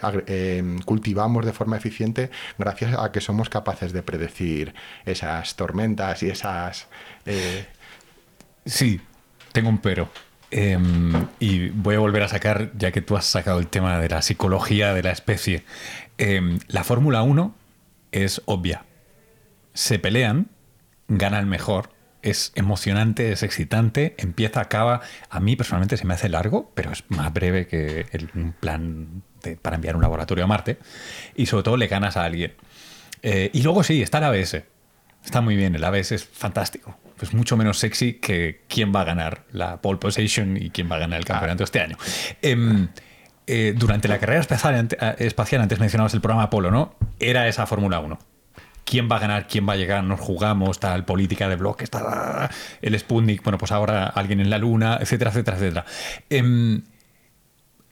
cultivamos 0.86 1.46
de 1.46 1.54
forma 1.54 1.78
eficiente 1.78 2.30
gracias 2.58 2.98
a 2.98 3.12
que 3.12 3.22
somos 3.22 3.50
capaces 3.50 3.94
de 3.94 4.04
predecir 4.04 4.74
esas 5.06 5.56
tormentas 5.56 6.24
y 6.24 6.30
esas... 6.30 6.88
Sí, 8.66 9.02
tengo 9.52 9.70
un 9.70 9.80
pero. 9.80 10.10
Em, 10.52 11.28
y 11.40 11.70
voy 11.70 11.96
a 11.96 12.00
volver 12.00 12.24
a 12.24 12.28
sacar, 12.28 12.72
ya 12.76 12.92
que 12.92 13.02
tú 13.02 13.16
has 13.16 13.26
sacado 13.26 13.60
el 13.60 13.68
tema 13.68 14.00
de 14.00 14.10
la 14.10 14.22
psicología 14.22 14.94
de 14.94 15.04
la 15.04 15.12
especie. 15.12 15.64
Em, 16.18 16.60
la 16.68 16.84
Fórmula 16.84 17.22
1 17.22 17.56
es 18.12 18.42
obvia. 18.46 18.86
Se 19.74 20.00
pelean, 20.00 20.48
gana 21.08 21.40
el 21.40 21.46
mejor, 21.46 21.92
es 22.22 22.52
emocionante, 22.56 23.32
es 23.32 23.44
excitante, 23.44 24.16
empieza, 24.18 24.62
acaba. 24.62 25.02
A 25.30 25.40
mí 25.40 25.56
personalmente 25.56 25.98
se 25.98 26.06
me 26.06 26.16
hace 26.16 26.30
largo, 26.30 26.72
pero 26.74 26.92
es 26.92 27.04
más 27.10 27.32
breve 27.32 27.68
que 27.68 28.08
el, 28.12 28.30
un 28.34 28.54
plan 28.54 29.24
para 29.62 29.76
enviar 29.76 29.96
un 29.96 30.02
laboratorio 30.02 30.44
a 30.44 30.48
Marte. 30.48 30.80
Y 31.36 31.46
sobre 31.46 31.64
todo 31.64 31.78
le 31.78 31.88
ganas 31.88 32.18
a 32.18 32.26
alguien. 32.26 32.56
Eh, 33.22 33.52
y 33.54 33.62
luego 33.62 33.84
sí, 33.84 34.02
está 34.02 34.18
el 34.18 34.24
ABS. 34.26 34.64
Está 35.24 35.42
muy 35.42 35.56
bien, 35.56 35.76
el 35.76 35.84
ABS 35.84 36.14
es 36.14 36.26
fantástico 36.26 36.98
pues 37.20 37.34
mucho 37.34 37.58
menos 37.58 37.78
sexy 37.78 38.14
que 38.14 38.64
quién 38.68 38.94
va 38.96 39.02
a 39.02 39.04
ganar 39.04 39.44
la 39.52 39.82
pole 39.82 40.00
position 40.00 40.58
y 40.58 40.70
quién 40.70 40.90
va 40.90 40.96
a 40.96 41.00
ganar 41.00 41.20
el 41.20 41.26
campeonato 41.26 41.64
este 41.64 41.82
año. 41.82 41.98
Em, 42.42 42.88
eh, 43.46 43.74
durante 43.76 44.08
la 44.08 44.18
carrera 44.20 44.40
espacial, 44.40 44.88
espacial, 45.18 45.62
antes 45.62 45.80
mencionabas 45.80 46.14
el 46.14 46.22
programa 46.22 46.44
Apolo, 46.44 46.72
¿no? 46.72 46.96
Era 47.20 47.48
esa 47.48 47.66
Fórmula 47.66 48.00
1 48.00 48.18
quién 48.90 49.08
va 49.10 49.18
a 49.18 49.20
ganar, 49.20 49.48
quién 49.48 49.70
va 49.70 49.74
a 49.74 49.76
llegar, 49.76 50.04
nos 50.04 50.20
jugamos, 50.20 50.80
tal 50.80 51.06
política 51.06 51.48
de 51.48 51.56
bloque, 51.56 51.84
está 51.84 52.50
el 52.82 52.98
Sputnik, 52.98 53.44
bueno, 53.44 53.60
pues 53.60 53.72
ahora 53.72 54.08
alguien 54.08 54.40
en 54.40 54.50
la 54.50 54.58
luna, 54.58 54.98
etcétera, 55.00 55.30
etcétera, 55.30 55.58
etcétera. 55.58 55.86
Em, 56.32 56.82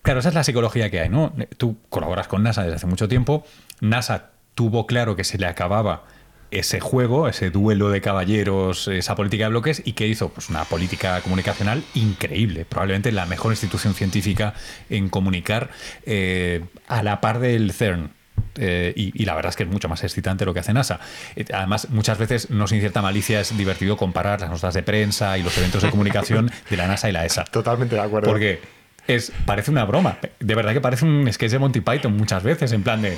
claro, 0.01 0.21
esa 0.21 0.29
es 0.29 0.35
la 0.35 0.43
psicología 0.43 0.89
que 0.89 1.01
hay, 1.01 1.09
¿no? 1.09 1.33
Tú 1.57 1.77
colaboras 1.89 2.27
con 2.27 2.41
NASA 2.41 2.63
desde 2.63 2.77
hace 2.77 2.87
mucho 2.87 3.07
tiempo, 3.07 3.45
NASA 3.79 4.31
tuvo 4.55 4.87
claro 4.87 5.15
que 5.15 5.23
se 5.23 5.37
le 5.37 5.45
acababa 5.45 6.05
ese 6.51 6.79
juego, 6.79 7.27
ese 7.27 7.49
duelo 7.49 7.89
de 7.89 8.01
caballeros, 8.01 8.87
esa 8.87 9.15
política 9.15 9.45
de 9.45 9.49
bloques, 9.49 9.81
y 9.85 9.93
que 9.93 10.07
hizo 10.07 10.29
pues, 10.29 10.49
una 10.49 10.63
política 10.65 11.21
comunicacional 11.21 11.83
increíble, 11.93 12.65
probablemente 12.65 13.11
la 13.11 13.25
mejor 13.25 13.51
institución 13.51 13.93
científica 13.93 14.53
en 14.89 15.09
comunicar 15.09 15.69
eh, 16.05 16.63
a 16.87 17.03
la 17.03 17.21
par 17.21 17.39
del 17.39 17.71
CERN. 17.71 18.11
Eh, 18.59 18.93
y, 18.95 19.25
la 19.25 19.35
verdad 19.35 19.51
es 19.51 19.55
que 19.55 19.63
es 19.63 19.69
mucho 19.69 19.87
más 19.87 20.03
excitante 20.03 20.45
lo 20.45 20.53
que 20.53 20.61
hace 20.61 20.73
NASA. 20.73 20.99
Eh, 21.35 21.45
además, 21.53 21.89
muchas 21.89 22.17
veces, 22.17 22.49
no 22.49 22.67
sin 22.67 22.79
cierta 22.79 23.01
malicia, 23.01 23.39
es 23.39 23.55
divertido 23.55 23.97
comparar 23.97 24.41
las 24.41 24.49
notas 24.49 24.73
de 24.73 24.83
prensa 24.83 25.37
y 25.37 25.43
los 25.43 25.57
eventos 25.57 25.83
de 25.83 25.91
comunicación 25.91 26.51
de 26.69 26.77
la 26.77 26.87
NASA 26.87 27.09
y 27.09 27.11
la 27.11 27.25
ESA. 27.25 27.45
Totalmente 27.45 27.95
de 27.95 28.01
acuerdo. 28.01 28.29
Porque 28.29 28.59
es, 29.07 29.31
parece 29.45 29.71
una 29.71 29.85
broma. 29.85 30.17
De 30.39 30.55
verdad 30.55 30.73
que 30.73 30.81
parece 30.81 31.05
un 31.05 31.31
sketch 31.31 31.51
de 31.51 31.59
Monty 31.59 31.81
Python 31.81 32.15
muchas 32.15 32.43
veces, 32.43 32.71
en 32.71 32.83
plan 32.83 33.01
de 33.01 33.17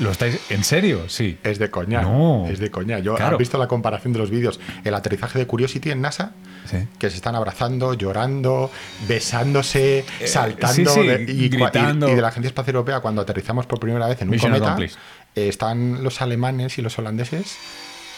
¿Lo 0.00 0.10
estáis 0.10 0.40
en 0.50 0.64
serio? 0.64 1.08
Sí. 1.08 1.38
Es 1.44 1.58
de 1.58 1.70
coña. 1.70 2.00
No. 2.00 2.46
Es 2.48 2.58
de 2.58 2.70
coña. 2.70 3.00
Yo 3.00 3.16
he 3.18 3.36
visto 3.36 3.58
la 3.58 3.68
comparación 3.68 4.14
de 4.14 4.18
los 4.18 4.30
vídeos. 4.30 4.58
El 4.82 4.94
aterrizaje 4.94 5.38
de 5.38 5.46
Curiosity 5.46 5.90
en 5.90 6.00
NASA, 6.00 6.32
que 6.98 7.10
se 7.10 7.16
están 7.16 7.34
abrazando, 7.34 7.92
llorando, 7.92 8.70
besándose, 9.06 10.04
eh, 10.20 10.26
saltando 10.26 11.04
y, 11.04 11.48
gritando. 11.48 12.08
Y, 12.08 12.14
de 12.14 12.22
la 12.22 12.28
Agencia 12.28 12.48
Espacial 12.48 12.76
Europea, 12.76 13.00
cuando 13.00 13.20
aterrizamos 13.20 13.66
por 13.66 13.78
primera 13.78 14.06
vez 14.06 14.22
en 14.22 14.30
un 14.30 14.38
cometa, 14.38 14.78
eh, 14.80 14.88
están 15.34 16.02
los 16.02 16.22
alemanes 16.22 16.78
y 16.78 16.82
los 16.82 16.98
holandeses 16.98 17.58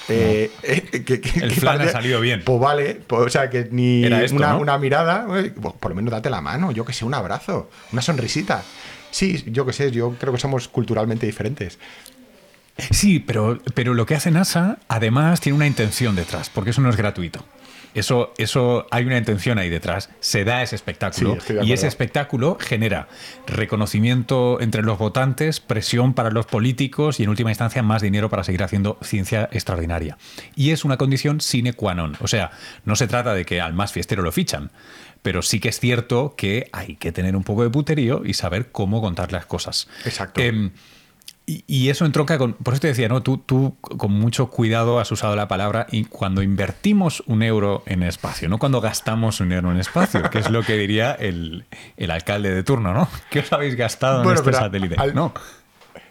eh, 0.09 0.51
el 0.63 1.53
plan 1.53 1.81
ha 1.81 1.89
salido 1.89 2.21
bien. 2.21 2.43
Pues 2.45 2.61
vale, 2.61 3.01
pues, 3.07 3.23
o 3.23 3.29
sea 3.29 3.51
que 3.51 3.69
ni 3.71 4.05
una, 4.33 4.57
una, 4.57 4.79
mirada, 4.79 5.27
por 5.81 5.91
lo 5.91 5.95
menos 5.95 6.11
date 6.11 6.31
la 6.31 6.41
mano, 6.41 6.73
yo 6.73 6.85
que 6.85 6.93
sé, 6.93 7.05
un 7.05 7.15
abrazo, 7.15 7.71
una 7.93 8.03
sonrisita. 8.03 8.63
Sí, 9.11 9.45
yo 9.47 9.67
qué 9.67 9.73
sé, 9.73 9.91
yo 9.91 10.15
creo 10.19 10.33
que 10.33 10.39
somos 10.39 10.69
culturalmente 10.69 11.27
diferentes. 11.27 11.79
Sí, 12.91 13.21
pero, 13.21 13.61
pero 13.75 13.95
lo 13.95 14.07
que 14.07 14.15
hace 14.15 14.31
NASA 14.31 14.79
además 14.89 15.41
tiene 15.41 15.57
una 15.57 15.67
intención 15.67 16.17
detrás, 16.17 16.49
porque 16.49 16.71
eso 16.71 16.81
no 16.81 16.89
es 16.91 16.97
gratuito. 16.97 17.45
Eso, 17.95 18.33
eso 18.39 18.87
hay 18.91 19.05
una 19.05 19.19
intención 19.19 19.59
ahí 19.59 19.69
detrás. 19.69 20.11
Se 20.21 20.45
da 20.45 20.63
ese 20.63 20.77
espectáculo 20.77 21.39
y 21.63 21.73
ese 21.73 21.87
espectáculo 21.87 22.57
genera 22.61 23.09
reconocimiento 23.47 24.61
entre 24.61 24.83
los 24.83 24.99
votantes, 24.99 25.61
presión 25.61 26.15
para 26.15 26.31
los 26.31 26.47
políticos 26.47 27.21
y 27.21 27.25
en 27.25 27.29
última 27.29 27.51
instancia 27.51 27.83
más 27.83 28.03
dinero 28.03 28.31
para 28.31 28.45
seguir 28.45 28.63
haciendo 28.63 28.99
ciencia 29.03 29.49
extraordinaria. 29.53 30.17
Y 30.55 30.71
es 30.71 30.85
una 30.85 30.97
condición 30.97 31.41
sine 31.41 31.73
qua 31.73 31.95
non. 31.95 32.17
O 32.21 32.29
sea, 32.29 32.51
no 32.85 32.97
se 32.97 33.07
trata 33.07 33.35
de 33.35 33.45
que 33.45 33.61
al 33.61 33.75
más 33.75 33.93
fiestero 33.93 34.23
lo 34.23 34.33
fichan 34.33 34.71
pero 35.23 35.41
sí 35.43 35.61
que 35.61 35.69
es 35.69 35.79
cierto 35.79 36.35
que 36.37 36.69
hay 36.73 36.97
que 36.97 37.13
tener 37.13 37.37
un 37.37 37.45
poco 37.45 37.63
de 37.63 37.71
puterío 37.71 38.23
y 38.25 38.35
saber 38.35 38.71
cómo 38.73 39.01
contar 39.01 39.33
las 39.33 39.47
cosas. 39.47 39.89
Exacto. 40.05 40.41
Em, 40.41 40.73
y, 41.67 41.89
eso 41.91 42.05
entronca 42.05 42.39
con. 42.39 42.55
Por 42.55 42.75
eso 42.75 42.81
te 42.81 42.89
decía, 42.89 43.09
¿no? 43.09 43.23
Tú, 43.23 43.39
tú 43.39 43.77
con 43.81 44.13
mucho 44.13 44.49
cuidado 44.49 44.99
has 44.99 45.11
usado 45.13 45.37
la 45.37 45.49
palabra 45.49 45.87
y 45.91 46.05
cuando 46.05 46.43
invertimos 46.43 47.23
un 47.27 47.43
euro 47.43 47.83
en 47.87 48.03
espacio, 48.03 48.49
no 48.49 48.59
cuando 48.59 48.81
gastamos 48.81 49.41
un 49.41 49.53
euro 49.53 49.71
en 49.71 49.79
espacio, 49.79 50.23
que 50.31 50.39
es 50.39 50.51
lo 50.51 50.63
que 50.63 50.77
diría 50.77 51.13
el, 51.13 51.65
alcalde 52.09 52.55
de 52.55 52.63
turno, 52.63 52.95
¿no? 52.95 53.09
¿Qué 53.31 53.41
os 53.41 53.53
habéis 53.53 53.75
gastado 53.75 54.23
en 54.23 54.37
este 54.37 54.53
satélite? 54.53 54.97
No. 55.15 55.33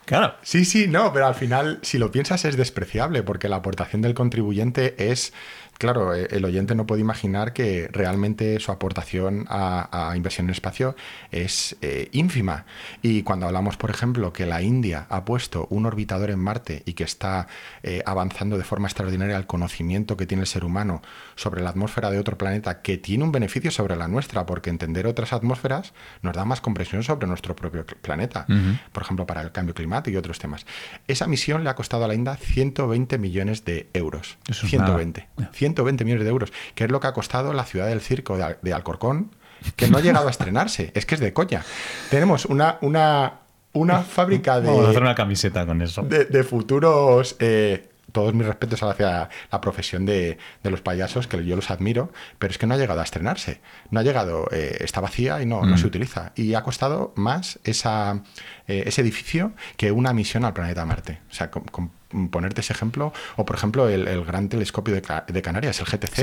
Claro. 0.05 0.35
Sí, 0.41 0.65
sí, 0.65 0.87
no, 0.87 1.13
pero 1.13 1.27
al 1.27 1.35
final, 1.35 1.79
si 1.83 1.97
lo 1.97 2.11
piensas, 2.11 2.43
es 2.45 2.57
despreciable, 2.57 3.23
porque 3.23 3.47
la 3.47 3.57
aportación 3.57 4.01
del 4.01 4.13
contribuyente 4.13 5.11
es 5.11 5.33
claro, 5.81 6.13
eh, 6.13 6.27
el 6.29 6.45
oyente 6.45 6.75
no 6.75 6.85
puede 6.85 7.01
imaginar 7.01 7.53
que 7.53 7.89
realmente 7.91 8.59
su 8.59 8.71
aportación 8.71 9.45
a, 9.49 10.13
inversión 10.15 10.45
en 10.45 10.51
espacio 10.51 10.95
es 11.31 11.75
eh, 11.81 12.07
ínfima. 12.11 12.65
Y 13.01 13.23
cuando 13.23 13.47
hablamos, 13.47 13.77
por 13.77 13.89
ejemplo, 13.89 14.31
que 14.31 14.45
la 14.45 14.61
India 14.61 15.07
ha 15.09 15.25
puesto 15.25 15.65
un 15.71 15.87
orbitador 15.87 16.29
en 16.29 16.37
Marte 16.37 16.83
y 16.85 16.93
que 16.93 17.03
está 17.03 17.47
eh, 17.81 18.03
avanzando 18.05 18.59
de 18.59 18.63
forma 18.63 18.87
extraordinaria 18.89 19.35
el 19.37 19.47
conocimiento 19.47 20.17
que 20.17 20.27
tiene 20.27 20.41
el 20.41 20.47
ser 20.47 20.65
humano 20.65 21.01
sobre 21.35 21.63
la 21.63 21.71
atmósfera 21.71 22.11
de 22.11 22.19
otro 22.19 22.37
planeta, 22.37 22.83
que 22.83 22.99
tiene 22.99 23.23
un 23.23 23.31
beneficio 23.31 23.71
sobre 23.71 23.95
la 23.95 24.07
nuestra, 24.07 24.45
porque 24.45 24.69
entender 24.69 25.07
otras 25.07 25.33
atmósferas 25.33 25.93
nos 26.21 26.35
da 26.35 26.45
más 26.45 26.61
compresión 26.61 27.01
sobre 27.01 27.25
nuestro 27.25 27.55
propio 27.55 27.87
planeta, 27.87 28.45
por 28.91 29.01
ejemplo, 29.01 29.25
para 29.25 29.41
el 29.41 29.51
cambio 29.51 29.73
climático 29.73 29.90
y 30.05 30.15
otros 30.15 30.39
temas. 30.39 30.65
Esa 31.07 31.27
misión 31.27 31.63
le 31.63 31.69
ha 31.69 31.75
costado 31.75 32.05
a 32.05 32.07
la 32.07 32.13
India 32.13 32.35
120 32.35 33.17
millones 33.17 33.65
de 33.65 33.89
euros. 33.93 34.37
120. 34.51 35.27
120 35.51 36.05
millones 36.05 36.23
de 36.23 36.29
euros, 36.29 36.53
que 36.75 36.85
es 36.85 36.91
lo 36.91 36.99
que 36.99 37.07
ha 37.07 37.13
costado 37.13 37.53
la 37.53 37.65
ciudad 37.65 37.87
del 37.87 38.01
circo 38.01 38.37
de, 38.37 38.73
Alcorcón, 38.73 39.31
que 39.75 39.87
no 39.87 39.97
ha 39.97 40.01
llegado 40.01 40.27
a 40.27 40.31
estrenarse. 40.31 40.91
Es 40.95 41.05
que 41.05 41.15
es 41.15 41.21
de 41.21 41.33
coña. 41.33 41.63
Tenemos 42.09 42.45
una, 42.45 42.77
una, 42.81 43.41
una 43.73 43.99
fábrica 44.03 44.61
de. 44.61 44.67
Vamos 44.67 44.85
a 44.85 44.89
hacer 44.89 45.01
una 45.01 45.15
camiseta 45.15 45.65
con 45.65 45.81
eso. 45.81 46.03
De, 46.03 46.43
futuros. 46.43 47.35
Eh, 47.39 47.90
todos 48.11 48.33
mis 48.33 48.45
respetos 48.45 48.83
hacia 48.83 49.29
la 49.51 49.61
profesión 49.61 50.05
de, 50.05 50.37
los 50.63 50.81
payasos, 50.81 51.27
que 51.27 51.43
yo 51.45 51.55
los 51.55 51.71
admiro, 51.71 52.11
pero 52.39 52.51
es 52.51 52.57
que 52.57 52.67
no 52.67 52.73
ha 52.73 52.77
llegado 52.77 53.01
a 53.01 53.03
estrenarse. 53.03 53.61
No 53.89 53.99
ha 53.99 54.03
llegado, 54.03 54.47
eh, 54.51 54.77
está 54.81 55.01
vacía 55.01 55.41
y 55.41 55.45
no, 55.45 55.65
no, 55.65 55.77
se 55.77 55.85
mm. 55.85 55.87
utiliza. 55.87 56.31
Y 56.35 56.53
ha 56.53 56.63
costado 56.63 57.13
más 57.15 57.59
esa, 57.63 58.23
eh, 58.67 58.83
ese 58.85 59.01
edificio 59.01 59.53
que 59.77 59.91
una 59.91 60.13
misión 60.13 60.45
al 60.45 60.53
planeta 60.53 60.85
Marte. 60.85 61.19
O 61.29 61.33
sea, 61.33 61.51
con 61.51 61.91
ponerte 62.29 62.61
ese 62.61 62.73
ejemplo, 62.73 63.13
o 63.35 63.45
por 63.45 63.55
ejemplo 63.55 63.89
el, 63.89 64.23
gran 64.25 64.49
telescopio 64.49 64.93
de, 64.93 65.41
Canarias, 65.41 65.79
el 65.79 65.85
GTC, 65.85 66.19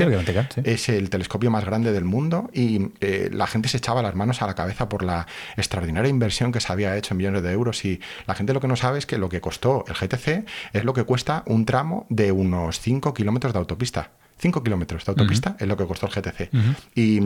es 0.63 0.89
el 0.89 1.09
telescopio 1.09 1.51
más 1.51 1.65
grande 1.65 1.91
del 1.91 2.05
mundo 2.05 2.49
y 2.53 2.91
eh, 3.01 3.29
la 3.31 3.47
gente 3.47 3.69
se 3.69 3.77
echaba 3.77 4.01
las 4.01 4.15
manos 4.15 4.41
a 4.41 4.47
la 4.47 4.55
cabeza 4.55 4.89
por 4.89 5.03
la 5.03 5.27
extraordinaria 5.57 6.09
inversión 6.09 6.51
que 6.51 6.59
se 6.59 6.71
había 6.71 6.95
hecho 6.95 7.13
en 7.13 7.17
millones 7.17 7.43
de 7.43 7.51
euros 7.51 7.85
y 7.85 7.99
la 8.27 8.35
gente 8.35 8.53
lo 8.53 8.59
que 8.59 8.67
no 8.67 8.75
sabe 8.75 8.99
es 8.99 9.05
que 9.05 9.17
lo 9.17 9.29
que 9.29 9.41
costó 9.41 9.83
el 9.87 9.95
GTC 9.95 10.45
es 10.73 10.83
lo 10.83 10.93
que 10.93 11.03
cuesta 11.03 11.43
un 11.45 11.65
tramo 11.65 12.05
de 12.09 12.31
unos 12.31 12.79
5 12.79 13.13
kilómetros 13.13 13.53
de 13.53 13.59
autopista. 13.59 14.11
5 14.39 14.63
kilómetros 14.63 15.05
de 15.05 15.11
autopista 15.11 15.55
es 15.59 15.67
lo 15.67 15.75
que 15.75 15.85
costó 15.85 16.07
el 16.07 16.13
GTC. 16.13 16.49
Y 16.95 17.19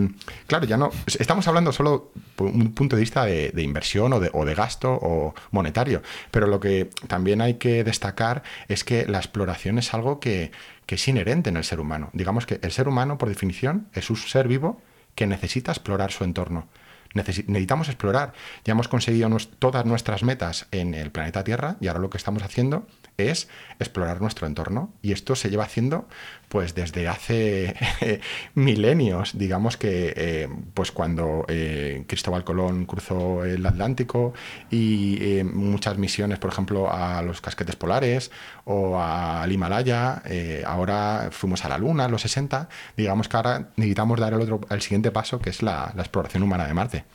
claro, 0.48 0.66
ya 0.66 0.78
no. 0.78 0.92
Estamos 1.06 1.48
hablando 1.48 1.72
solo 1.72 2.12
por 2.36 2.48
un 2.48 2.74
punto 2.74 2.96
de 2.96 3.02
vista 3.02 3.26
de, 3.26 3.54
inversión 3.62 4.14
o 4.14 4.20
de, 4.20 4.30
o 4.34 4.46
de, 4.46 4.56
gasto 4.56 4.92
o 4.92 5.34
monetario. 5.52 6.02
Pero 6.32 6.48
lo 6.48 6.60
que 6.60 6.90
también 7.08 7.42
hay 7.42 7.56
que 7.56 7.84
destacar 7.84 8.44
es 8.68 8.84
que 8.84 9.06
la 9.06 9.20
exploración 9.20 9.78
es 9.78 9.94
algo 9.94 10.20
que, 10.20 10.52
que 10.86 10.96
es 10.96 11.08
inherente 11.08 11.50
en 11.50 11.58
el 11.58 11.64
ser 11.64 11.80
humano. 11.80 12.10
Digamos 12.14 12.46
que 12.46 12.60
el 12.62 12.72
ser 12.72 12.88
humano, 12.88 13.18
por 13.18 13.30
definición, 13.30 13.88
es 13.94 14.10
un 14.10 14.18
ser 14.18 14.48
vivo 14.48 14.82
que 15.16 15.28
necesita 15.28 15.72
explorar 15.72 16.12
su 16.12 16.24
entorno 16.24 16.68
necesitamos 17.14 17.88
explorar. 17.88 18.34
Ya 18.66 18.72
hemos 18.72 18.88
conseguido 18.88 19.30
todas 19.60 19.86
nuestras 19.86 20.24
metas 20.24 20.68
en 20.72 20.94
el 20.94 21.12
planeta 21.12 21.44
Tierra 21.44 21.78
y 21.80 21.88
ahora 21.88 22.00
lo 22.00 22.10
que 22.10 22.18
estamos 22.18 22.44
haciendo 22.44 22.88
es 23.18 23.48
explorar 23.80 24.22
nuestro 24.22 24.48
entorno. 24.48 24.92
Y 25.02 25.12
esto 25.12 25.36
se 25.36 25.50
lleva 25.50 25.64
haciendo 25.64 26.08
pues 26.54 26.76
desde 26.76 27.08
hace 27.08 27.76
milenios. 28.54 29.36
Digamos 29.36 29.76
que 29.76 30.14
eh, 30.16 30.48
pues 30.76 30.92
cuando 30.92 31.46
eh, 31.48 32.04
Cristóbal 32.08 32.44
Colón 32.44 32.86
cruzó 32.86 33.44
el 33.44 33.66
Atlántico 33.66 34.36
y 34.70 35.18
eh, 35.20 35.44
muchas 35.44 35.98
misiones, 35.98 36.38
por 36.38 36.52
ejemplo, 36.52 36.94
a 36.94 37.24
los 37.24 37.42
casquetes 37.42 37.76
polares 37.76 38.30
o 38.66 39.02
al 39.02 39.52
Himalaya, 39.52 40.22
ahora 40.68 41.30
fuimos 41.32 41.66
a 41.66 41.70
la 41.70 41.80
Luna 41.80 42.06
en 42.06 42.12
los 42.12 42.22
60, 42.22 42.70
digamos 42.96 43.28
que 43.28 43.38
ahora 43.38 43.70
necesitamos 43.76 44.20
dar 44.20 44.34
el, 44.34 44.42
otro, 44.42 44.62
el 44.70 44.82
siguiente 44.84 45.10
paso 45.10 45.40
que 45.40 45.50
es 45.50 45.64
la, 45.64 45.92
exploración 45.98 46.44
humana 46.44 46.68
de 46.68 46.74
Marte. 46.76 47.06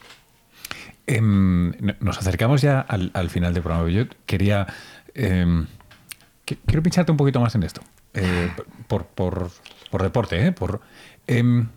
Em, 1.06 1.72
nos 2.00 2.18
acercamos 2.18 2.60
ya 2.60 2.80
al, 2.80 3.30
final 3.30 3.54
del 3.54 3.62
programa. 3.62 3.88
Yo 3.88 4.02
quería 4.26 4.66
em, 5.14 5.68
quiero 6.44 6.82
pincharte 6.82 7.12
un 7.12 7.18
poquito 7.18 7.38
más 7.38 7.54
en 7.54 7.62
esto. 7.62 7.82
Eh, 8.18 8.50
por, 8.86 9.06
por, 9.06 10.02
deporte, 10.02 10.46
¿eh? 10.46 10.52
Por, 10.52 10.80
em, 11.26 11.68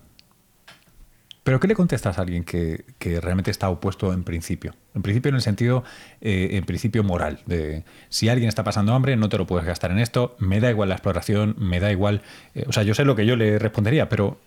pero 1.44 1.60
¿qué 1.60 1.68
le 1.68 1.74
contestas 1.74 2.20
a 2.20 2.22
alguien 2.22 2.44
que, 2.44 2.86
realmente 3.22 3.50
está 3.50 3.70
opuesto 3.70 4.14
en 4.14 4.24
principio? 4.24 4.76
En 4.94 5.02
principio 5.02 5.30
en 5.30 5.36
el 5.36 5.42
sentido, 5.42 5.84
eh, 6.22 6.50
en 6.52 6.66
principio 6.66 7.04
moral, 7.04 7.40
de 7.48 7.84
si 8.10 8.30
alguien 8.30 8.48
está 8.48 8.64
pasando 8.64 8.94
hambre, 8.94 9.16
no 9.16 9.28
te 9.28 9.40
lo 9.40 9.48
puedes 9.48 9.66
gastar 9.66 9.90
en 9.92 9.98
esto, 9.98 10.36
me 10.38 10.60
da 10.60 10.70
igual 10.70 10.90
la 10.90 10.96
exploración, 10.96 11.56
me 11.58 11.80
da 11.80 11.92
igual... 11.92 12.22
Eh, 12.54 12.66
o 12.68 12.74
sea, 12.74 12.84
yo 12.84 12.94
sé 12.94 13.06
lo 13.06 13.16
que 13.16 13.26
yo 13.26 13.36
le 13.36 13.58
respondería, 13.58 14.08
pero 14.08 14.40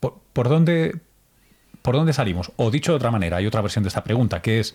¿por, 0.00 0.48
dónde, 0.48 0.96
¿por 1.82 1.94
dónde 1.94 2.12
salimos? 2.12 2.50
O 2.56 2.72
dicho 2.72 2.90
de 2.92 2.96
otra 2.96 3.12
manera, 3.12 3.36
hay 3.36 3.46
otra 3.46 3.60
versión 3.60 3.84
de 3.84 3.88
esta 3.88 4.02
pregunta, 4.02 4.42
que 4.42 4.58
es 4.58 4.74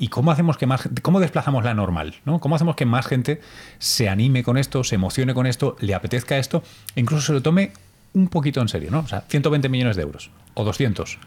¿Y 0.00 0.08
cómo 0.08 0.30
hacemos 0.30 0.56
que 0.56 0.66
más 0.66 0.88
cómo 1.02 1.20
desplazamos 1.20 1.62
la 1.62 1.74
normal? 1.74 2.14
¿no? 2.24 2.40
¿Cómo 2.40 2.56
hacemos 2.56 2.74
que 2.74 2.86
más 2.86 3.06
gente 3.06 3.42
se 3.78 4.08
anime 4.08 4.42
con 4.42 4.56
esto, 4.56 4.82
se 4.82 4.94
emocione 4.94 5.34
con 5.34 5.46
esto, 5.46 5.76
le 5.78 5.94
apetezca 5.94 6.38
esto, 6.38 6.62
e 6.96 7.00
incluso 7.00 7.26
se 7.26 7.34
lo 7.34 7.42
tome 7.42 7.74
un 8.14 8.28
poquito 8.28 8.62
en 8.62 8.68
serio, 8.68 8.90
¿no? 8.90 9.00
O 9.00 9.06
sea, 9.06 9.24
120 9.28 9.68
millones 9.68 9.96
de 9.96 10.02
euros 10.02 10.30
o 10.54 10.64
200. 10.64 11.18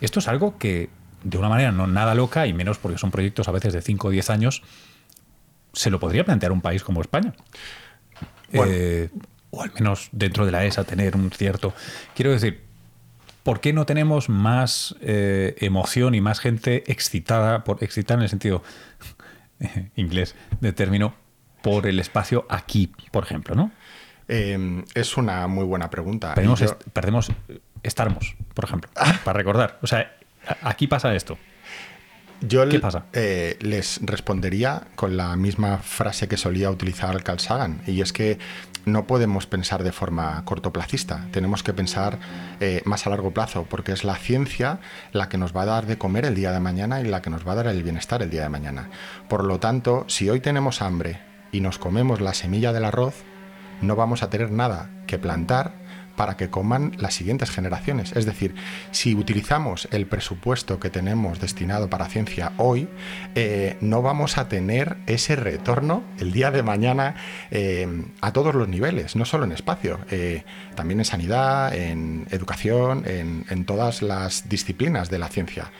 Esto 0.00 0.20
es 0.20 0.28
algo 0.28 0.56
que, 0.58 0.90
de 1.24 1.38
una 1.38 1.48
manera 1.48 1.72
no 1.72 1.88
nada 1.88 2.14
loca, 2.14 2.46
y 2.46 2.52
menos 2.52 2.78
porque 2.78 2.98
son 2.98 3.10
proyectos 3.10 3.48
a 3.48 3.50
veces 3.50 3.72
de 3.72 3.82
5 3.82 4.06
o 4.06 4.10
10 4.12 4.30
años, 4.30 4.62
se 5.72 5.90
lo 5.90 5.98
podría 5.98 6.24
plantear 6.24 6.52
un 6.52 6.60
país 6.60 6.84
como 6.84 7.00
España. 7.00 7.34
Eh, 8.52 9.10
o 9.50 9.60
al 9.60 9.72
menos 9.72 10.08
dentro 10.12 10.46
de 10.46 10.52
la 10.52 10.64
ESA 10.64 10.84
tener 10.84 11.16
un 11.16 11.32
cierto... 11.32 11.74
Quiero 12.14 12.30
decir, 12.30 12.62
¿por 13.44 13.60
qué 13.60 13.72
no 13.72 13.86
tenemos 13.86 14.28
más 14.28 14.96
eh, 15.00 15.54
emoción 15.60 16.16
y 16.16 16.20
más 16.20 16.40
gente 16.40 16.90
excitada, 16.90 17.62
por 17.62 17.84
excitar 17.84 18.16
en 18.18 18.24
el 18.24 18.28
sentido 18.28 18.64
inglés 19.94 20.34
de 20.60 20.72
término, 20.72 21.14
por 21.62 21.86
el 21.86 22.00
espacio 22.00 22.46
aquí, 22.48 22.90
por 23.12 23.22
ejemplo, 23.22 23.54
¿no? 23.54 23.70
Em, 24.26 24.84
es 24.94 25.16
una 25.16 25.46
muy 25.46 25.64
buena 25.64 25.90
pregunta. 25.90 26.34
Perdemos, 26.34 27.30
estarmos, 27.82 28.34
por 28.54 28.64
ejemplo, 28.64 28.90
para 29.24 29.36
recordar. 29.36 29.78
O 29.82 29.86
sea, 29.86 30.16
aquí 30.62 30.86
pasa 30.86 31.14
esto. 31.14 31.38
Yo 32.40 32.68
¿Qué 32.68 32.80
pasa? 32.80 33.04
Eh, 33.12 33.56
les 33.60 34.00
respondería 34.02 34.82
con 34.96 35.16
la 35.16 35.34
misma 35.36 35.78
frase 35.78 36.28
que 36.28 36.36
solía 36.36 36.70
utilizar 36.70 37.22
Carl 37.22 37.40
Sagan, 37.40 37.80
y 37.86 38.00
es 38.00 38.12
que 38.12 38.38
no 38.84 39.06
podemos 39.06 39.46
pensar 39.46 39.82
de 39.82 39.92
forma 39.92 40.44
cortoplacista, 40.44 41.26
tenemos 41.30 41.62
que 41.62 41.72
pensar 41.72 42.18
eh, 42.60 42.82
más 42.84 43.06
a 43.06 43.10
largo 43.10 43.32
plazo, 43.32 43.66
porque 43.68 43.92
es 43.92 44.04
la 44.04 44.16
ciencia 44.16 44.80
la 45.12 45.28
que 45.28 45.38
nos 45.38 45.56
va 45.56 45.62
a 45.62 45.66
dar 45.66 45.86
de 45.86 45.96
comer 45.96 46.26
el 46.26 46.34
día 46.34 46.52
de 46.52 46.60
mañana 46.60 47.00
y 47.00 47.04
la 47.04 47.22
que 47.22 47.30
nos 47.30 47.46
va 47.46 47.52
a 47.52 47.56
dar 47.56 47.66
el 47.68 47.82
bienestar 47.82 48.22
el 48.22 48.30
día 48.30 48.42
de 48.42 48.50
mañana. 48.50 48.90
Por 49.28 49.44
lo 49.44 49.58
tanto, 49.58 50.04
si 50.08 50.28
hoy 50.28 50.40
tenemos 50.40 50.82
hambre 50.82 51.20
y 51.50 51.60
nos 51.60 51.78
comemos 51.78 52.20
la 52.20 52.34
semilla 52.34 52.72
del 52.72 52.84
arroz, 52.84 53.22
no 53.80 53.96
vamos 53.96 54.22
a 54.22 54.30
tener 54.30 54.50
nada 54.50 54.90
que 55.06 55.18
plantar 55.18 55.83
para 56.16 56.36
que 56.36 56.50
coman 56.50 56.92
las 56.98 57.14
siguientes 57.14 57.50
generaciones. 57.50 58.12
Es 58.12 58.26
decir, 58.26 58.54
si 58.90 59.14
utilizamos 59.14 59.88
el 59.90 60.06
presupuesto 60.06 60.80
que 60.80 60.90
tenemos 60.90 61.40
destinado 61.40 61.88
para 61.90 62.06
ciencia 62.06 62.52
hoy, 62.56 62.88
eh, 63.34 63.76
no 63.80 64.02
vamos 64.02 64.38
a 64.38 64.48
tener 64.48 64.96
ese 65.06 65.36
retorno 65.36 66.02
el 66.18 66.32
día 66.32 66.50
de 66.50 66.62
mañana 66.62 67.16
eh, 67.50 67.86
a 68.20 68.32
todos 68.32 68.54
los 68.54 68.68
niveles, 68.68 69.16
no 69.16 69.24
solo 69.24 69.44
en 69.44 69.52
espacio, 69.52 69.98
eh, 70.10 70.44
también 70.74 71.00
en 71.00 71.04
sanidad, 71.04 71.74
en 71.74 72.26
educación, 72.30 73.04
en, 73.06 73.64
todas 73.64 74.02
las 74.02 74.48
disciplinas 74.48 75.08
de 75.08 75.18
la 75.18 75.28
ciencia. 75.28 75.70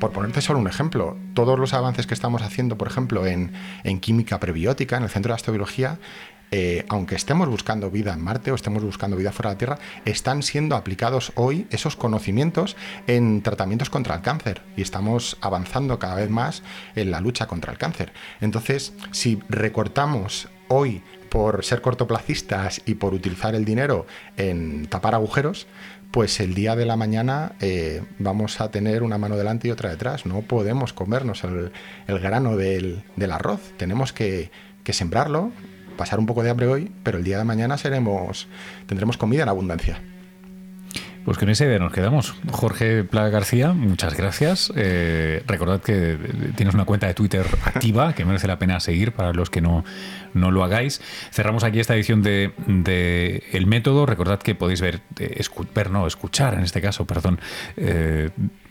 Por 0.00 0.12
ponerte 0.12 0.40
solo 0.40 0.58
un 0.58 0.66
ejemplo, 0.66 1.16
todos 1.34 1.58
los 1.58 1.74
avances 1.74 2.06
que 2.06 2.14
estamos 2.14 2.42
haciendo, 2.42 2.76
por 2.76 2.88
ejemplo, 2.88 3.26
en, 3.26 3.52
en 3.84 4.00
química 4.00 4.40
prebiótica, 4.40 4.96
en 4.96 5.04
el 5.04 5.10
Centro 5.10 5.30
de 5.30 5.36
Astrobiología, 5.36 5.98
eh, 6.50 6.84
aunque 6.88 7.14
estemos 7.14 7.48
buscando 7.48 7.90
vida 7.90 8.12
en 8.12 8.20
Marte 8.20 8.50
o 8.50 8.54
estemos 8.54 8.82
buscando 8.82 9.16
vida 9.16 9.32
fuera 9.32 9.50
de 9.50 9.54
la 9.54 9.58
Tierra, 9.58 9.78
están 10.04 10.42
siendo 10.42 10.76
aplicados 10.76 11.32
hoy 11.36 11.66
esos 11.70 11.96
conocimientos 11.96 12.76
en 13.06 13.42
tratamientos 13.42 13.90
contra 13.90 14.16
el 14.16 14.22
cáncer 14.22 14.62
y 14.76 14.82
estamos 14.82 15.36
avanzando 15.40 15.98
cada 15.98 16.16
vez 16.16 16.30
más 16.30 16.62
en 16.96 17.10
la 17.10 17.20
lucha 17.20 17.46
contra 17.46 17.72
el 17.72 17.78
cáncer. 17.78 18.12
Entonces, 18.40 18.92
si 19.12 19.40
recortamos 19.48 20.48
hoy 20.68 21.02
por 21.28 21.64
ser 21.64 21.80
cortoplacistas 21.80 22.82
y 22.84 22.94
por 22.94 23.14
utilizar 23.14 23.54
el 23.54 23.64
dinero 23.64 24.06
en 24.36 24.86
tapar 24.86 25.14
agujeros, 25.14 25.66
pues 26.10 26.40
el 26.40 26.54
día 26.54 26.74
de 26.74 26.86
la 26.86 26.96
mañana 26.96 27.52
eh, 27.60 28.02
vamos 28.18 28.60
a 28.60 28.70
tener 28.70 29.02
una 29.02 29.16
mano 29.16 29.36
delante 29.36 29.68
y 29.68 29.70
otra 29.70 29.90
detrás. 29.90 30.26
No 30.26 30.42
podemos 30.42 30.92
comernos 30.92 31.44
el, 31.44 31.70
grano 32.08 32.56
del, 32.56 33.04
arroz. 33.30 33.60
Tenemos 33.76 34.12
que, 34.12 34.50
que 34.82 34.92
sembrarlo, 34.92 35.52
pasar 36.00 36.18
un 36.18 36.24
poco 36.24 36.42
de 36.42 36.48
hambre 36.48 36.66
hoy, 36.66 36.90
pero 37.02 37.18
el 37.18 37.24
día 37.24 37.36
de 37.36 37.44
mañana 37.44 37.76
seremos, 37.76 38.48
tendremos 38.86 39.18
comida 39.18 39.42
en 39.42 39.50
abundancia. 39.50 40.00
Pues 41.26 41.36
con 41.36 41.50
esa 41.50 41.66
idea 41.66 41.78
nos 41.78 41.92
quedamos. 41.92 42.34
Jorge 42.50 43.04
Plaga 43.04 43.28
García, 43.28 43.74
muchas 43.74 44.16
gracias. 44.16 44.72
Eh, 44.76 45.42
recordad 45.46 45.82
que 45.82 46.16
tienes 46.56 46.74
una 46.74 46.86
cuenta 46.86 47.06
de 47.06 47.12
Twitter 47.12 47.44
activa 47.66 48.14
que 48.14 48.24
merece 48.24 48.46
la 48.46 48.58
pena 48.58 48.80
seguir 48.80 49.12
para 49.12 49.34
los 49.34 49.50
que 49.50 49.60
no, 49.60 49.84
no 50.32 50.50
lo 50.50 50.64
hagáis. 50.64 51.02
Cerramos 51.30 51.64
aquí 51.64 51.80
esta 51.80 51.94
edición 51.94 52.22
de, 52.22 53.44
El 53.52 53.66
Método. 53.66 54.06
Recordad 54.06 54.38
que 54.38 54.54
podéis 54.54 54.80
ver, 54.80 55.02
eh, 55.18 55.38
ver, 55.74 55.90
no, 55.90 56.06
escuchar 56.06 56.54
en 56.54 56.60
este 56.60 56.80
caso, 56.80 57.06
perdón, 57.06 57.38
eh, 57.76 58.30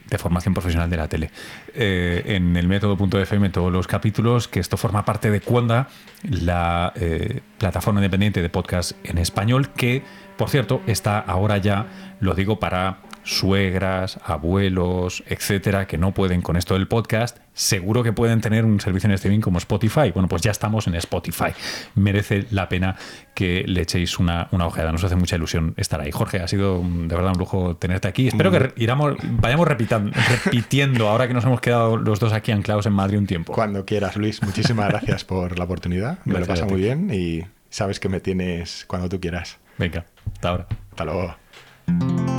de 0.10 0.18
formación 0.18 0.54
profesional 0.54 0.90
de 0.90 0.98
la 0.98 1.08
tele. 1.08 1.32
Eh, 1.74 2.24
en 2.26 2.56
el 2.56 2.68
método.fm 2.68 3.50
todos 3.50 3.72
los 3.72 3.88
capítulos, 3.88 4.48
que 4.48 4.60
esto 4.60 4.78
forma 4.78 5.06
parte 5.06 5.32
de 5.32 5.42
Cuanda, 5.42 5.88
la 6.30 6.94
eh, 6.96 7.42
plataforma 7.58 8.00
independiente 8.00 8.42
de 8.42 8.50
podcast 8.50 8.94
en 9.04 9.18
español, 9.18 9.70
que, 9.70 10.04
por 10.38 10.50
cierto, 10.50 10.82
está 10.88 11.20
ahora 11.20 11.58
ya, 11.58 11.88
lo 12.20 12.34
digo 12.34 12.60
para 12.60 13.09
suegras, 13.30 14.20
abuelos, 14.26 15.24
etcétera, 15.28 15.86
que 15.86 15.98
no 15.98 16.14
pueden 16.14 16.42
con 16.42 16.58
esto 16.58 16.74
del 16.74 16.88
podcast, 16.88 17.38
seguro 17.54 18.04
que 18.04 18.12
pueden 18.12 18.42
tener 18.42 18.66
un 18.66 18.80
servicio 18.80 19.08
en 19.08 19.14
streaming 19.14 19.40
como 19.40 19.60
Spotify. 19.60 20.12
Bueno, 20.12 20.28
pues 20.28 20.42
ya 20.42 20.52
estamos 20.52 20.88
en 20.88 20.96
Spotify. 20.96 21.52
Merece 21.96 22.48
la 22.50 22.68
pena 22.68 22.96
que 23.36 23.64
le 23.68 23.82
echéis 23.82 24.18
una, 24.18 24.48
una 24.52 24.66
ojeada. 24.66 24.92
Nos 24.92 25.04
hace 25.04 25.16
mucha 25.16 25.36
ilusión 25.36 25.74
estar 25.78 26.02
ahí. 26.02 26.12
Jorge, 26.12 26.40
ha 26.40 26.48
sido 26.48 26.82
de 26.84 27.16
verdad 27.16 27.34
un 27.34 27.38
lujo 27.38 27.76
tenerte 27.76 28.08
aquí. 28.08 28.28
Espero 28.28 28.52
que 28.52 28.74
iramos, 28.78 29.16
vayamos 29.24 29.68
repitiendo 29.68 31.08
ahora 31.08 31.28
que 31.28 31.34
nos 31.34 31.44
hemos 31.46 31.62
quedado 31.62 31.98
los 31.98 32.20
dos 32.20 32.34
aquí 32.34 32.52
anclados 32.52 32.88
en 32.88 32.94
Madrid 32.94 33.20
un 33.20 33.28
tiempo. 33.28 33.54
Cuando 33.54 33.86
quieras, 33.86 34.16
Luis. 34.16 34.42
Muchísimas 34.42 34.88
gracias 34.90 35.24
por 35.24 35.58
la 35.58 35.66
oportunidad. 35.66 36.18
Me 36.26 36.40
lo 36.40 36.46
pasa 36.48 36.66
muy 36.66 36.82
bien 36.82 37.14
y 37.14 37.44
sabes 37.70 38.00
que 38.00 38.10
me 38.10 38.20
tienes 38.20 38.86
cuando 38.88 39.08
tú 39.08 39.20
quieras. 39.20 39.58
Venga, 39.78 40.06
hasta 40.34 40.50
ahora. 40.50 40.68
Hasta 40.92 41.06
luego. 41.06 42.39